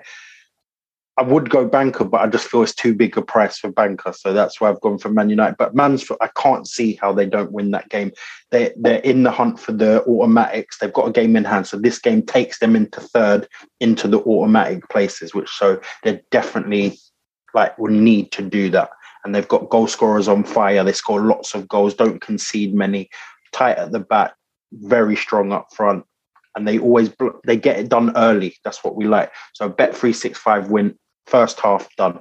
I 1.22 1.24
would 1.24 1.52
go 1.52 1.68
banker, 1.68 2.04
but 2.04 2.22
I 2.22 2.26
just 2.26 2.48
feel 2.48 2.64
it's 2.64 2.74
too 2.74 2.96
big 2.96 3.16
a 3.16 3.22
price 3.22 3.60
for 3.60 3.72
banker. 3.72 4.12
So 4.12 4.34
that's 4.34 4.60
why 4.60 4.70
I've 4.70 4.82
gone 4.82 4.98
for 4.98 5.10
Man 5.10 5.30
United. 5.30 5.56
But 5.56 5.76
Mansfield, 5.76 6.18
I 6.20 6.30
can't 6.36 6.66
see 6.68 6.96
how 6.96 7.14
they 7.14 7.28
don't 7.28 7.52
win 7.52 7.70
that 7.72 7.90
game. 7.90 8.12
They, 8.50 8.74
they're 8.76 9.02
in 9.02 9.22
the 9.22 9.30
hunt 9.30 9.60
for 9.60 9.72
the 9.72 10.04
automatics. 10.06 10.80
They've 10.80 10.92
got 10.92 11.08
a 11.08 11.12
game 11.12 11.36
in 11.36 11.44
hand. 11.44 11.68
So 11.68 11.78
this 11.78 12.00
game 12.00 12.24
takes 12.24 12.58
them 12.58 12.76
into 12.76 13.02
third, 13.02 13.48
into 13.80 14.08
the 14.08 14.18
automatic 14.22 14.90
places, 14.90 15.36
which 15.36 15.50
so 15.50 15.80
they 16.04 16.24
definitely 16.32 16.98
like 17.54 17.78
will 17.78 17.94
need 17.94 18.32
to 18.32 18.42
do 18.42 18.72
that. 18.72 18.90
And 19.24 19.36
they've 19.36 19.48
got 19.48 19.70
goal 19.70 19.86
scorers 19.86 20.28
on 20.28 20.44
fire. 20.44 20.84
They 20.84 20.94
score 20.94 21.22
lots 21.22 21.54
of 21.54 21.68
goals, 21.68 21.94
don't 21.94 22.20
concede 22.20 22.74
many, 22.74 23.12
tight 23.52 23.78
at 23.78 23.92
the 23.92 24.00
back. 24.00 24.34
very 24.72 25.16
strong 25.16 25.52
up 25.52 25.68
front, 25.74 26.04
and 26.56 26.68
they 26.68 26.80
always 26.80 27.14
they 27.46 27.58
get 27.58 27.80
it 27.80 27.90
done 27.90 28.16
early. 28.18 28.56
That's 28.64 28.84
what 28.84 28.96
we 28.96 29.06
like. 29.06 29.32
So 29.54 29.70
bet 29.70 29.96
three 29.96 30.14
six 30.14 30.40
five 30.40 30.72
win 30.72 30.98
first 31.28 31.60
half 31.60 31.88
done. 31.96 32.20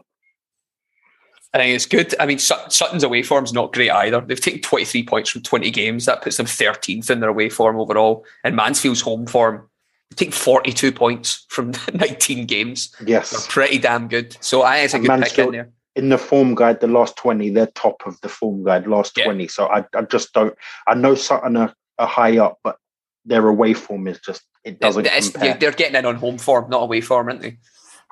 I 1.53 1.59
think 1.59 1.75
it's 1.75 1.87
good. 1.87 2.15
I 2.21 2.27
mean, 2.27 2.39
Sut- 2.39 2.73
Sutton's 2.73 3.03
away 3.03 3.23
form's 3.25 3.53
not 3.53 3.73
great 3.73 3.91
either. 3.91 4.21
They've 4.21 4.41
taken 4.41 4.61
23 4.61 5.05
points 5.05 5.31
from 5.31 5.43
20 5.43 5.71
games. 5.73 6.07
That 6.07 6.23
puts 6.23 6.37
them 6.37 6.47
13th 6.47 7.11
in 7.11 7.19
their 7.21 7.31
away 7.31 7.49
form 7.49 7.77
overall. 7.77 8.25
And 8.45 8.55
Mansfield's 8.55 9.01
home 9.01 9.27
form, 9.27 9.69
they 10.11 10.27
take 10.27 10.35
42 10.35 10.93
points 10.93 11.45
from 11.49 11.73
19 11.95 12.47
games. 12.47 12.95
Yes. 13.05 13.31
They're 13.31 13.41
pretty 13.49 13.79
damn 13.79 14.07
good. 14.07 14.37
So 14.41 14.63
I 14.63 14.77
think 14.77 14.85
it's 14.85 14.95
a 14.95 14.99
good 14.99 15.03
pick 15.03 15.11
in 15.15 15.21
Mansfield- 15.21 15.55
there. 15.55 15.71
in 15.97 16.09
the 16.11 16.19
form 16.19 16.55
guide, 16.55 16.81
the 16.81 16.87
last 16.87 17.17
twenty, 17.17 17.51
they're 17.51 17.67
top 17.67 18.03
of 18.07 18.21
the 18.21 18.29
form 18.29 18.63
guide 18.63 18.87
last 18.87 19.19
Yeah. 19.19 19.25
twenty. 19.25 19.49
So 19.49 19.67
I, 19.67 19.85
I 19.97 20.03
just 20.03 20.33
don't. 20.33 20.55
I 20.87 20.95
know 20.95 21.17
Sutton 21.17 21.57
are, 21.57 21.75
are 21.99 22.07
high 22.07 22.39
up, 22.39 22.61
but 22.63 22.77
their 23.25 23.49
away 23.49 23.75
form 23.75 24.07
is 24.07 24.21
just 24.21 24.43
it 24.63 24.79
doesn't 24.79 25.05
compare. 25.05 25.55
they're 25.55 25.73
getting 25.73 25.97
in 25.97 26.07
on 26.07 26.15
home 26.15 26.39
form, 26.39 26.71
not 26.71 26.83
away 26.83 27.01
form, 27.01 27.27
aren't 27.29 27.43
they? 27.43 27.59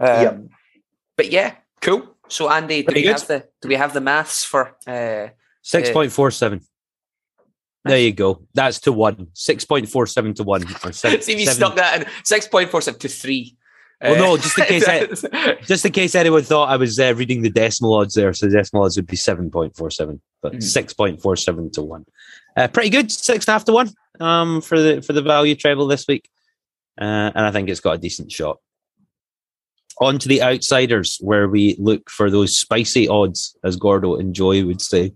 Um, 0.01 0.22
Yep. 0.22 0.40
But 1.18 1.31
yeah, 1.31 1.57
cool. 1.83 2.16
So 2.28 2.48
Andy, 2.50 2.81
do 2.81 2.85
Pretty 2.87 3.00
we 3.00 3.07
good. 3.09 3.18
have 3.18 3.26
the 3.26 3.48
do 3.61 3.68
we 3.68 3.74
have 3.74 3.92
the 3.92 4.00
maths 4.00 4.44
for? 4.44 4.74
Uh, 4.87 5.28
Six 5.62 5.90
point 5.90 6.12
four 6.12 6.31
seven. 6.31 6.62
There 7.85 7.98
you 7.98 8.12
go. 8.12 8.42
That's 8.54 8.81
to 8.81 8.92
one. 8.92 9.28
Six 9.35 9.64
point 9.64 9.88
four 9.88 10.07
seven 10.07 10.33
to 10.35 10.42
one. 10.44 10.62
Or 10.85 10.92
seven, 10.92 11.20
see 11.22 11.33
if 11.35 11.40
you 11.40 11.46
seven- 11.46 11.59
stuck 11.61 11.76
that 11.76 12.02
in 12.02 12.09
six 12.24 12.46
point 12.48 12.70
four 12.70 12.81
seven 12.81 12.98
to 13.00 13.09
three. 13.09 13.57
Well, 14.00 14.14
Uh, 14.14 14.18
no, 14.18 14.37
just 14.37 14.57
in 14.59 14.64
case 14.66 14.87
I- 14.88 15.54
Just 15.66 15.85
in 15.85 15.90
case 15.92 16.14
anyone 16.14 16.42
thought 16.44 16.68
I 16.68 16.76
was 16.76 17.00
uh, 17.00 17.12
reading 17.16 17.42
the 17.42 17.50
decimal 17.50 17.94
odds 17.94 18.14
there, 18.14 18.33
so 18.33 18.46
the 18.46 18.52
decimal 18.52 18.85
odds 18.85 18.96
would 18.96 19.09
be 19.09 19.16
seven 19.16 19.50
point 19.50 19.76
four 19.76 19.90
seven, 19.90 20.20
but 20.40 20.52
Mhm. 20.52 20.62
six 20.62 20.94
point 20.94 21.20
four 21.20 21.35
seven 21.35 21.70
to 21.72 21.83
one. 21.83 22.04
Uh, 22.57 22.68
pretty 22.68 22.90
good, 22.90 23.11
six 23.11 23.44
and 23.44 23.48
a 23.48 23.52
half 23.52 23.64
to 23.64 23.72
one 23.72 23.90
um, 24.20 24.61
for 24.61 24.81
the 24.81 25.02
for 25.02 25.12
the 25.12 25.22
value 25.22 25.57
treble 25.57 25.87
this 25.88 26.07
week, 26.07 26.28
uh, 27.00 27.33
and 27.35 27.40
I 27.44 27.50
think 27.50 27.68
it's 27.68 27.81
got 27.81 27.96
a 27.96 27.98
decent 27.98 28.31
shot. 28.31 28.59
On 30.00 30.18
to 30.18 30.28
the 30.28 30.42
outsiders, 30.42 31.18
where 31.20 31.48
we 31.48 31.74
look 31.78 32.08
for 32.08 32.30
those 32.30 32.56
spicy 32.56 33.08
odds, 33.08 33.56
as 33.64 33.76
Gordo 33.76 34.16
and 34.16 34.34
Joy 34.34 34.64
would 34.64 34.80
say. 34.80 35.12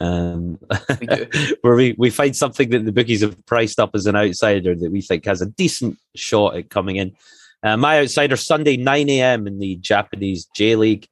Um, 0.00 0.58
We 0.98 1.56
where 1.62 1.74
we, 1.74 1.94
we 1.98 2.10
find 2.10 2.36
something 2.36 2.70
that 2.70 2.84
the 2.84 2.92
bookies 2.92 3.22
have 3.22 3.44
priced 3.46 3.80
up 3.80 3.90
as 3.94 4.06
an 4.06 4.16
outsider 4.16 4.74
that 4.74 4.92
we 4.92 5.00
think 5.00 5.24
has 5.24 5.40
a 5.40 5.46
decent 5.46 5.98
shot 6.14 6.56
at 6.56 6.70
coming 6.70 6.96
in. 6.96 7.16
Uh, 7.62 7.76
my 7.76 8.00
outsider 8.00 8.36
Sunday 8.36 8.76
9 8.76 9.08
a.m. 9.10 9.46
in 9.46 9.58
the 9.58 9.76
Japanese 9.76 10.46
J 10.54 10.76
League 10.76 11.08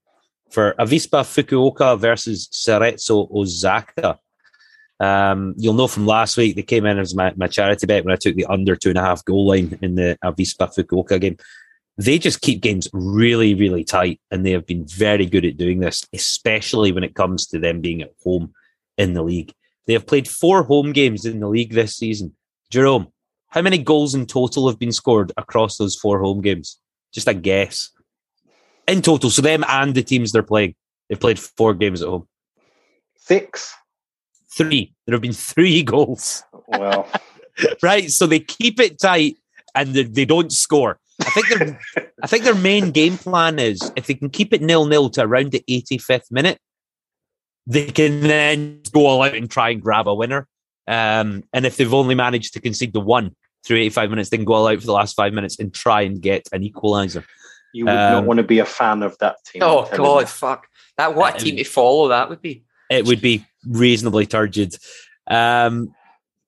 for 0.50 0.74
Avispa 0.78 1.24
Fukuoka 1.24 1.98
versus 1.98 2.48
Cerezo 2.52 3.30
Osaka. 3.34 4.18
Um, 5.00 5.54
you'll 5.56 5.74
know 5.74 5.88
from 5.88 6.06
last 6.06 6.36
week 6.36 6.54
they 6.54 6.62
came 6.62 6.86
in 6.86 6.98
as 6.98 7.14
my, 7.14 7.32
my 7.36 7.48
charity 7.48 7.86
bet 7.86 8.04
when 8.04 8.14
I 8.14 8.16
took 8.16 8.36
the 8.36 8.46
under 8.46 8.76
two 8.76 8.90
and 8.90 8.98
a 8.98 9.02
half 9.02 9.24
goal 9.24 9.48
line 9.48 9.76
in 9.82 9.96
the 9.96 10.16
Avispa 10.24 10.72
Fukuoka 10.72 11.20
game. 11.20 11.36
They 11.96 12.18
just 12.18 12.40
keep 12.40 12.60
games 12.60 12.88
really, 12.92 13.54
really 13.54 13.84
tight, 13.84 14.20
and 14.30 14.44
they 14.44 14.50
have 14.50 14.66
been 14.66 14.84
very 14.86 15.26
good 15.26 15.44
at 15.44 15.56
doing 15.56 15.80
this, 15.80 16.04
especially 16.12 16.90
when 16.90 17.04
it 17.04 17.14
comes 17.14 17.46
to 17.48 17.58
them 17.58 17.80
being 17.80 18.02
at 18.02 18.12
home 18.22 18.52
in 18.98 19.14
the 19.14 19.22
league. 19.22 19.52
They 19.86 19.92
have 19.92 20.06
played 20.06 20.26
four 20.26 20.64
home 20.64 20.92
games 20.92 21.24
in 21.24 21.40
the 21.40 21.48
league 21.48 21.72
this 21.72 21.96
season. 21.96 22.34
Jerome, 22.70 23.12
how 23.48 23.62
many 23.62 23.78
goals 23.78 24.14
in 24.14 24.26
total 24.26 24.68
have 24.68 24.78
been 24.78 24.92
scored 24.92 25.30
across 25.36 25.76
those 25.76 25.94
four 25.94 26.20
home 26.20 26.40
games? 26.40 26.80
Just 27.12 27.28
a 27.28 27.34
guess. 27.34 27.90
In 28.88 29.00
total, 29.00 29.30
so 29.30 29.42
them 29.42 29.64
and 29.68 29.94
the 29.94 30.02
teams 30.02 30.32
they're 30.32 30.42
playing, 30.42 30.74
they've 31.08 31.20
played 31.20 31.38
four 31.38 31.74
games 31.74 32.02
at 32.02 32.08
home. 32.08 32.26
Six. 33.16 33.74
Three. 34.52 34.92
There 35.06 35.14
have 35.14 35.22
been 35.22 35.32
three 35.32 35.82
goals. 35.82 36.42
Well, 36.66 37.08
right? 37.82 38.10
So 38.10 38.26
they 38.26 38.40
keep 38.40 38.80
it 38.80 38.98
tight 38.98 39.36
and 39.74 39.94
they, 39.94 40.02
they 40.02 40.24
don't 40.24 40.52
score. 40.52 40.98
I 41.20 41.30
think 41.30 41.48
their 41.48 41.80
I 42.22 42.26
think 42.26 42.44
their 42.44 42.54
main 42.54 42.90
game 42.90 43.16
plan 43.18 43.58
is 43.58 43.92
if 43.96 44.06
they 44.06 44.14
can 44.14 44.30
keep 44.30 44.52
it 44.52 44.62
nil 44.62 44.86
nil 44.86 45.10
to 45.10 45.22
around 45.22 45.52
the 45.52 45.62
85th 45.68 46.30
minute, 46.30 46.58
they 47.66 47.86
can 47.86 48.20
then 48.22 48.80
go 48.92 49.06
all 49.06 49.22
out 49.22 49.34
and 49.34 49.50
try 49.50 49.70
and 49.70 49.80
grab 49.82 50.08
a 50.08 50.14
winner. 50.14 50.46
Um, 50.86 51.44
and 51.52 51.64
if 51.64 51.76
they've 51.76 51.94
only 51.94 52.14
managed 52.14 52.52
to 52.54 52.60
concede 52.60 52.92
the 52.92 53.00
one 53.00 53.34
through 53.64 53.78
85 53.78 54.10
minutes, 54.10 54.28
they 54.30 54.36
can 54.36 54.44
go 54.44 54.54
all 54.54 54.66
out 54.68 54.80
for 54.80 54.86
the 54.86 54.92
last 54.92 55.14
five 55.14 55.32
minutes 55.32 55.58
and 55.58 55.72
try 55.72 56.02
and 56.02 56.20
get 56.20 56.46
an 56.52 56.62
equalizer. 56.62 57.24
you 57.72 57.84
would 57.86 57.92
not 57.94 58.14
Um, 58.18 58.26
want 58.26 58.36
to 58.38 58.42
be 58.44 58.58
a 58.58 58.66
fan 58.66 59.02
of 59.02 59.16
that 59.18 59.36
team. 59.46 59.62
Oh 59.62 59.88
God, 59.96 60.20
you. 60.20 60.26
fuck 60.26 60.66
that! 60.98 61.14
What 61.14 61.34
a 61.34 61.36
Um, 61.38 61.44
team 61.44 61.56
to 61.56 61.64
follow 61.64 62.08
that 62.08 62.28
would 62.28 62.42
be. 62.42 62.64
it 62.90 63.06
would 63.06 63.20
be 63.22 63.44
reasonably 63.66 64.26
turgid. 64.26 64.76
Um, 65.28 65.94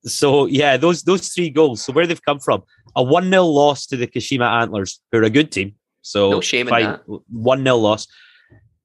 so 0.05 0.47
yeah, 0.47 0.77
those 0.77 1.03
those 1.03 1.29
three 1.29 1.51
goals. 1.51 1.83
So 1.83 1.93
where 1.93 2.07
they've 2.07 2.23
come 2.23 2.39
from: 2.41 2.63
a 2.97 3.03
one 3.03 3.31
0 3.31 3.45
loss 3.45 3.87
to 3.87 3.97
the 3.97 4.07
Kashima 4.07 4.63
Antlers, 4.63 5.01
who 5.13 5.19
are 5.19 5.23
a 5.23 5.31
good 5.31 5.53
team. 5.53 5.75
So 6.03 6.31
No 6.31 6.41
shame 6.41 6.69
in 6.69 6.83
that. 6.83 7.03
One 7.29 7.63
0 7.63 7.77
loss. 7.77 8.09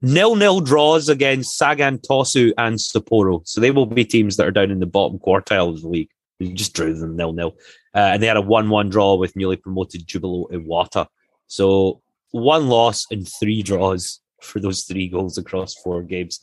Nil 0.04 0.36
nil 0.36 0.62
draws 0.62 1.10
against 1.10 1.58
Sagan 1.58 2.00
Tosu 2.00 2.54
and 2.58 2.78
Sapporo. 2.78 3.47
So 3.47 3.62
they 3.62 3.71
will 3.71 3.86
be 3.86 4.04
teams 4.04 4.38
that 4.38 4.47
are 4.47 4.52
down 4.52 4.71
in 4.71 4.80
the 4.80 4.88
bottom 4.88 5.19
quartile 5.19 5.69
of 5.69 5.82
the 5.82 5.88
league. 5.88 6.10
You 6.39 6.54
just 6.54 6.74
drew 6.74 6.93
them 6.93 7.15
nil 7.15 7.34
nil, 7.34 7.56
uh, 7.93 8.00
and 8.13 8.21
they 8.24 8.28
had 8.28 8.38
a 8.38 8.41
one 8.41 8.69
one 8.69 8.89
draw 8.89 9.15
with 9.15 9.36
newly 9.36 9.58
promoted 9.58 10.08
Jubilo 10.08 10.50
Iwata. 10.52 11.06
So 11.45 12.02
one 12.32 12.67
loss 12.67 13.06
and 13.12 13.28
three 13.28 13.62
draws 13.62 14.21
for 14.41 14.60
those 14.60 14.84
three 14.84 15.08
goals 15.08 15.38
across 15.38 15.76
four 15.76 16.02
games. 16.02 16.39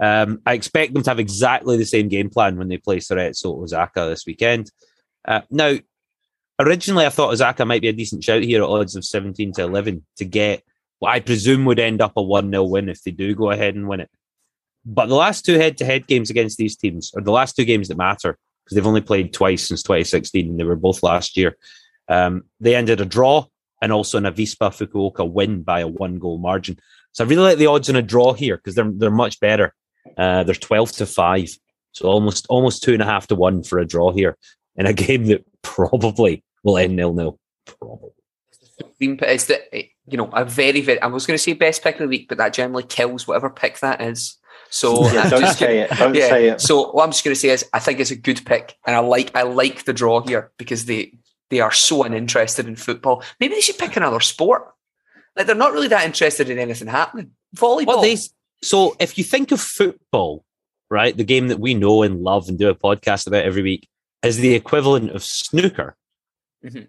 Um, 0.00 0.40
I 0.46 0.54
expect 0.54 0.94
them 0.94 1.02
to 1.02 1.10
have 1.10 1.18
exactly 1.18 1.76
the 1.76 1.84
same 1.84 2.08
game 2.08 2.30
plan 2.30 2.56
when 2.56 2.68
they 2.68 2.78
play 2.78 2.98
Cerezo 2.98 3.62
Osaka 3.62 4.06
this 4.08 4.24
weekend. 4.26 4.70
Uh, 5.26 5.42
now, 5.50 5.76
originally 6.58 7.06
I 7.06 7.10
thought 7.10 7.32
Osaka 7.32 7.64
might 7.64 7.82
be 7.82 7.88
a 7.88 7.92
decent 7.92 8.24
shout 8.24 8.42
here 8.42 8.62
at 8.62 8.68
odds 8.68 8.96
of 8.96 9.04
17 9.04 9.52
to 9.54 9.62
11 9.62 10.04
to 10.16 10.24
get 10.24 10.62
what 10.98 11.12
I 11.12 11.20
presume 11.20 11.64
would 11.64 11.78
end 11.78 12.00
up 12.00 12.12
a 12.16 12.22
1 12.22 12.50
0 12.50 12.64
win 12.64 12.88
if 12.88 13.02
they 13.02 13.10
do 13.10 13.34
go 13.34 13.50
ahead 13.50 13.74
and 13.74 13.88
win 13.88 14.00
it. 14.00 14.10
But 14.86 15.06
the 15.06 15.14
last 15.14 15.44
two 15.44 15.58
head 15.58 15.76
to 15.78 15.84
head 15.84 16.06
games 16.06 16.30
against 16.30 16.58
these 16.58 16.76
teams 16.76 17.12
are 17.16 17.22
the 17.22 17.32
last 17.32 17.56
two 17.56 17.64
games 17.64 17.88
that 17.88 17.96
matter 17.96 18.38
because 18.64 18.74
they've 18.74 18.86
only 18.86 19.00
played 19.00 19.32
twice 19.32 19.68
since 19.68 19.82
2016 19.82 20.48
and 20.48 20.58
they 20.58 20.64
were 20.64 20.76
both 20.76 21.02
last 21.02 21.36
year. 21.36 21.56
Um, 22.08 22.44
they 22.60 22.74
ended 22.74 23.00
a 23.00 23.04
draw 23.04 23.46
and 23.80 23.92
also 23.92 24.18
an 24.18 24.24
Avispa 24.24 24.70
Fukuoka 24.70 25.30
win 25.30 25.62
by 25.62 25.80
a 25.80 25.88
one 25.88 26.18
goal 26.18 26.38
margin. 26.38 26.78
So 27.12 27.24
I 27.24 27.28
really 27.28 27.42
like 27.42 27.58
the 27.58 27.66
odds 27.66 27.88
on 27.88 27.96
a 27.96 28.02
draw 28.02 28.32
here 28.32 28.56
because 28.56 28.74
they're 28.74 28.90
they're 28.90 29.10
much 29.10 29.40
better. 29.40 29.74
Uh, 30.18 30.42
they're 30.44 30.54
twelve 30.54 30.92
to 30.92 31.06
five, 31.06 31.50
so 31.92 32.08
almost 32.08 32.46
almost 32.48 32.82
two 32.82 32.92
and 32.92 33.02
a 33.02 33.06
half 33.06 33.26
to 33.28 33.34
one 33.34 33.62
for 33.62 33.78
a 33.78 33.86
draw 33.86 34.12
here 34.12 34.36
in 34.76 34.86
a 34.86 34.92
game 35.04 35.26
that 35.26 35.44
probably 35.64 36.44
will 36.62 36.78
end 36.78 36.94
nil 36.94 37.12
nil. 37.12 37.38
Probably. 37.66 38.10
Green 38.98 39.16
pick 39.16 39.28
is 39.28 39.46
the 39.46 39.60
you 40.06 40.16
know 40.16 40.30
a 40.32 40.44
very 40.44 40.80
very. 40.80 41.00
I 41.00 41.06
was 41.06 41.26
going 41.26 41.36
to 41.36 41.42
say 41.42 41.52
best 41.52 41.82
pick 41.82 41.96
of 41.96 42.02
the 42.02 42.08
week, 42.08 42.28
but 42.28 42.38
that 42.38 42.52
generally 42.52 42.84
kills 42.84 43.26
whatever 43.26 43.50
pick 43.50 43.80
that 43.80 44.00
is. 44.00 44.36
So 44.70 45.10
Yeah, 45.12 45.28
don't 45.28 45.40
just 45.40 45.58
say 45.58 45.80
it. 45.80 45.90
Don't 45.90 46.14
say 46.14 46.48
it. 46.48 46.60
So 46.60 46.90
what 46.92 47.04
I'm 47.04 47.10
just 47.10 47.24
going 47.24 47.34
to 47.34 47.40
say 47.40 47.50
is 47.50 47.64
I 47.72 47.78
think 47.78 48.00
it's 48.00 48.10
a 48.10 48.16
good 48.16 48.44
pick, 48.44 48.76
and 48.86 48.94
I 48.94 49.00
like 49.00 49.34
I 49.34 49.42
like 49.42 49.84
the 49.84 49.92
draw 49.92 50.20
here 50.20 50.52
because 50.58 50.86
they 50.86 51.18
they 51.50 51.60
are 51.60 51.72
so 51.72 52.02
uninterested 52.02 52.66
in 52.66 52.76
football. 52.76 53.22
Maybe 53.40 53.54
they 53.54 53.60
should 53.60 53.78
pick 53.78 53.96
another 53.96 54.20
sport. 54.20 54.66
Like 55.36 55.46
they're 55.46 55.54
not 55.54 55.72
really 55.72 55.88
that 55.88 56.06
interested 56.06 56.50
in 56.50 56.58
anything 56.58 56.88
happening. 56.88 57.32
Volleyball. 57.56 57.86
Well, 57.86 58.02
they, 58.02 58.16
so 58.62 58.96
if 58.98 59.18
you 59.18 59.24
think 59.24 59.52
of 59.52 59.60
football, 59.60 60.44
right, 60.90 61.16
the 61.16 61.24
game 61.24 61.48
that 61.48 61.60
we 61.60 61.74
know 61.74 62.02
and 62.02 62.22
love 62.22 62.48
and 62.48 62.58
do 62.58 62.68
a 62.68 62.74
podcast 62.74 63.26
about 63.26 63.44
every 63.44 63.62
week, 63.62 63.88
is 64.24 64.38
the 64.38 64.54
equivalent 64.54 65.10
of 65.10 65.22
snooker. 65.22 65.96
Mhm. 66.64 66.86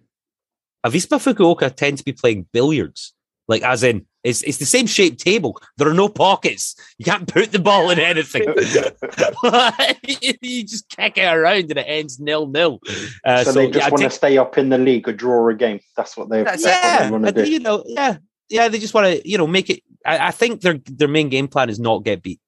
Avispa 0.85 1.17
Fukuoka 1.19 1.75
tend 1.75 1.97
to 1.97 2.03
be 2.03 2.13
playing 2.13 2.47
billiards, 2.53 3.13
like 3.47 3.63
as 3.63 3.83
in 3.83 4.05
it's 4.25 4.41
it's 4.41 4.57
the 4.57 4.65
same 4.65 4.87
shaped 4.87 5.19
table. 5.19 5.59
There 5.77 5.87
are 5.87 5.93
no 5.93 6.09
pockets. 6.09 6.75
You 6.97 7.05
can't 7.05 7.27
put 7.31 7.51
the 7.51 7.59
ball 7.59 7.91
in 7.91 7.99
anything. 7.99 8.43
you 10.41 10.63
just 10.63 10.89
kick 10.89 11.17
it 11.17 11.25
around 11.25 11.69
and 11.69 11.77
it 11.77 11.85
ends 11.87 12.19
nil 12.19 12.47
nil. 12.47 12.81
Uh, 13.23 13.43
so, 13.43 13.51
so 13.51 13.59
they 13.59 13.67
just 13.67 13.85
yeah, 13.85 13.89
want 13.89 14.03
to 14.03 14.09
stay 14.09 14.37
up 14.37 14.57
in 14.57 14.69
the 14.69 14.79
league 14.79 15.07
or 15.07 15.13
draw 15.13 15.47
a 15.47 15.53
game. 15.53 15.79
That's 15.95 16.17
what 16.17 16.29
they. 16.29 16.43
That's- 16.43 16.63
That's, 16.63 16.75
what 16.75 16.83
yeah, 16.83 17.05
they 17.05 17.11
want 17.11 17.23
to 17.23 17.27
and, 17.27 17.45
do. 17.45 17.51
you 17.51 17.59
know, 17.59 17.83
yeah, 17.85 18.17
yeah. 18.49 18.67
They 18.67 18.79
just 18.79 18.95
want 18.95 19.07
to, 19.07 19.29
you 19.29 19.37
know, 19.37 19.47
make 19.47 19.69
it. 19.69 19.83
I, 20.05 20.27
I 20.27 20.31
think 20.31 20.61
their 20.61 20.79
their 20.85 21.07
main 21.07 21.29
game 21.29 21.47
plan 21.47 21.69
is 21.69 21.79
not 21.79 22.03
get 22.03 22.23
beat, 22.23 22.39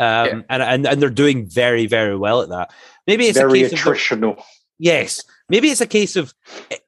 um, 0.00 0.26
Yeah. 0.26 0.42
and 0.50 0.62
and 0.62 0.86
and 0.86 1.02
they're 1.02 1.10
doing 1.10 1.46
very 1.48 1.86
very 1.86 2.16
well 2.16 2.42
at 2.42 2.48
that. 2.48 2.72
Maybe 3.06 3.26
it's 3.26 3.38
Very 3.38 3.62
a 3.62 3.68
case 3.68 3.72
of 3.72 3.78
attritional. 3.78 4.42
yes. 4.78 5.22
Maybe 5.48 5.68
it's 5.68 5.80
a 5.80 5.86
case 5.86 6.14
of 6.14 6.32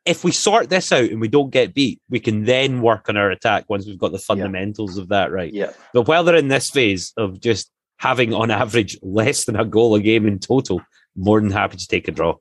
if 0.06 0.22
we 0.22 0.30
sort 0.30 0.70
this 0.70 0.92
out 0.92 1.10
and 1.10 1.20
we 1.20 1.26
don't 1.26 1.50
get 1.50 1.74
beat, 1.74 2.00
we 2.08 2.20
can 2.20 2.44
then 2.44 2.80
work 2.80 3.08
on 3.08 3.16
our 3.16 3.28
attack 3.30 3.64
once 3.68 3.86
we've 3.86 3.98
got 3.98 4.12
the 4.12 4.18
fundamentals 4.20 4.98
of 4.98 5.08
that 5.08 5.32
right. 5.32 5.52
Yeah. 5.52 5.72
But 5.92 6.06
while 6.06 6.22
they're 6.22 6.36
in 6.36 6.46
this 6.46 6.70
phase 6.70 7.12
of 7.16 7.40
just 7.40 7.72
having 7.98 8.32
on 8.32 8.52
average 8.52 8.96
less 9.02 9.46
than 9.46 9.56
a 9.56 9.64
goal 9.64 9.96
a 9.96 10.00
game 10.00 10.26
in 10.28 10.38
total, 10.38 10.80
more 11.16 11.40
than 11.40 11.50
happy 11.50 11.76
to 11.76 11.86
take 11.88 12.06
a 12.06 12.12
draw. 12.12 12.36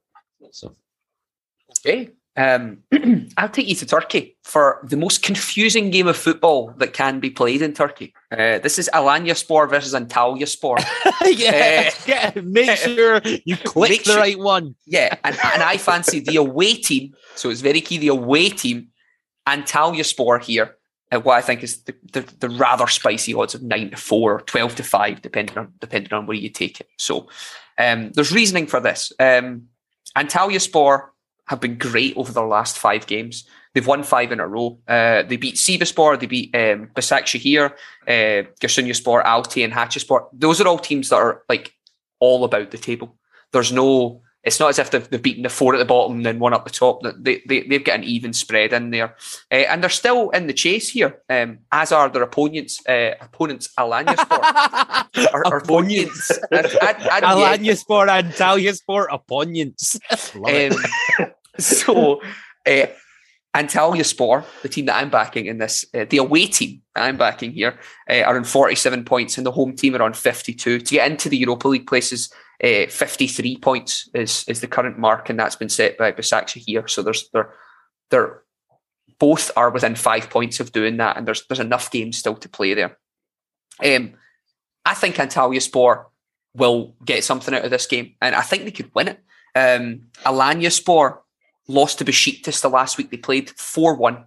So 0.52 0.76
Okay. 1.84 2.12
Um, 2.38 2.78
I'll 3.38 3.50
take 3.50 3.68
you 3.68 3.76
to 3.76 3.86
Turkey 3.86 4.38
for 4.44 4.80
the 4.84 4.96
most 4.96 5.22
confusing 5.22 5.90
game 5.90 6.08
of 6.08 6.16
football 6.16 6.74
that 6.78 6.94
can 6.94 7.20
be 7.20 7.30
played 7.30 7.62
in 7.62 7.74
Turkey. 7.74 8.14
Uh, 8.32 8.60
this 8.60 8.80
is 8.80 8.90
Alanya 8.94 9.36
Spor 9.36 9.68
versus 9.68 9.94
Antalya 9.94 10.48
Spor. 10.48 10.78
yeah, 11.26 11.90
Uh, 11.90 12.02
yeah, 12.08 12.32
make 12.42 12.78
sure 12.78 13.22
you 13.44 13.58
click 13.58 14.04
the 14.04 14.12
sure- 14.12 14.18
right 14.18 14.40
one. 14.40 14.76
Yeah, 14.86 15.16
and, 15.24 15.38
and 15.54 15.62
I 15.64 15.78
fancy 15.78 16.20
the 16.22 16.38
away 16.38 16.76
team. 16.76 17.14
So 17.36 17.50
it's 17.50 17.62
very 17.62 17.82
key. 17.82 17.98
The 17.98 18.08
away 18.10 18.50
team, 18.50 18.88
Antalya 19.48 20.06
Spor 20.06 20.40
here, 20.40 20.78
at 21.12 21.26
what 21.26 21.38
I 21.38 21.42
think 21.42 21.62
is 21.64 21.84
the, 21.84 21.94
the, 22.14 22.22
the 22.40 22.48
rather 22.50 22.88
spicy 22.88 23.34
odds 23.34 23.54
of 23.54 23.62
nine 23.62 23.90
to 23.92 23.98
four, 23.98 24.36
or 24.36 24.42
12 24.42 24.76
to 24.76 24.84
five, 24.84 25.22
depending 25.22 25.58
on 25.58 25.74
depending 25.82 26.14
on 26.14 26.26
where 26.26 26.38
you 26.38 26.48
take 26.50 26.80
it. 26.80 26.88
So 26.98 27.28
um, 27.78 28.12
there's 28.14 28.32
reasoning 28.32 28.68
for 28.68 28.80
this. 28.80 29.12
Um, 29.20 29.64
Antalya 30.18 30.62
Spor 30.62 31.11
have 31.52 31.60
been 31.60 31.78
great 31.78 32.16
over 32.16 32.32
their 32.32 32.46
last 32.46 32.80
five 32.80 33.06
games. 33.06 33.44
They've 33.74 33.86
won 33.86 34.04
five 34.04 34.32
in 34.32 34.40
a 34.40 34.48
row. 34.48 34.80
Uh, 34.88 35.24
they 35.24 35.36
beat 35.36 35.56
Sivaspor, 35.56 36.18
they 36.18 36.26
beat 36.26 36.56
um, 36.56 36.90
Basaksehir, 36.96 37.72
uh, 38.08 38.48
Giresunspor, 38.62 39.24
Altay, 39.26 39.66
and 39.66 39.74
Hatayspor. 39.74 40.30
Those 40.32 40.62
are 40.62 40.68
all 40.68 40.80
teams 40.80 41.10
that 41.10 41.18
are 41.18 41.44
like 41.50 41.74
all 42.22 42.46
about 42.46 42.72
the 42.72 42.78
table. 42.78 43.18
There's 43.52 43.74
no, 43.74 44.22
it's 44.44 44.62
not 44.62 44.70
as 44.70 44.80
if 44.80 44.92
they've, 44.92 45.10
they've 45.10 45.22
beaten 45.22 45.44
the 45.44 45.50
four 45.50 45.76
at 45.76 45.78
the 45.78 45.86
bottom 45.86 46.18
and 46.18 46.26
then 46.26 46.40
one 46.40 46.54
up 46.54 46.64
the 46.64 46.72
top. 46.72 47.02
They, 47.18 47.44
they, 47.46 47.62
they've 47.64 47.84
got 47.84 48.00
an 48.00 48.06
even 48.06 48.32
spread 48.32 48.72
in 48.72 48.92
there. 48.92 49.16
Uh, 49.52 49.56
and 49.70 49.84
they're 49.84 49.90
still 49.90 50.30
in 50.30 50.48
the 50.48 50.54
chase 50.54 50.90
here, 50.90 51.22
um, 51.30 51.60
as 51.72 51.92
are 51.92 52.10
their 52.10 52.24
opponents, 52.24 52.86
uh, 52.88 53.16
opponents 53.20 53.70
Alanyaspor. 53.78 55.08
Our, 55.34 55.46
our 55.46 55.58
opponents. 55.58 56.32
And, 56.52 56.66
and, 56.66 56.74
and, 56.82 57.00
yeah, 57.02 57.58
Alanya 57.58 57.78
Sport, 57.78 58.08
Antalya 58.08 58.74
Sport, 58.74 59.10
opponents. 59.12 60.00
So, 61.60 62.22
uh, 62.66 62.86
Antalya 63.56 64.06
Spor, 64.06 64.46
the 64.62 64.70
team 64.70 64.86
that 64.86 64.96
I'm 64.96 65.10
backing 65.10 65.46
in 65.46 65.58
this, 65.58 65.84
uh, 65.94 66.06
the 66.10 66.18
away 66.18 66.48
team 66.48 66.82
I'm 66.96 67.18
backing 67.18 67.52
here, 67.52 67.78
uh, 68.10 68.22
are 68.22 68.38
on 68.38 68.46
47 68.46 69.04
points, 69.04 69.38
and 69.38 69.46
the 69.46 69.52
home 69.52 69.76
team 69.76 69.96
are 69.96 70.02
on 70.02 70.14
52. 70.14 70.80
To 70.80 70.94
get 70.94 71.12
into 71.12 71.28
the 71.28 71.38
Europa 71.38 71.68
League 71.68 71.88
places, 71.88 72.32
uh, 72.64 72.88
53 72.88 73.58
points 73.58 74.10
is 74.14 74.46
is 74.48 74.62
the 74.62 74.68
current 74.68 74.98
mark, 74.98 75.30
and 75.30 75.38
that's 75.38 75.58
been 75.58 75.70
set 75.70 75.98
by 75.98 76.12
Basaksehir 76.12 76.64
here. 76.66 76.88
So 76.88 77.02
there's 77.02 77.30
they're 77.34 77.54
they're 78.10 78.44
both 79.20 79.52
are 79.56 79.70
within 79.70 79.96
five 79.96 80.30
points 80.30 80.60
of 80.60 80.72
doing 80.72 80.98
that, 80.98 81.18
and 81.18 81.28
there's 81.28 81.46
there's 81.48 81.60
enough 81.60 81.92
games 81.92 82.18
still 82.18 82.36
to 82.36 82.48
play 82.50 82.74
there. 82.74 82.98
Um, 83.84 84.14
I 84.86 84.94
think 84.94 85.16
Antalya 85.16 85.62
Spor 85.62 86.10
will 86.56 86.96
get 87.04 87.24
something 87.24 87.54
out 87.54 87.66
of 87.66 87.72
this 87.72 87.86
game, 87.86 88.16
and 88.22 88.34
I 88.34 88.42
think 88.42 88.64
they 88.64 88.72
could 88.72 88.92
win 88.96 89.10
it. 89.10 89.20
Um, 89.56 90.04
Alanya 90.26 90.72
Spor 90.72 91.24
lost 91.72 92.00
to 92.00 92.06
Besiktas 92.06 92.62
the 92.62 92.70
last 92.70 92.98
week. 92.98 93.12
They 93.12 93.18
played 93.18 93.50
4 93.52 93.96
1. 93.96 94.26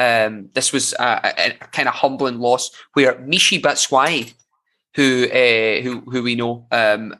Um, 0.00 0.50
this 0.54 0.72
was 0.72 0.92
a, 0.94 1.02
a, 1.02 1.48
a 1.60 1.66
kind 1.68 1.88
of 1.88 1.94
humbling 1.94 2.38
loss 2.38 2.70
where 2.92 3.14
Michy 3.16 3.60
Batshuayi, 3.60 4.34
who, 4.94 5.24
uh, 5.24 5.82
who 5.82 6.00
who 6.10 6.22
we 6.22 6.34
know, 6.34 6.66
um, 6.70 7.14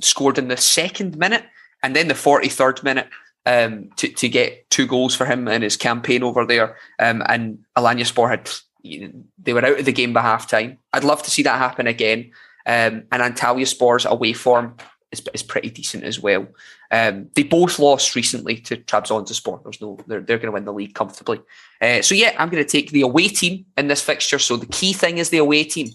scored 0.00 0.38
in 0.38 0.48
the 0.48 0.56
second 0.56 1.16
minute 1.16 1.44
and 1.82 1.96
then 1.96 2.08
the 2.08 2.14
43rd 2.14 2.82
minute 2.82 3.08
um, 3.46 3.90
to, 3.96 4.08
to 4.08 4.28
get 4.28 4.68
two 4.70 4.86
goals 4.86 5.14
for 5.14 5.24
him 5.24 5.48
in 5.48 5.62
his 5.62 5.76
campaign 5.76 6.22
over 6.22 6.44
there. 6.44 6.76
Um, 6.98 7.22
and 7.26 7.58
Alanya 7.76 8.06
Spor 8.06 8.28
had, 8.28 8.50
they 8.82 9.52
were 9.52 9.64
out 9.64 9.78
of 9.78 9.84
the 9.84 9.92
game 9.92 10.12
by 10.12 10.22
half 10.22 10.48
time. 10.48 10.78
I'd 10.92 11.04
love 11.04 11.22
to 11.22 11.30
see 11.30 11.42
that 11.44 11.58
happen 11.58 11.86
again. 11.86 12.32
Um, 12.66 13.04
and 13.10 13.22
Antalya 13.22 13.66
Spor's 13.66 14.04
away 14.04 14.34
form 14.34 14.76
is, 15.12 15.22
is 15.34 15.42
pretty 15.42 15.70
decent 15.70 16.04
as 16.04 16.20
well. 16.20 16.46
Um, 16.90 17.28
they 17.34 17.42
both 17.42 17.78
lost 17.78 18.14
recently 18.14 18.56
to 18.56 18.76
Trabzonspor. 18.76 19.62
There's 19.62 19.80
no, 19.80 19.98
they're, 20.06 20.20
they're 20.20 20.38
going 20.38 20.46
to 20.46 20.52
win 20.52 20.64
the 20.64 20.72
league 20.72 20.94
comfortably. 20.94 21.40
Uh, 21.80 22.02
so 22.02 22.14
yeah, 22.14 22.34
I'm 22.38 22.48
going 22.48 22.62
to 22.64 22.68
take 22.68 22.90
the 22.90 23.02
away 23.02 23.28
team 23.28 23.66
in 23.76 23.88
this 23.88 24.02
fixture. 24.02 24.38
So 24.38 24.56
the 24.56 24.66
key 24.66 24.92
thing 24.92 25.18
is 25.18 25.30
the 25.30 25.38
away 25.38 25.64
team. 25.64 25.88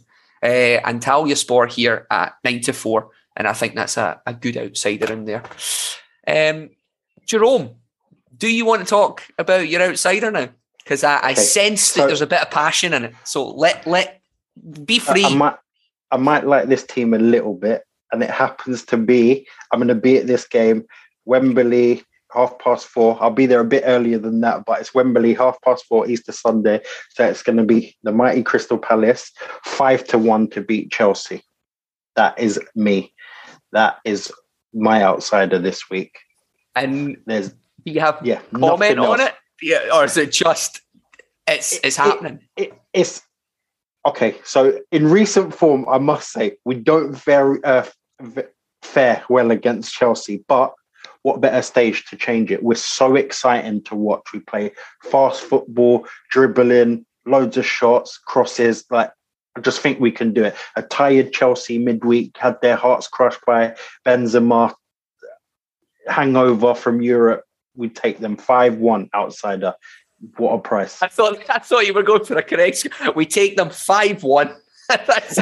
Uh, 0.44 0.80
Antalya 0.84 1.36
Spor 1.38 1.66
here 1.68 2.06
at 2.12 2.36
nine 2.44 2.62
to 2.62 2.74
four, 2.74 3.10
and 3.36 3.48
I 3.48 3.54
think 3.54 3.74
that's 3.74 3.98
a, 3.98 4.22
a 4.28 4.34
good 4.34 4.58
outsider 4.58 5.12
in 5.12 5.26
there. 5.26 5.44
Um, 6.28 6.70
Jerome, 7.26 7.76
do 8.38 8.48
you 8.52 8.66
want 8.66 8.82
to 8.82 8.88
talk 8.88 9.24
about 9.40 9.68
your 9.68 9.82
outsider 9.82 10.30
now? 10.30 10.50
Because 10.84 11.04
I, 11.04 11.16
I 11.18 11.32
Okay, 11.32 11.36
sense 11.42 11.94
that 11.94 12.02
so- 12.02 12.08
there's 12.08 12.22
a 12.22 12.28
bit 12.28 12.42
of 12.42 12.52
passion 12.52 12.94
in 12.94 13.06
it. 13.06 13.16
So 13.24 13.50
let 13.50 13.88
let 13.88 14.22
be 14.86 14.98
I- 14.98 15.00
free. 15.00 15.26
I, 15.26 15.34
might, 15.36 15.56
I 16.12 16.18
might 16.18 16.46
like 16.46 16.68
this 16.68 16.84
team 16.84 17.14
a 17.14 17.20
little 17.20 17.56
bit, 17.56 17.84
and 18.16 18.24
it 18.24 18.32
happens 18.32 18.84
to 18.86 18.98
be 18.98 19.46
I'm 19.72 19.80
going 19.80 19.90
to 19.90 19.96
be 19.96 20.18
at 20.18 20.26
this 20.28 20.48
game, 20.48 20.86
Wembley, 21.26 22.04
half 22.34 22.58
past 22.60 22.88
four. 22.88 23.18
I'll 23.22 23.30
be 23.30 23.46
there 23.46 23.60
a 23.60 23.66
bit 23.66 23.84
earlier 23.86 24.18
than 24.18 24.42
that, 24.42 24.64
but 24.66 24.80
it's 24.80 24.94
Wembley, 24.96 25.34
half 25.34 25.62
past 25.62 25.86
four, 25.86 26.08
Easter 26.08 26.32
Sunday. 26.32 26.82
So 27.12 27.26
it's 27.28 27.44
going 27.44 27.58
to 27.58 27.64
be 27.64 27.96
the 28.04 28.12
mighty 28.12 28.42
Crystal 28.42 28.78
Palace, 28.78 29.32
five 29.64 30.06
to 30.08 30.18
one 30.18 30.50
to 30.52 30.62
beat 30.62 30.92
Chelsea. 30.92 31.44
That 32.16 32.40
is 32.40 32.60
me. 32.76 33.14
That 33.74 33.98
is 34.06 34.32
my 34.74 35.04
outsider 35.04 35.60
this 35.60 35.90
week. 35.90 36.18
and 36.76 37.18
There's 37.26 37.50
do 37.86 37.92
you 37.92 38.00
have 38.00 38.20
yeah, 38.24 38.40
comment 38.54 38.98
on 39.00 39.20
else. 39.22 39.30
it? 39.30 39.36
Yeah, 39.62 39.90
or 39.94 40.06
is 40.06 40.18
it 40.18 40.32
just 40.32 40.82
it's 41.48 41.74
It- 41.74 41.82
it's 41.84 41.98
happening? 41.98 42.40
it, 42.58 42.74
it's 42.94 43.22
okay. 44.08 44.36
So 44.44 44.80
in 44.92 45.08
recent 45.08 45.54
form, 45.54 45.86
I 45.90 45.98
must 46.00 46.32
say 46.32 46.58
we 46.66 46.76
don't 46.76 47.12
very 47.14 47.64
uh, 47.64 47.84
fare 48.82 49.24
well 49.30 49.52
against 49.52 49.94
Chelsea, 49.94 50.44
but 50.48 50.74
what 51.24 51.42
better 51.42 51.62
stage 51.62 52.06
to 52.06 52.16
change 52.16 52.52
it? 52.52 52.64
We're 52.64 52.76
so 52.76 53.16
exciting 53.16 53.82
to 53.84 53.96
watch. 53.96 54.26
We 54.34 54.40
play 54.40 54.72
fast 55.04 55.42
football, 55.42 56.08
dribbling, 56.30 57.06
loads 57.26 57.58
of 57.58 57.66
shots, 57.66 58.18
crosses. 58.18 58.86
Like 58.90 59.12
I 59.56 59.62
just 59.62 59.82
think 59.82 60.00
we 60.00 60.12
can 60.12 60.34
do 60.34 60.44
it. 60.44 60.56
A 60.76 60.82
tired 60.82 61.34
Chelsea 61.34 61.80
midweek 61.80 62.38
had 62.38 62.60
their 62.62 62.76
hearts 62.76 63.08
crushed 63.08 63.42
by 63.46 63.76
Benzema. 64.06 64.74
Hangover 66.08 66.76
from 66.76 67.02
Europe. 67.02 67.44
We 67.76 67.90
take 67.90 68.20
them 68.20 68.38
five 68.38 68.78
one 68.78 69.10
outsider. 69.16 69.74
What 70.38 70.54
a 70.54 70.60
price! 70.60 71.02
I 71.02 71.08
thought 71.08 71.40
I 71.50 71.58
thought 71.58 71.88
you 71.88 71.96
were 71.96 72.04
going 72.04 72.24
for 72.24 72.38
a 72.38 72.44
correction. 72.44 72.92
We 73.16 73.26
take 73.26 73.58
them 73.58 73.72
five 73.72 74.22
one. 74.22 74.56
That's. 74.88 75.40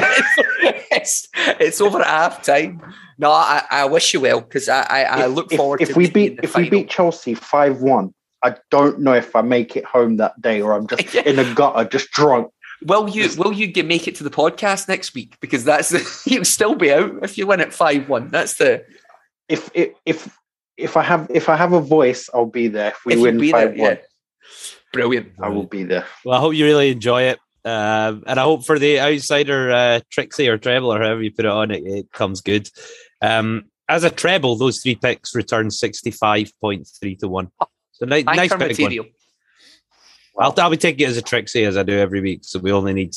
It's, 1.04 1.28
it's 1.60 1.80
over 1.80 2.00
at 2.00 2.06
half 2.06 2.42
time. 2.42 2.82
No, 3.18 3.30
I, 3.30 3.62
I 3.70 3.84
wish 3.86 4.12
you 4.12 4.20
well 4.20 4.40
because 4.40 4.68
I, 4.68 4.82
I, 4.82 5.02
I 5.02 5.26
look 5.26 5.52
if- 5.52 5.58
forward 5.58 5.80
if, 5.80 5.88
to 5.90 5.94
we 5.94 6.10
beat 6.10 6.36
the 6.38 6.44
if 6.44 6.56
we 6.56 6.68
beat 6.68 6.88
Chelsea 6.90 7.34
five 7.34 7.80
one. 7.80 8.12
I 8.42 8.56
don't 8.70 9.00
know 9.00 9.14
if 9.14 9.34
I 9.34 9.40
make 9.42 9.74
it 9.74 9.84
home 9.86 10.16
that 10.18 10.40
day 10.42 10.60
or 10.60 10.72
I'm 10.74 10.86
just 10.86 11.14
Yeah. 11.14 11.22
in 11.22 11.38
a 11.38 11.54
gutter, 11.54 11.88
just 11.88 12.10
drunk. 12.10 12.50
Will 12.82 13.08
you 13.08 13.30
will 13.38 13.52
you 13.52 13.66
get, 13.66 13.86
make 13.86 14.06
it 14.08 14.16
to 14.16 14.24
the 14.24 14.30
podcast 14.30 14.88
next 14.88 15.14
week? 15.14 15.36
Because 15.40 15.64
that's 15.64 16.26
you'll 16.26 16.44
still 16.44 16.74
be 16.74 16.92
out 16.92 17.22
if 17.22 17.38
you 17.38 17.46
win 17.46 17.60
at 17.60 17.72
five 17.72 18.08
one. 18.08 18.28
That's 18.28 18.54
the 18.54 18.84
If 19.48 19.70
if 19.74 19.90
if 20.04 20.38
if 20.76 20.96
I 20.96 21.02
have 21.02 21.26
if 21.30 21.48
I 21.48 21.56
have 21.56 21.72
a 21.72 21.80
voice, 21.80 22.28
I'll 22.34 22.46
be 22.46 22.68
there. 22.68 22.88
If 22.90 23.04
we 23.06 23.14
if 23.14 23.20
win 23.20 23.50
five 23.50 23.68
one, 23.70 23.78
Yeah. 23.78 23.96
Brilliant. 24.92 25.32
I 25.40 25.48
will 25.48 25.66
be 25.66 25.84
there. 25.84 26.04
Well, 26.24 26.36
I 26.36 26.40
hope 26.40 26.54
you 26.54 26.64
really 26.64 26.90
enjoy 26.90 27.22
it. 27.22 27.38
Um, 27.64 28.24
and 28.26 28.38
I 28.38 28.42
hope 28.42 28.64
for 28.64 28.78
the 28.78 29.00
outsider 29.00 29.70
uh, 29.70 30.00
Trixie 30.10 30.48
or 30.48 30.58
treble 30.58 30.92
or 30.92 31.00
however 31.00 31.22
you 31.22 31.32
put 31.32 31.46
it 31.46 31.50
on, 31.50 31.70
it, 31.70 31.84
it 31.86 32.12
comes 32.12 32.40
good. 32.40 32.68
Um, 33.22 33.64
as 33.88 34.04
a 34.04 34.10
treble, 34.10 34.56
those 34.56 34.80
three 34.80 34.94
picks 34.94 35.34
return 35.34 35.68
65.3 35.68 37.18
to 37.18 37.28
1. 37.28 37.50
So 37.92 38.06
ni- 38.06 38.22
nice 38.22 38.52
Anchor 38.52 38.58
big 38.58 38.60
one. 38.60 38.68
material. 38.68 39.06
I'll, 40.38 40.54
I'll 40.58 40.70
be 40.70 40.76
taking 40.76 41.06
it 41.06 41.10
as 41.10 41.16
a 41.16 41.22
Trixie 41.22 41.64
as 41.64 41.76
I 41.76 41.82
do 41.82 41.96
every 41.96 42.20
week. 42.20 42.40
So 42.42 42.58
we 42.58 42.72
only 42.72 42.92
need 42.92 43.16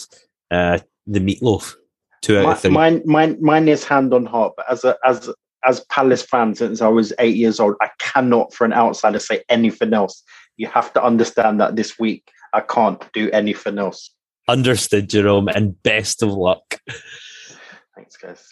uh, 0.51 0.79
the 1.05 1.19
meatloaf. 1.19 1.75
Two 2.21 2.37
out 2.37 2.45
Mi- 2.45 2.51
of 2.51 2.59
three. 2.61 2.71
Mine 2.71 3.01
mine 3.05 3.37
mine 3.41 3.67
is 3.67 3.83
hand 3.83 4.13
on 4.13 4.25
heart, 4.25 4.53
but 4.57 4.69
as 4.69 4.83
a 4.83 4.97
as 5.05 5.29
as 5.63 5.81
Palace 5.89 6.23
fan 6.23 6.55
since 6.55 6.81
I 6.81 6.87
was 6.87 7.13
eight 7.19 7.35
years 7.35 7.59
old, 7.59 7.75
I 7.81 7.89
cannot 7.99 8.53
for 8.53 8.65
an 8.65 8.73
outsider 8.73 9.19
say 9.19 9.43
anything 9.49 9.93
else. 9.93 10.23
You 10.57 10.67
have 10.67 10.93
to 10.93 11.03
understand 11.03 11.59
that 11.59 11.75
this 11.75 11.99
week 11.99 12.29
I 12.53 12.61
can't 12.61 13.03
do 13.13 13.29
anything 13.31 13.77
else. 13.77 14.11
Understood, 14.47 15.09
Jerome, 15.09 15.47
and 15.49 15.81
best 15.83 16.23
of 16.23 16.31
luck. 16.31 16.79
Thanks, 17.95 18.17
guys. 18.17 18.47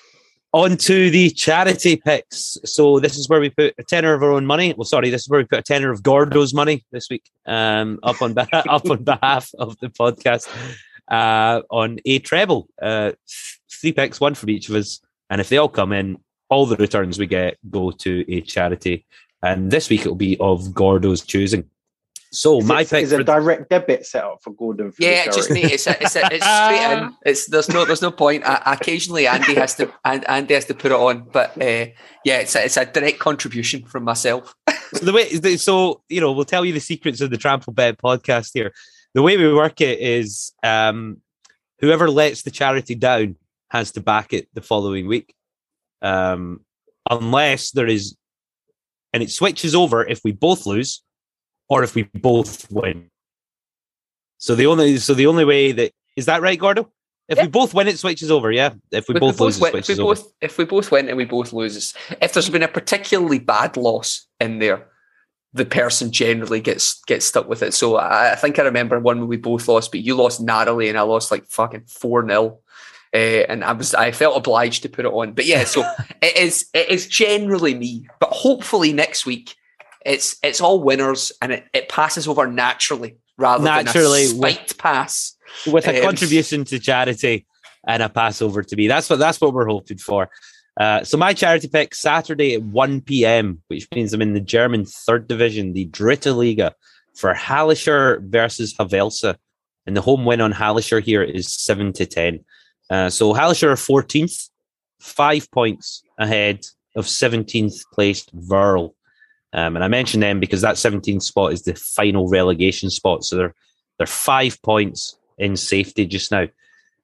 On 0.52 0.78
to 0.78 1.10
the 1.10 1.30
charity 1.32 1.98
picks. 1.98 2.58
So 2.64 3.00
this 3.00 3.18
is 3.18 3.28
where 3.28 3.41
we 3.41 3.50
put 3.50 3.74
a 3.78 3.84
tenner 3.84 4.14
of 4.14 4.24
our 4.24 4.32
own 4.32 4.46
money. 4.46 4.74
Well, 4.74 4.86
sorry, 4.86 5.10
this 5.10 5.24
is 5.24 5.30
where 5.30 5.39
we 5.39 5.46
put 5.46 5.60
a 5.60 5.64
tenner 5.64 5.91
of 5.91 6.02
Gordo's 6.02 6.54
money 6.54 6.86
this 6.91 7.10
week. 7.10 7.30
Um, 7.46 8.00
up 8.04 8.22
on 8.22 8.34
beh- 8.34 8.48
up 8.70 8.89
on 8.89 9.04
behalf 9.04 9.50
of 9.60 9.78
the 9.80 9.89
podcast 9.89 10.48
uh, 11.10 11.62
on 11.70 12.00
a 12.06 12.20
treble. 12.20 12.68
Uh, 12.82 13.12
three 13.70 13.91
picks, 13.91 14.20
one 14.20 14.36
from 14.36 14.50
each 14.50 14.70
of 14.70 14.76
us, 14.76 15.02
and 15.30 15.41
if 15.41 15.50
they 15.50 15.58
all 15.58 15.70
come 15.70 15.91
in, 15.91 16.18
all 16.50 16.66
the 16.66 16.78
returns 16.78 17.18
we 17.20 17.28
get 17.28 17.58
go 17.70 17.91
to 17.91 18.26
a 18.32 18.41
charity. 18.41 19.06
And 19.43 19.72
this 19.72 19.89
week 19.89 20.02
it'll 20.02 20.16
be 20.16 20.38
of 20.39 20.74
Gordo's 20.74 21.24
choosing. 21.24 21.70
So 22.36 22.59
Is 22.59 22.65
my 22.65 22.81
it- 22.81 22.89
pick 22.89 23.03
is 23.03 23.11
a 23.11 23.23
direct 23.23 23.69
debit 23.69 24.05
set 24.05 24.23
up 24.23 24.39
for 24.43 24.51
Gordon. 24.51 24.91
For 24.91 25.01
the 25.01 25.07
Yeah, 25.07 25.25
just 25.25 25.49
me. 25.49 25.63
It's 25.63 25.88
a, 25.88 26.01
it's 26.01 26.15
a, 26.15 26.21
it's 26.31 26.45
straight 26.45 26.97
in. 26.97 27.13
It's 27.25 27.45
there's 27.47 27.69
no 27.69 27.86
there's 27.86 28.01
no 28.01 28.11
point. 28.11 28.43
I, 28.45 28.73
occasionally 28.73 29.25
Andy 29.27 29.55
has 29.55 29.75
to 29.75 29.91
and 30.05 30.27
Andy 30.29 30.53
has 30.53 30.65
to 30.65 30.73
put 30.73 30.91
it 30.91 30.95
on, 30.95 31.29
but 31.31 31.51
uh, 31.61 31.88
yeah, 32.25 32.39
it's 32.39 32.55
a, 32.55 32.65
it's 32.65 32.77
a 32.77 32.86
direct 32.86 33.19
contribution 33.19 33.86
from 33.86 34.03
myself. 34.03 34.53
so 34.93 35.05
the 35.05 35.13
way, 35.13 35.57
so 35.57 36.01
you 36.09 36.19
know, 36.21 36.31
we'll 36.31 36.45
tell 36.45 36.65
you 36.65 36.73
the 36.73 36.79
secrets 36.79 37.21
of 37.21 37.29
the 37.29 37.38
Trample 37.38 37.73
Bet 37.73 37.97
podcast 37.97 38.51
here. 38.53 38.73
The 39.13 39.21
way 39.21 39.38
we 39.38 39.53
work 39.53 39.79
it 39.79 39.99
is, 39.99 40.53
um, 40.61 41.21
whoever 41.79 42.09
lets 42.09 42.41
the 42.41 42.51
charity 42.51 42.95
down 42.95 43.38
has 43.69 43.91
to 43.93 44.01
back 44.01 44.33
it 44.33 44.49
the 44.53 44.61
following 44.61 45.07
week, 45.07 45.33
um, 46.01 46.65
unless 47.09 47.71
there 47.71 47.88
is, 47.88 48.17
and 49.13 49.23
it 49.23 49.31
switches 49.31 49.73
over 49.73 50.05
if 50.05 50.19
we 50.25 50.33
both 50.33 50.65
lose, 50.65 51.01
or 51.70 51.84
if 51.84 51.95
we 51.95 52.03
both 52.13 52.70
win. 52.72 53.09
So 54.38 54.55
the 54.55 54.68
only, 54.68 54.97
so 54.97 55.13
the 55.13 55.28
only 55.28 55.45
way 55.45 55.72
that 55.72 55.91
is 56.16 56.26
that 56.26 56.41
right, 56.41 56.59
Gordo? 56.59 56.91
If 57.28 57.38
Yeah. 57.38 57.43
we 57.45 57.49
both 57.49 57.74
win, 57.74 57.88
it 57.88 57.97
switches 57.97 58.30
over. 58.30 58.51
Yeah. 58.51 58.74
If 58.91 59.07
we 59.09 59.16
If 59.16 59.20
both 59.20 59.39
lose, 59.39 59.57
it 59.57 59.61
win, 59.61 59.70
if 59.70 59.74
we 59.74 59.82
switches 59.82 59.99
over. 59.99 60.16
both 60.16 60.34
if 60.41 60.57
we 60.57 60.66
both 60.66 60.91
win 60.91 61.07
and 61.07 61.18
we 61.18 61.26
both 61.26 61.53
lose, 61.53 61.93
if 62.22 62.34
there's 62.34 62.49
been 62.49 62.63
a 62.63 62.68
particularly 62.68 63.39
bad 63.39 63.78
loss 63.78 64.28
in 64.39 64.59
there, 64.59 64.88
the 65.53 65.66
person 65.66 66.11
generally 66.11 66.59
gets 66.59 67.01
gets 67.05 67.26
stuck 67.26 67.47
with 67.47 67.63
it. 67.63 67.74
So 67.74 67.95
I, 67.95 68.34
I 68.34 68.36
think 68.36 68.59
I 68.59 68.63
remember 68.63 68.99
one 68.99 69.20
where 69.20 69.28
we 69.28 69.38
both 69.38 69.68
lost, 69.68 69.91
but 69.91 70.01
you 70.01 70.13
lost 70.16 70.41
narrowly 70.41 70.89
and 70.89 70.97
I 70.97 71.01
lost 71.01 71.32
like 71.32 71.47
fucking 71.47 71.86
four 71.88 72.28
0 72.28 72.59
uh, 73.13 73.18
and 73.18 73.63
I 73.63 73.72
was 73.72 73.95
I 73.95 74.11
felt 74.11 74.38
obliged 74.38 74.84
to 74.84 74.89
put 74.89 75.05
it 75.05 75.11
on. 75.13 75.32
But 75.34 75.45
yeah, 75.45 75.63
so 75.63 75.82
it 76.22 76.38
is 76.38 76.68
it 76.74 76.89
is 76.89 77.07
generally 77.07 77.74
me. 77.74 78.05
But 78.20 78.30
hopefully 78.34 78.93
next 78.93 79.26
week 79.26 79.55
it's 80.06 80.38
it's 80.43 80.62
all 80.62 80.82
winners 80.84 81.32
and 81.41 81.51
it, 81.51 81.66
it 81.74 81.89
passes 81.89 82.28
over 82.28 82.47
naturally 82.47 83.18
rather 83.38 83.64
Naturally, 83.64 84.28
than 84.28 84.36
a 84.36 84.39
with- 84.39 84.53
spiked 84.53 84.78
pass. 84.78 85.36
with 85.68 85.88
a 85.88 85.97
Um, 85.97 86.03
contribution 86.03 86.64
to 86.66 86.80
charity 86.80 87.45
and 87.88 88.01
a 88.01 88.10
passover 88.10 88.64
to 88.64 88.76
me. 88.76 88.88
That's 88.88 89.10
what 89.10 89.20
that's 89.20 89.41
what 89.41 89.53
we're 89.53 89.68
hoping 89.68 89.97
for. 89.97 90.30
Uh, 90.80 91.03
so 91.03 91.18
my 91.18 91.34
charity 91.34 91.68
pick 91.70 91.95
Saturday 91.95 92.53
at 92.56 92.62
1 92.62 93.01
p.m., 93.01 93.62
which 93.70 93.88
means 93.95 94.14
I'm 94.14 94.22
in 94.22 94.34
the 94.34 94.41
German 94.41 94.86
third 94.86 95.26
division, 95.28 95.72
the 95.74 95.88
Dritte 95.88 96.36
Liga, 96.36 96.74
for 97.16 97.34
Hallescher 97.34 98.20
versus 98.30 98.74
Havelse. 98.74 99.36
And 99.88 99.95
the 99.95 100.01
home 100.01 100.26
win 100.26 100.41
on 100.41 100.51
Hallescher 100.51 100.99
here 100.99 101.24
is 101.24 101.47
7 101.53 101.93
to 101.93 102.06
10. 102.06 102.39
Uh, 102.89 103.10
so 103.10 103.34
Hallescher 103.34 103.70
are 103.72 103.76
14th, 103.76 104.49
five 104.99 105.49
points 105.51 106.03
ahead 106.18 106.66
of 106.95 107.06
17th 107.06 107.84
placed 107.93 108.36
Verl. 108.36 108.91
Um, 109.56 109.78
and 109.78 109.86
I 109.86 109.88
mention 109.88 110.20
them 110.20 110.41
because 110.41 110.62
that 110.62 110.76
17th 110.76 111.24
spot 111.24 111.53
is 111.53 111.64
the 111.64 111.76
final 111.76 112.28
relegation 112.28 112.89
spot. 112.89 113.24
So 113.24 113.38
they're 113.38 113.56
they're 113.97 114.06
five 114.06 114.62
points 114.62 115.18
in 115.38 115.56
safety 115.56 116.06
just 116.06 116.30
now. 116.30 116.47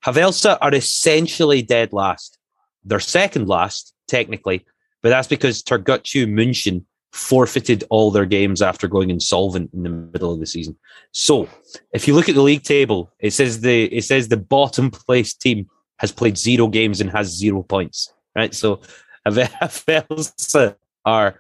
Havelse 0.06 0.58
are 0.60 0.76
essentially 0.76 1.62
dead 1.62 1.94
last. 1.94 2.38
They're 2.84 3.00
second 3.00 3.48
last, 3.48 3.94
technically, 4.08 4.66
but 5.02 5.10
that's 5.10 5.30
because 5.30 5.64
Türkgücü 5.64 6.28
München 6.28 6.84
forfeited 7.14 7.86
all 7.90 8.12
their 8.12 8.26
games 8.26 8.62
after 8.62 8.88
going 8.88 9.10
insolvent 9.10 9.70
in 9.74 9.84
the 9.84 9.90
middle 9.90 10.34
of 10.34 10.40
the 10.40 10.46
season. 10.46 10.78
So 11.12 11.48
if 11.94 12.08
you 12.08 12.16
look 12.16 12.28
at 12.28 12.36
the 12.36 12.42
league 12.42 12.64
table, 12.64 13.12
it 13.20 13.32
says 13.32 13.62
the 13.62 13.86
it 13.86 14.04
says 14.04 14.28
the 14.28 14.38
bottom 14.38 14.92
place 14.92 15.34
team 15.34 15.70
has 16.00 16.12
played 16.12 16.38
zero 16.38 16.68
games 16.68 17.00
and 17.00 17.10
has 17.12 17.28
zero 17.28 17.64
points. 17.64 18.14
Right. 18.36 18.54
So 18.54 18.82
Havelse 19.26 20.76
are 21.06 21.40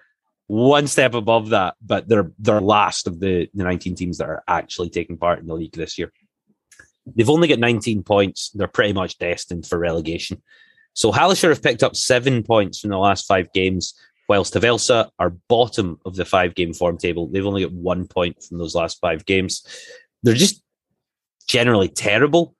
one 0.51 0.85
step 0.85 1.13
above 1.13 1.49
that, 1.51 1.75
but 1.81 2.09
they're 2.09 2.29
they're 2.37 2.59
last 2.59 3.07
of 3.07 3.21
the, 3.21 3.47
the 3.53 3.63
19 3.63 3.95
teams 3.95 4.17
that 4.17 4.27
are 4.27 4.43
actually 4.49 4.89
taking 4.89 5.15
part 5.15 5.39
in 5.39 5.47
the 5.47 5.53
league 5.53 5.71
this 5.71 5.97
year. 5.97 6.11
They've 7.05 7.29
only 7.29 7.47
got 7.47 7.59
19 7.59 8.03
points. 8.03 8.49
They're 8.49 8.67
pretty 8.67 8.91
much 8.91 9.17
destined 9.17 9.65
for 9.65 9.79
relegation. 9.79 10.41
So 10.93 11.09
Hallescher 11.13 11.47
have 11.47 11.63
picked 11.63 11.83
up 11.83 11.95
seven 11.95 12.43
points 12.43 12.81
from 12.81 12.89
the 12.89 12.97
last 12.97 13.27
five 13.27 13.53
games, 13.53 13.93
whilst 14.27 14.53
Havelse 14.53 15.09
are 15.17 15.29
bottom 15.47 15.97
of 16.05 16.17
the 16.17 16.25
five 16.25 16.53
game 16.53 16.73
form 16.73 16.97
table. 16.97 17.27
They've 17.27 17.45
only 17.45 17.63
got 17.63 17.71
one 17.71 18.05
point 18.05 18.43
from 18.43 18.57
those 18.57 18.75
last 18.75 18.99
five 18.99 19.25
games. 19.25 19.65
They're 20.21 20.33
just 20.33 20.61
generally 21.47 21.87
terrible. 21.87 22.57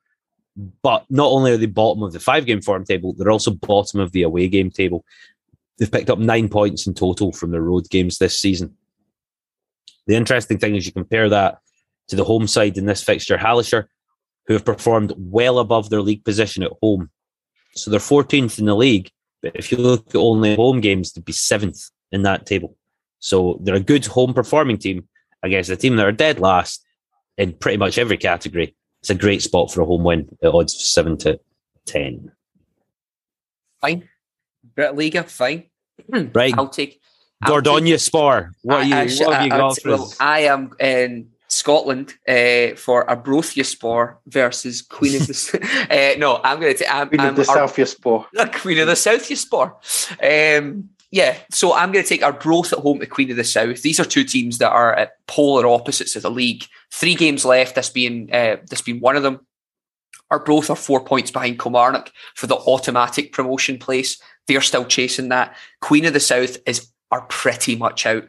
But 0.82 1.06
not 1.10 1.28
only 1.28 1.52
are 1.52 1.58
they 1.58 1.66
bottom 1.66 2.04
of 2.04 2.14
the 2.14 2.20
five 2.22 2.46
game 2.46 2.62
form 2.62 2.86
table, 2.86 3.14
they're 3.18 3.32
also 3.32 3.52
bottom 3.52 4.00
of 4.00 4.14
the 4.14 4.24
away 4.24 4.48
game 4.48 4.70
table. 4.70 5.04
They've 5.82 5.92
picked 5.92 6.12
up 6.12 6.20
nine 6.20 6.48
points 6.48 6.86
in 6.86 6.94
total 6.94 7.32
from 7.32 7.50
their 7.50 7.64
road 7.64 7.90
games 7.90 8.20
this 8.20 8.38
season. 8.38 8.78
The 10.06 10.14
interesting 10.16 10.60
thing 10.60 10.76
is 10.76 10.86
you 10.86 10.92
compare 10.92 11.28
that 11.28 11.58
to 12.10 12.16
the 12.16 12.24
home 12.24 12.46
side 12.46 12.78
in 12.78 12.86
this 12.86 13.02
fixture, 13.02 13.36
Hallescher, 13.36 13.88
who 14.46 14.54
have 14.54 14.64
performed 14.64 15.12
well 15.18 15.58
above 15.58 15.90
their 15.90 16.04
league 16.04 16.24
position 16.24 16.62
at 16.62 16.72
home. 16.84 17.10
So 17.74 17.90
they're 17.90 18.00
14th 18.00 18.60
in 18.60 18.66
the 18.66 18.76
league, 18.76 19.10
but 19.42 19.56
if 19.56 19.72
you 19.72 19.80
look 19.80 20.10
at 20.10 20.18
only 20.18 20.56
home 20.56 20.82
games, 20.82 21.14
they'd 21.14 21.26
be 21.26 21.32
seventh 21.32 21.90
in 22.12 22.22
that 22.22 22.46
table. 22.46 22.78
So 23.18 23.60
they're 23.64 23.74
a 23.74 23.80
good 23.80 24.06
home 24.06 24.36
performing 24.36 24.78
team 24.78 25.08
against 25.42 25.72
a 25.72 25.76
team 25.76 25.96
that 25.96 26.06
are 26.06 26.12
dead 26.12 26.40
last 26.40 26.86
in 27.40 27.54
pretty 27.54 27.78
much 27.78 27.98
every 27.98 28.18
category. 28.18 28.76
It's 29.00 29.10
a 29.10 29.16
great 29.16 29.42
spot 29.42 29.72
for 29.72 29.82
a 29.82 29.86
home 29.86 30.04
win 30.04 30.30
at 30.44 30.54
odds 30.54 30.76
of 30.76 30.82
seven 30.82 31.18
to 31.20 31.40
ten. 31.88 32.34
Fine. 33.82 34.08
Dritte 34.78 34.96
Liga, 34.96 35.24
fine. 35.24 35.71
Right, 36.34 36.54
I'll 36.58 36.68
take 36.70 37.00
I'll 37.44 37.62
Dordogne 37.62 38.00
Spar. 38.00 38.52
What, 38.62 38.82
are 38.82 38.84
you, 38.84 38.96
I- 38.96 39.02
I- 39.02 39.26
what 39.26 39.34
have 39.36 39.44
you 39.44 39.50
got 39.50 39.80
for 39.82 39.90
well. 39.90 40.14
I 40.20 40.40
am 40.42 40.74
in 40.80 41.30
Scotland 41.48 42.14
uh, 42.28 42.76
for 42.76 43.06
Arbrothia 43.08 44.16
versus 44.28 44.82
Queen 44.82 45.16
of 45.20 45.28
the. 45.28 45.34
S- 45.34 45.54
uh, 46.16 46.20
no, 46.20 46.40
I'm 46.44 46.60
going 46.60 46.74
to 46.74 46.80
take. 46.80 46.94
I'm, 46.94 47.10
Queen 47.10 47.20
I'm 47.20 47.30
of 47.30 47.36
the 47.36 47.48
Ar- 47.50 47.68
South 47.68 47.76
Yaspor. 47.76 48.26
the 48.34 48.46
Queen 48.62 48.80
of 48.80 48.88
the 48.88 48.96
South 48.96 49.28
Yaspor. 49.28 49.74
Um, 50.60 50.90
yeah, 51.12 51.36
so 51.52 51.74
I'm 51.74 51.92
going 51.92 52.06
to 52.06 52.10
take 52.10 52.24
Arbroath 52.24 52.72
at 52.72 52.80
home 52.80 53.00
to 53.00 53.06
Queen 53.06 53.30
of 53.32 53.38
the 53.38 53.44
South. 53.44 53.82
These 53.82 54.00
are 54.00 54.06
two 54.06 54.24
teams 54.24 54.60
that 54.60 54.72
are 54.72 54.94
at 54.94 55.16
polar 55.28 55.68
opposites 55.68 56.16
of 56.16 56.22
the 56.22 56.32
league. 56.32 56.64
Three 56.90 57.16
games 57.16 57.44
left. 57.44 57.76
This 57.76 57.90
being 57.90 58.34
uh, 58.34 58.58
this 58.70 58.82
being 58.82 59.00
one 59.02 59.18
of 59.18 59.24
them. 59.24 59.46
Arbroath 60.32 60.70
are 60.70 60.78
four 60.78 61.04
points 61.04 61.30
behind 61.30 61.60
Kilmarnock 61.60 62.10
for 62.36 62.48
the 62.48 62.56
automatic 62.56 63.34
promotion 63.34 63.78
place. 63.78 64.22
They're 64.48 64.62
still 64.62 64.86
chasing 64.86 65.30
that. 65.30 65.56
Queen 65.82 66.06
of 66.06 66.14
the 66.14 66.20
South 66.20 66.58
is 66.66 66.90
are 67.12 67.22
pretty 67.22 67.76
much 67.76 68.06
out. 68.06 68.26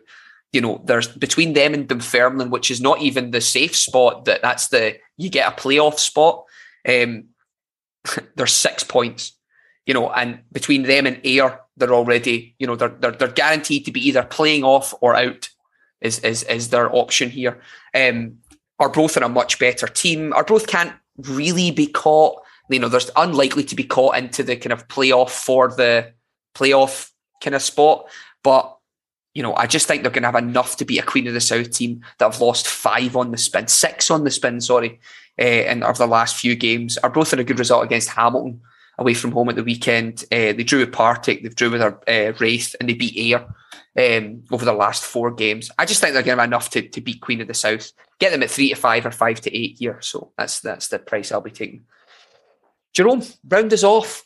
You 0.53 0.61
know, 0.61 0.83
there's 0.85 1.09
between 1.09 1.55
them 1.55 1.73
and 1.73 1.89
Dunfermline, 1.89 2.51
which 2.51 2.71
is 2.71 2.81
not 2.81 3.01
even 3.01 3.31
the 3.31 3.41
safe 3.41 3.75
spot. 3.75 4.27
That 4.27 4.43
that's 4.43 4.69
the 4.69 4.97
you 5.17 5.31
get 5.31 5.51
a 5.51 5.57
playoff 5.57 5.99
spot. 5.99 6.45
Um, 6.89 7.29
there's 8.37 8.53
six 8.53 8.85
points. 8.85 9.37
You 9.87 9.95
know, 9.95 10.11
and 10.11 10.43
between 10.53 10.85
them 10.85 11.07
and 11.07 11.21
Ayr, 11.25 11.59
they're 11.77 11.95
already 11.95 12.55
you 12.59 12.67
know 12.67 12.77
they're 12.77 12.97
they're, 13.01 13.13
they're 13.13 13.29
guaranteed 13.29 13.87
to 13.87 13.93
be 13.93 14.07
either 14.09 14.23
playing 14.23 14.65
off 14.65 14.95
or 15.01 15.17
out. 15.17 15.49
Is 16.01 16.19
is 16.21 16.43
is 16.45 16.69
their 16.71 16.95
option 16.95 17.31
here? 17.31 17.61
Um, 17.95 18.39
are 18.79 18.89
both 18.89 19.17
in 19.17 19.23
a 19.23 19.29
much 19.29 19.59
better 19.59 19.87
team. 19.87 20.33
Arbroath 20.33 20.67
can't 20.67 20.93
really 21.17 21.71
be 21.71 21.87
caught. 21.87 22.42
You 22.73 22.81
know, 22.81 22.89
there's 22.89 23.11
unlikely 23.17 23.65
to 23.65 23.77
be 23.77 23.85
caught 23.85 24.17
into 24.17 24.43
the 24.43 24.57
kind 24.57 24.73
of 24.73 24.89
playoff 24.89 25.31
for 25.31 25.69
the 25.69 26.13
playoff 26.55 27.11
kind 27.43 27.55
of 27.55 27.63
spot. 27.63 28.09
But 28.43 28.77
you 29.35 29.43
know, 29.43 29.55
I 29.55 29.67
just 29.67 29.87
think 29.87 30.03
they're 30.03 30.13
going 30.13 30.23
to 30.23 30.29
have 30.29 30.35
enough 30.43 30.77
to 30.77 30.85
beat 30.85 30.99
a 30.99 31.03
Queen 31.03 31.27
of 31.27 31.35
the 31.35 31.41
South 31.41 31.71
team 31.71 32.03
that 32.19 32.31
have 32.31 32.41
lost 32.41 32.69
five 32.69 33.17
on 33.17 33.31
the 33.31 33.39
spin, 33.39 33.67
six 33.67 34.11
on 34.11 34.25
the 34.25 34.31
spin, 34.31 34.61
sorry, 34.61 35.01
uh, 35.41 35.45
in 35.45 35.83
of 35.83 35.99
the 35.99 36.07
last 36.07 36.37
few 36.37 36.55
games. 36.55 36.99
Arbroath 36.99 37.33
in 37.33 37.39
a 37.39 37.45
good 37.45 37.59
result 37.59 37.85
against 37.85 38.11
Hamilton 38.11 38.61
away 38.99 39.15
from 39.15 39.33
home 39.33 39.49
at 39.49 39.57
the 39.57 39.65
weekend. 39.65 40.25
Uh, 40.31 40.53
they 40.53 40.65
drew 40.65 40.81
with 40.81 40.93
Partick, 40.93 41.43
they've 41.43 41.55
drew 41.55 41.71
with 41.71 41.81
uh, 41.81 42.33
Raith, 42.39 42.77
and 42.79 42.89
they 42.89 42.95
beat 42.95 43.17
Ayr 43.17 43.47
um, 43.97 44.45
over 44.51 44.65
the 44.65 44.73
last 44.73 45.03
four 45.05 45.31
games. 45.31 45.71
I 45.79 45.87
just 45.87 46.01
think 46.01 46.13
they're 46.13 46.23
going 46.23 46.37
to 46.37 46.43
have 46.43 46.49
enough 46.49 46.71
to, 46.71 46.87
to 46.89 47.01
beat 47.01 47.21
Queen 47.21 47.41
of 47.41 47.49
the 47.49 47.55
South. 47.55 47.93
Get 48.19 48.33
them 48.33 48.43
at 48.43 48.51
three 48.51 48.69
to 48.69 48.75
five 48.75 49.07
or 49.07 49.11
five 49.11 49.41
to 49.43 49.57
eight 49.57 49.77
here. 49.79 49.99
So 50.01 50.33
that's 50.37 50.61
that's 50.61 50.89
the 50.89 50.99
price 50.99 51.33
I'll 51.33 51.41
be 51.41 51.51
taking. 51.51 51.85
Jerome, 52.93 53.23
round 53.49 53.73
us 53.73 53.85
off. 53.85 54.25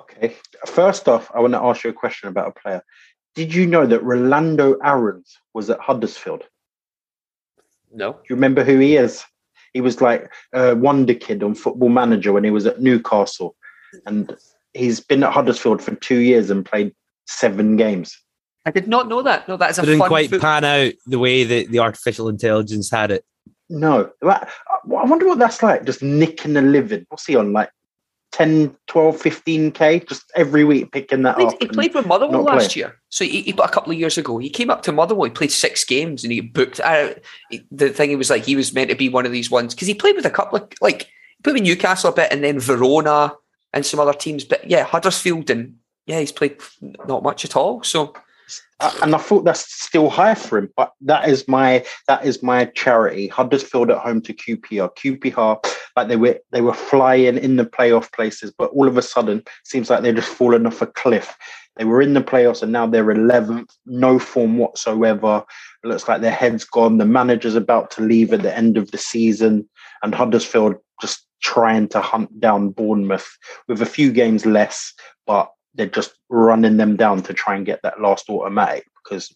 Okay. 0.00 0.36
First 0.66 1.08
off, 1.08 1.30
I 1.34 1.40
want 1.40 1.54
to 1.54 1.62
ask 1.62 1.84
you 1.84 1.90
a 1.90 1.94
question 1.94 2.28
about 2.28 2.48
a 2.48 2.60
player. 2.60 2.82
Did 3.34 3.54
you 3.54 3.66
know 3.66 3.86
that 3.86 4.02
Rolando 4.02 4.76
Aarons 4.84 5.38
was 5.54 5.70
at 5.70 5.80
Huddersfield? 5.80 6.44
No. 7.92 8.12
Do 8.12 8.18
you 8.30 8.36
remember 8.36 8.62
who 8.62 8.78
he 8.78 8.96
is? 8.96 9.24
He 9.72 9.80
was 9.80 10.00
like 10.00 10.30
a 10.52 10.76
wonder 10.76 11.14
kid 11.14 11.42
on 11.42 11.54
Football 11.54 11.88
Manager 11.88 12.32
when 12.32 12.44
he 12.44 12.50
was 12.50 12.66
at 12.66 12.80
Newcastle, 12.80 13.56
and 14.06 14.36
he's 14.74 15.00
been 15.00 15.24
at 15.24 15.32
Huddersfield 15.32 15.82
for 15.82 15.94
two 15.96 16.18
years 16.18 16.50
and 16.50 16.64
played 16.64 16.94
seven 17.26 17.76
games. 17.76 18.18
I 18.66 18.70
did 18.70 18.86
not 18.86 19.08
know 19.08 19.22
that. 19.22 19.48
No, 19.48 19.56
that's 19.56 19.78
a 19.78 19.82
didn't 19.82 20.00
fun 20.00 20.08
quite 20.08 20.30
foot- 20.30 20.40
pan 20.42 20.64
out 20.64 20.92
the 21.06 21.18
way 21.18 21.44
that 21.44 21.70
the 21.70 21.78
artificial 21.80 22.28
intelligence 22.28 22.90
had 22.90 23.10
it. 23.10 23.24
No, 23.70 24.10
I 24.22 24.46
wonder 24.82 25.26
what 25.26 25.38
that's 25.38 25.62
like. 25.62 25.84
Just 25.84 26.02
nicking 26.02 26.56
a 26.56 26.62
living. 26.62 27.06
What's 27.08 27.26
he 27.26 27.36
on? 27.36 27.52
Like 27.52 27.70
10, 28.32 28.76
12, 28.86 29.16
15k 29.16 30.08
just 30.08 30.30
every 30.34 30.64
week 30.64 30.90
picking 30.92 31.22
that 31.22 31.38
He 31.38 31.44
up. 31.46 31.54
he 31.60 31.68
played 31.68 31.94
with 31.94 32.06
Motherwell 32.06 32.42
last 32.42 32.72
play. 32.72 32.80
year. 32.80 32.98
So 33.08 33.24
he, 33.24 33.42
he 33.42 33.50
a 33.52 33.68
couple 33.68 33.92
of 33.92 33.98
years 33.98 34.18
ago. 34.18 34.38
He 34.38 34.50
came 34.50 34.70
up 34.70 34.82
to 34.82 34.92
Motherwell. 34.92 35.24
He 35.24 35.30
played 35.34 35.52
six 35.52 35.84
games 35.84 36.22
and 36.24 36.32
he 36.32 36.40
booked. 36.40 36.80
I, 36.84 37.16
the 37.70 37.90
thing 37.90 38.10
he 38.10 38.16
was 38.16 38.30
like, 38.30 38.44
he 38.44 38.56
was 38.56 38.72
meant 38.74 38.90
to 38.90 38.96
be 38.96 39.08
one 39.08 39.26
of 39.26 39.32
these 39.32 39.50
ones 39.50 39.74
because 39.74 39.88
he 39.88 39.94
played 39.94 40.16
with 40.16 40.26
a 40.26 40.30
couple 40.30 40.58
of 40.58 40.68
like 40.80 41.02
he 41.02 41.42
played 41.42 41.54
with 41.54 41.62
Newcastle 41.62 42.10
a 42.10 42.14
bit 42.14 42.32
and 42.32 42.42
then 42.42 42.58
Verona 42.58 43.32
and 43.72 43.84
some 43.86 44.00
other 44.00 44.14
teams. 44.14 44.44
But 44.44 44.68
yeah, 44.68 44.84
Huddersfield 44.84 45.50
and 45.50 45.76
yeah, 46.06 46.18
he's 46.20 46.32
played 46.32 46.56
not 47.06 47.22
much 47.22 47.44
at 47.44 47.56
all. 47.56 47.82
So 47.82 48.14
Uh, 48.16 48.20
and 49.02 49.14
I 49.14 49.18
thought 49.18 49.44
that's 49.44 49.72
still 49.82 50.10
high 50.10 50.34
for 50.34 50.58
him, 50.58 50.70
but 50.76 50.92
that 51.02 51.28
is 51.28 51.46
my 51.48 51.84
that 52.08 52.24
is 52.24 52.42
my 52.42 52.66
charity. 52.66 53.28
Huddersfield 53.28 53.90
at 53.90 53.98
home 53.98 54.20
to 54.22 54.34
QPR. 54.34 54.90
QPR, 54.96 55.64
like 55.96 56.08
they 56.08 56.16
were 56.16 56.38
they 56.50 56.60
were 56.60 56.74
flying 56.74 57.38
in 57.38 57.56
the 57.56 57.64
playoff 57.64 58.12
places, 58.12 58.52
but 58.56 58.70
all 58.70 58.88
of 58.88 58.96
a 58.96 59.02
sudden 59.02 59.42
seems 59.64 59.90
like 59.90 60.02
they're 60.02 60.12
just 60.12 60.32
falling 60.32 60.66
off 60.66 60.82
a 60.82 60.86
cliff. 60.86 61.36
They 61.76 61.84
were 61.84 62.02
in 62.02 62.14
the 62.14 62.20
playoffs 62.20 62.62
and 62.62 62.70
now 62.70 62.86
they're 62.86 63.04
11th, 63.04 63.70
no 63.86 64.18
form 64.18 64.58
whatsoever. 64.58 65.42
It 65.82 65.86
looks 65.86 66.06
like 66.06 66.20
their 66.20 66.30
head's 66.30 66.64
gone. 66.64 66.98
The 66.98 67.06
manager's 67.06 67.54
about 67.54 67.90
to 67.92 68.02
leave 68.02 68.32
at 68.32 68.42
the 68.42 68.54
end 68.54 68.76
of 68.76 68.90
the 68.90 68.98
season, 68.98 69.68
and 70.02 70.14
Huddersfield 70.14 70.76
just 71.00 71.26
trying 71.42 71.88
to 71.88 72.00
hunt 72.00 72.40
down 72.40 72.70
Bournemouth 72.70 73.36
with 73.68 73.82
a 73.82 73.86
few 73.86 74.12
games 74.12 74.46
less, 74.46 74.92
but 75.26 75.50
they're 75.74 75.86
just 75.86 76.12
running 76.28 76.76
them 76.76 76.96
down 76.96 77.22
to 77.22 77.32
try 77.32 77.54
and 77.54 77.66
get 77.66 77.80
that 77.82 78.00
last 78.00 78.28
automatic 78.28 78.84
because 79.02 79.34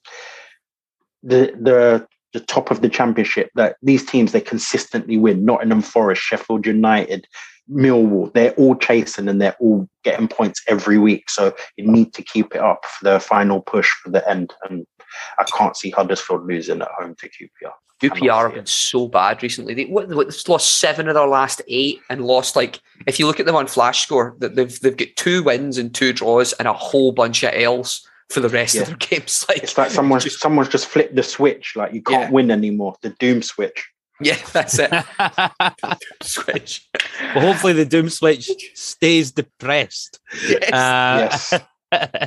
the 1.23 1.53
the 1.61 2.07
the 2.33 2.41
top 2.41 2.71
of 2.71 2.83
the 2.83 2.89
championship 2.89 3.51
that 3.55 3.77
these 3.83 4.05
teams 4.05 4.33
they 4.33 4.41
consistently 4.41 5.17
win. 5.17 5.45
Nottingham 5.45 5.83
Forest 5.83 6.23
Sheffield 6.23 6.67
United 6.67 7.27
Millwall 7.71 8.33
they're 8.33 8.53
all 8.53 8.77
chasing 8.77 9.29
and 9.29 9.41
they're 9.43 9.57
all 9.59 9.89
getting 10.05 10.29
points 10.29 10.63
every 10.69 10.99
week 10.99 11.29
so 11.29 11.55
you 11.77 11.85
need 11.91 12.15
to 12.15 12.23
keep 12.23 12.55
it 12.55 12.61
up 12.61 12.85
for 12.87 13.05
the 13.05 13.19
final 13.21 13.61
push 13.61 13.91
for 14.03 14.11
the 14.11 14.29
end 14.31 14.55
and 14.69 14.87
I 15.39 15.45
can't 15.45 15.77
see 15.77 15.91
Huddersfield 15.91 16.47
losing 16.47 16.81
at 16.83 16.89
home 16.99 17.17
to 17.19 17.29
QPR 17.29 17.73
QPR 18.03 18.43
have 18.45 18.55
been 18.55 18.67
so 18.67 19.09
bad 19.09 19.43
recently. 19.43 19.73
They 19.73 19.87
what, 19.87 20.11
they've 20.11 20.19
lost 20.49 20.79
seven 20.79 21.09
of 21.09 21.15
their 21.15 21.27
last 21.27 21.63
eight 21.67 21.99
and 22.11 22.27
lost 22.27 22.55
like 22.55 22.79
if 23.07 23.19
you 23.19 23.27
look 23.27 23.41
at 23.41 23.47
them 23.47 23.57
on 23.57 23.67
Flash 23.67 24.03
Score, 24.03 24.37
that 24.41 24.55
they've 24.55 24.79
they've 24.81 24.97
got 24.97 25.09
two 25.17 25.43
wins 25.43 25.79
and 25.79 25.95
two 25.95 26.13
draws 26.13 26.53
and 26.55 26.69
a 26.69 26.75
whole 26.75 27.11
bunch 27.13 27.43
of 27.43 27.53
L's 27.55 28.07
for 28.29 28.41
the 28.41 28.51
rest 28.51 28.75
Yeah. 28.75 28.83
of 28.83 28.89
their 28.89 28.97
games. 28.99 29.47
Like 29.49 29.63
it's 29.63 29.79
like 29.79 29.91
someone's 29.91 30.25
just- 30.25 30.41
someone's 30.41 30.69
just 30.69 30.87
flipped 30.89 31.15
the 31.17 31.23
switch 31.23 31.75
like 31.75 31.95
you 31.95 32.03
can't 32.03 32.25
Yeah. 32.25 32.31
win 32.33 32.51
anymore 32.51 32.97
the 33.01 33.11
doom 33.19 33.41
switch 33.41 33.89
yeah, 34.21 34.39
that's 34.53 34.79
it. 34.79 34.91
well, 35.19 35.99
Switch. 36.23 36.89
hopefully 37.33 37.73
the 37.73 37.85
Doom 37.85 38.09
Switch 38.09 38.51
stays 38.75 39.33
depressed. 39.33 40.21
Yes. 40.49 41.53
Uh, 41.53 41.59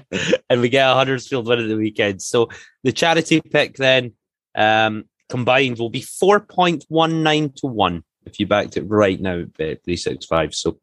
and 0.49 0.61
we 0.61 0.69
get 0.69 0.89
a 0.89 0.93
Huddersfield 0.93 1.47
win 1.47 1.59
at 1.59 1.67
the 1.67 1.75
weekend. 1.75 2.21
So 2.21 2.49
the 2.83 2.91
charity 2.91 3.41
pick 3.41 3.75
then 3.77 4.13
um, 4.55 5.05
combined 5.29 5.79
will 5.79 5.89
be 5.89 6.01
4.19 6.01 7.55
to 7.57 7.67
1 7.67 8.03
if 8.25 8.39
you 8.39 8.47
backed 8.47 8.77
it 8.77 8.83
right 8.83 9.19
now 9.19 9.39
at 9.39 9.53
Bet 9.57 9.83
365. 9.83 10.53
So 10.55 10.79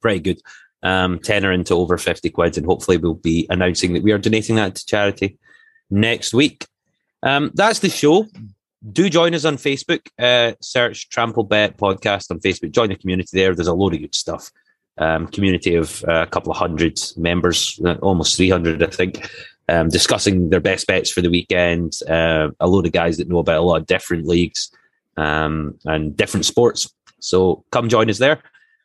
pretty 0.00 0.20
good. 0.20 0.40
Um, 0.82 1.20
tenner 1.20 1.52
into 1.52 1.74
over 1.74 1.96
50 1.96 2.28
quid, 2.30 2.56
and 2.56 2.66
hopefully 2.66 2.96
we'll 2.96 3.14
be 3.14 3.46
announcing 3.50 3.92
that 3.92 4.02
we 4.02 4.10
are 4.10 4.18
donating 4.18 4.56
that 4.56 4.74
to 4.74 4.86
charity 4.86 5.38
next 5.90 6.34
week. 6.34 6.66
Um, 7.22 7.52
that's 7.54 7.78
the 7.78 7.88
show. 7.88 8.26
Do 8.90 9.08
join 9.08 9.34
us 9.34 9.44
on 9.44 9.56
Facebook. 9.56 10.08
Uh, 10.18 10.54
search 10.60 11.08
Trample 11.08 11.44
Bet 11.44 11.76
Podcast 11.76 12.30
on 12.30 12.40
Facebook. 12.40 12.72
Join 12.72 12.88
the 12.88 12.96
community 12.96 13.30
there. 13.32 13.54
There's 13.54 13.68
a 13.68 13.74
load 13.74 13.94
of 13.94 14.00
good 14.00 14.14
stuff 14.14 14.50
um, 14.98 15.26
community 15.26 15.74
of 15.74 16.04
uh, 16.06 16.22
a 16.22 16.26
couple 16.26 16.52
of 16.52 16.58
hundred 16.58 17.00
members, 17.16 17.80
uh, 17.84 17.94
almost 18.02 18.36
300, 18.36 18.82
I 18.82 18.86
think, 18.86 19.28
um, 19.68 19.88
discussing 19.88 20.50
their 20.50 20.60
best 20.60 20.86
bets 20.86 21.10
for 21.10 21.22
the 21.22 21.30
weekend. 21.30 21.98
Uh, 22.08 22.50
a 22.60 22.68
load 22.68 22.86
of 22.86 22.92
guys 22.92 23.16
that 23.16 23.28
know 23.28 23.38
about 23.38 23.58
a 23.58 23.62
lot 23.62 23.80
of 23.80 23.86
different 23.86 24.26
leagues 24.26 24.70
um, 25.16 25.78
and 25.84 26.16
different 26.16 26.46
sports. 26.46 26.92
So 27.20 27.64
come 27.70 27.88
join 27.88 28.10
us 28.10 28.18
there. 28.18 28.42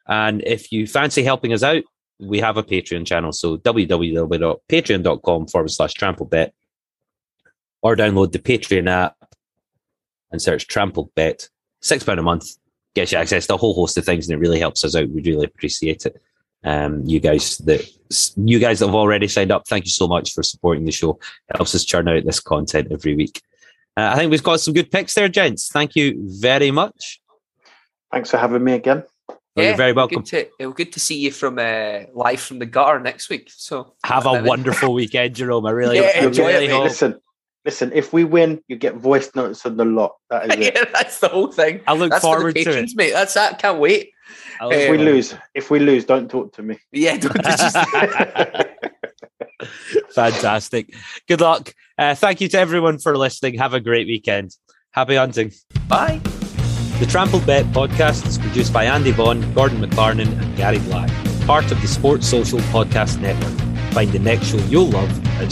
And 0.07 0.41
if 0.45 0.71
you 0.71 0.87
fancy 0.87 1.23
helping 1.23 1.51
us 1.53 1.63
out, 1.63 1.83
we 2.19 2.39
have 2.39 2.57
a 2.57 2.63
Patreon 2.63 3.05
channel. 3.05 3.31
So 3.31 3.57
www.patreon.com 3.57 5.47
forward 5.47 5.71
slash 5.71 5.93
trample 5.93 6.25
bet 6.25 6.53
or 7.81 7.95
download 7.95 8.31
the 8.31 8.39
Patreon 8.39 8.89
app 8.89 9.16
and 10.31 10.41
search 10.41 10.67
trample 10.67 11.11
bet. 11.15 11.49
Six 11.81 12.03
pound 12.03 12.19
a 12.19 12.23
month 12.23 12.45
gets 12.95 13.11
you 13.11 13.17
access 13.17 13.47
to 13.47 13.53
a 13.55 13.57
whole 13.57 13.73
host 13.73 13.97
of 13.97 14.05
things, 14.05 14.27
and 14.27 14.35
it 14.35 14.41
really 14.41 14.59
helps 14.59 14.83
us 14.83 14.95
out. 14.95 15.09
We 15.09 15.21
really 15.21 15.45
appreciate 15.45 16.05
it. 16.05 16.21
Um, 16.63 17.03
you 17.05 17.19
guys 17.19 17.57
that 17.59 17.87
you 18.35 18.59
guys 18.59 18.79
that 18.79 18.87
have 18.87 18.95
already 18.95 19.27
signed 19.27 19.51
up, 19.51 19.67
thank 19.67 19.85
you 19.85 19.91
so 19.91 20.07
much 20.07 20.33
for 20.33 20.43
supporting 20.43 20.85
the 20.85 20.91
show. 20.91 21.11
It 21.49 21.57
helps 21.57 21.75
us 21.75 21.85
churn 21.85 22.07
out 22.07 22.25
this 22.25 22.39
content 22.39 22.91
every 22.91 23.15
week. 23.15 23.41
Uh, 23.95 24.09
I 24.13 24.15
think 24.15 24.31
we've 24.31 24.43
got 24.43 24.59
some 24.59 24.73
good 24.73 24.91
picks 24.91 25.13
there, 25.13 25.29
gents. 25.29 25.69
Thank 25.69 25.95
you 25.95 26.15
very 26.39 26.71
much. 26.71 27.21
thanks 28.11 28.31
for 28.31 28.37
having 28.37 28.63
me 28.63 28.73
again 28.73 29.03
Oh, 29.57 29.63
you're 29.63 29.75
very 29.75 29.91
welcome. 29.93 30.21
Good 30.21 30.25
to, 30.27 30.47
it'll 30.59 30.73
good 30.73 30.93
to 30.93 30.99
see 30.99 31.17
you 31.17 31.31
from 31.31 31.57
uh, 31.57 32.01
live 32.13 32.39
from 32.39 32.59
the 32.59 32.67
gutter 32.67 32.99
next 32.99 33.27
week. 33.29 33.49
So 33.51 33.93
Have 34.03 34.27
a 34.27 34.43
wonderful 34.43 34.93
weekend, 34.93 35.33
Jerome. 35.35 35.65
I 35.65 35.71
really, 35.71 35.97
Yeah, 35.97 36.11
I 36.15 36.19
enjoy 36.25 36.43
it, 36.49 36.53
really 36.53 36.67
mate. 36.67 36.73
hope. 36.73 36.83
listen 36.83 37.19
listen 37.67 37.91
if 37.93 38.13
we 38.13 38.23
win 38.23 38.61
you 38.69 38.77
get 38.77 38.95
voice 38.95 39.29
notes 39.35 39.65
of 39.65 39.75
the 39.75 39.83
lot 39.83 40.13
that 40.29 40.45
is 40.45 40.55
it 40.67 40.73
yeah, 40.75 40.85
that's 40.93 41.19
the 41.19 41.27
whole 41.27 41.51
thing. 41.51 41.81
I 41.85 41.93
look 41.93 42.11
that's 42.11 42.23
forward 42.23 42.53
for 42.53 42.53
the 42.53 42.63
to 42.63 42.79
it. 42.79 42.89
mate. 42.95 43.11
That's 43.11 43.33
that. 43.33 43.59
Can't 43.59 43.79
wait. 43.79 44.11
I 44.61 44.65
look 44.65 44.73
if 44.75 44.89
we 44.91 44.97
Um, 44.97 45.03
lose 45.05 45.35
if 45.53 45.69
we 45.69 45.79
lose 45.79 46.05
don't 46.05 46.29
talk 46.31 46.53
to 46.53 46.63
me 46.63 46.79
Yeah, 46.93 47.17
don't 47.17 47.35
just, 47.43 47.75
Fantastic. 50.11 50.93
Good 51.27 51.41
luck. 51.41 51.73
Uh, 51.97 52.15
thank 52.15 52.39
you 52.41 52.47
to 52.49 52.59
everyone 52.59 52.99
for 52.99 53.17
listening. 53.17 53.57
Have 53.57 53.73
a 53.73 53.79
great 53.81 54.07
weekend. 54.07 54.55
Happy 54.91 55.15
hunting. 55.15 55.51
bye. 55.89 56.21
The 56.99 57.05
Trampled 57.05 57.45
Bet 57.45 57.65
podcast 57.67 58.25
is 58.25 58.37
produced 58.37 58.71
by 58.73 58.85
Andy 58.85 59.11
Vaughan, 59.11 59.53
Gordon 59.53 59.79
McLarnon, 59.81 60.31
and 60.41 60.57
Gary 60.57 60.79
Black, 60.79 61.09
part 61.45 61.71
of 61.71 61.79
the 61.81 61.87
Sports 61.87 62.27
Social 62.27 62.59
Podcast 62.73 63.19
Network. 63.19 63.53
Find 63.93 64.11
the 64.11 64.19
next 64.19 64.47
show 64.47 64.57
you'll 64.69 64.89
love 64.89 65.25
at 65.41 65.51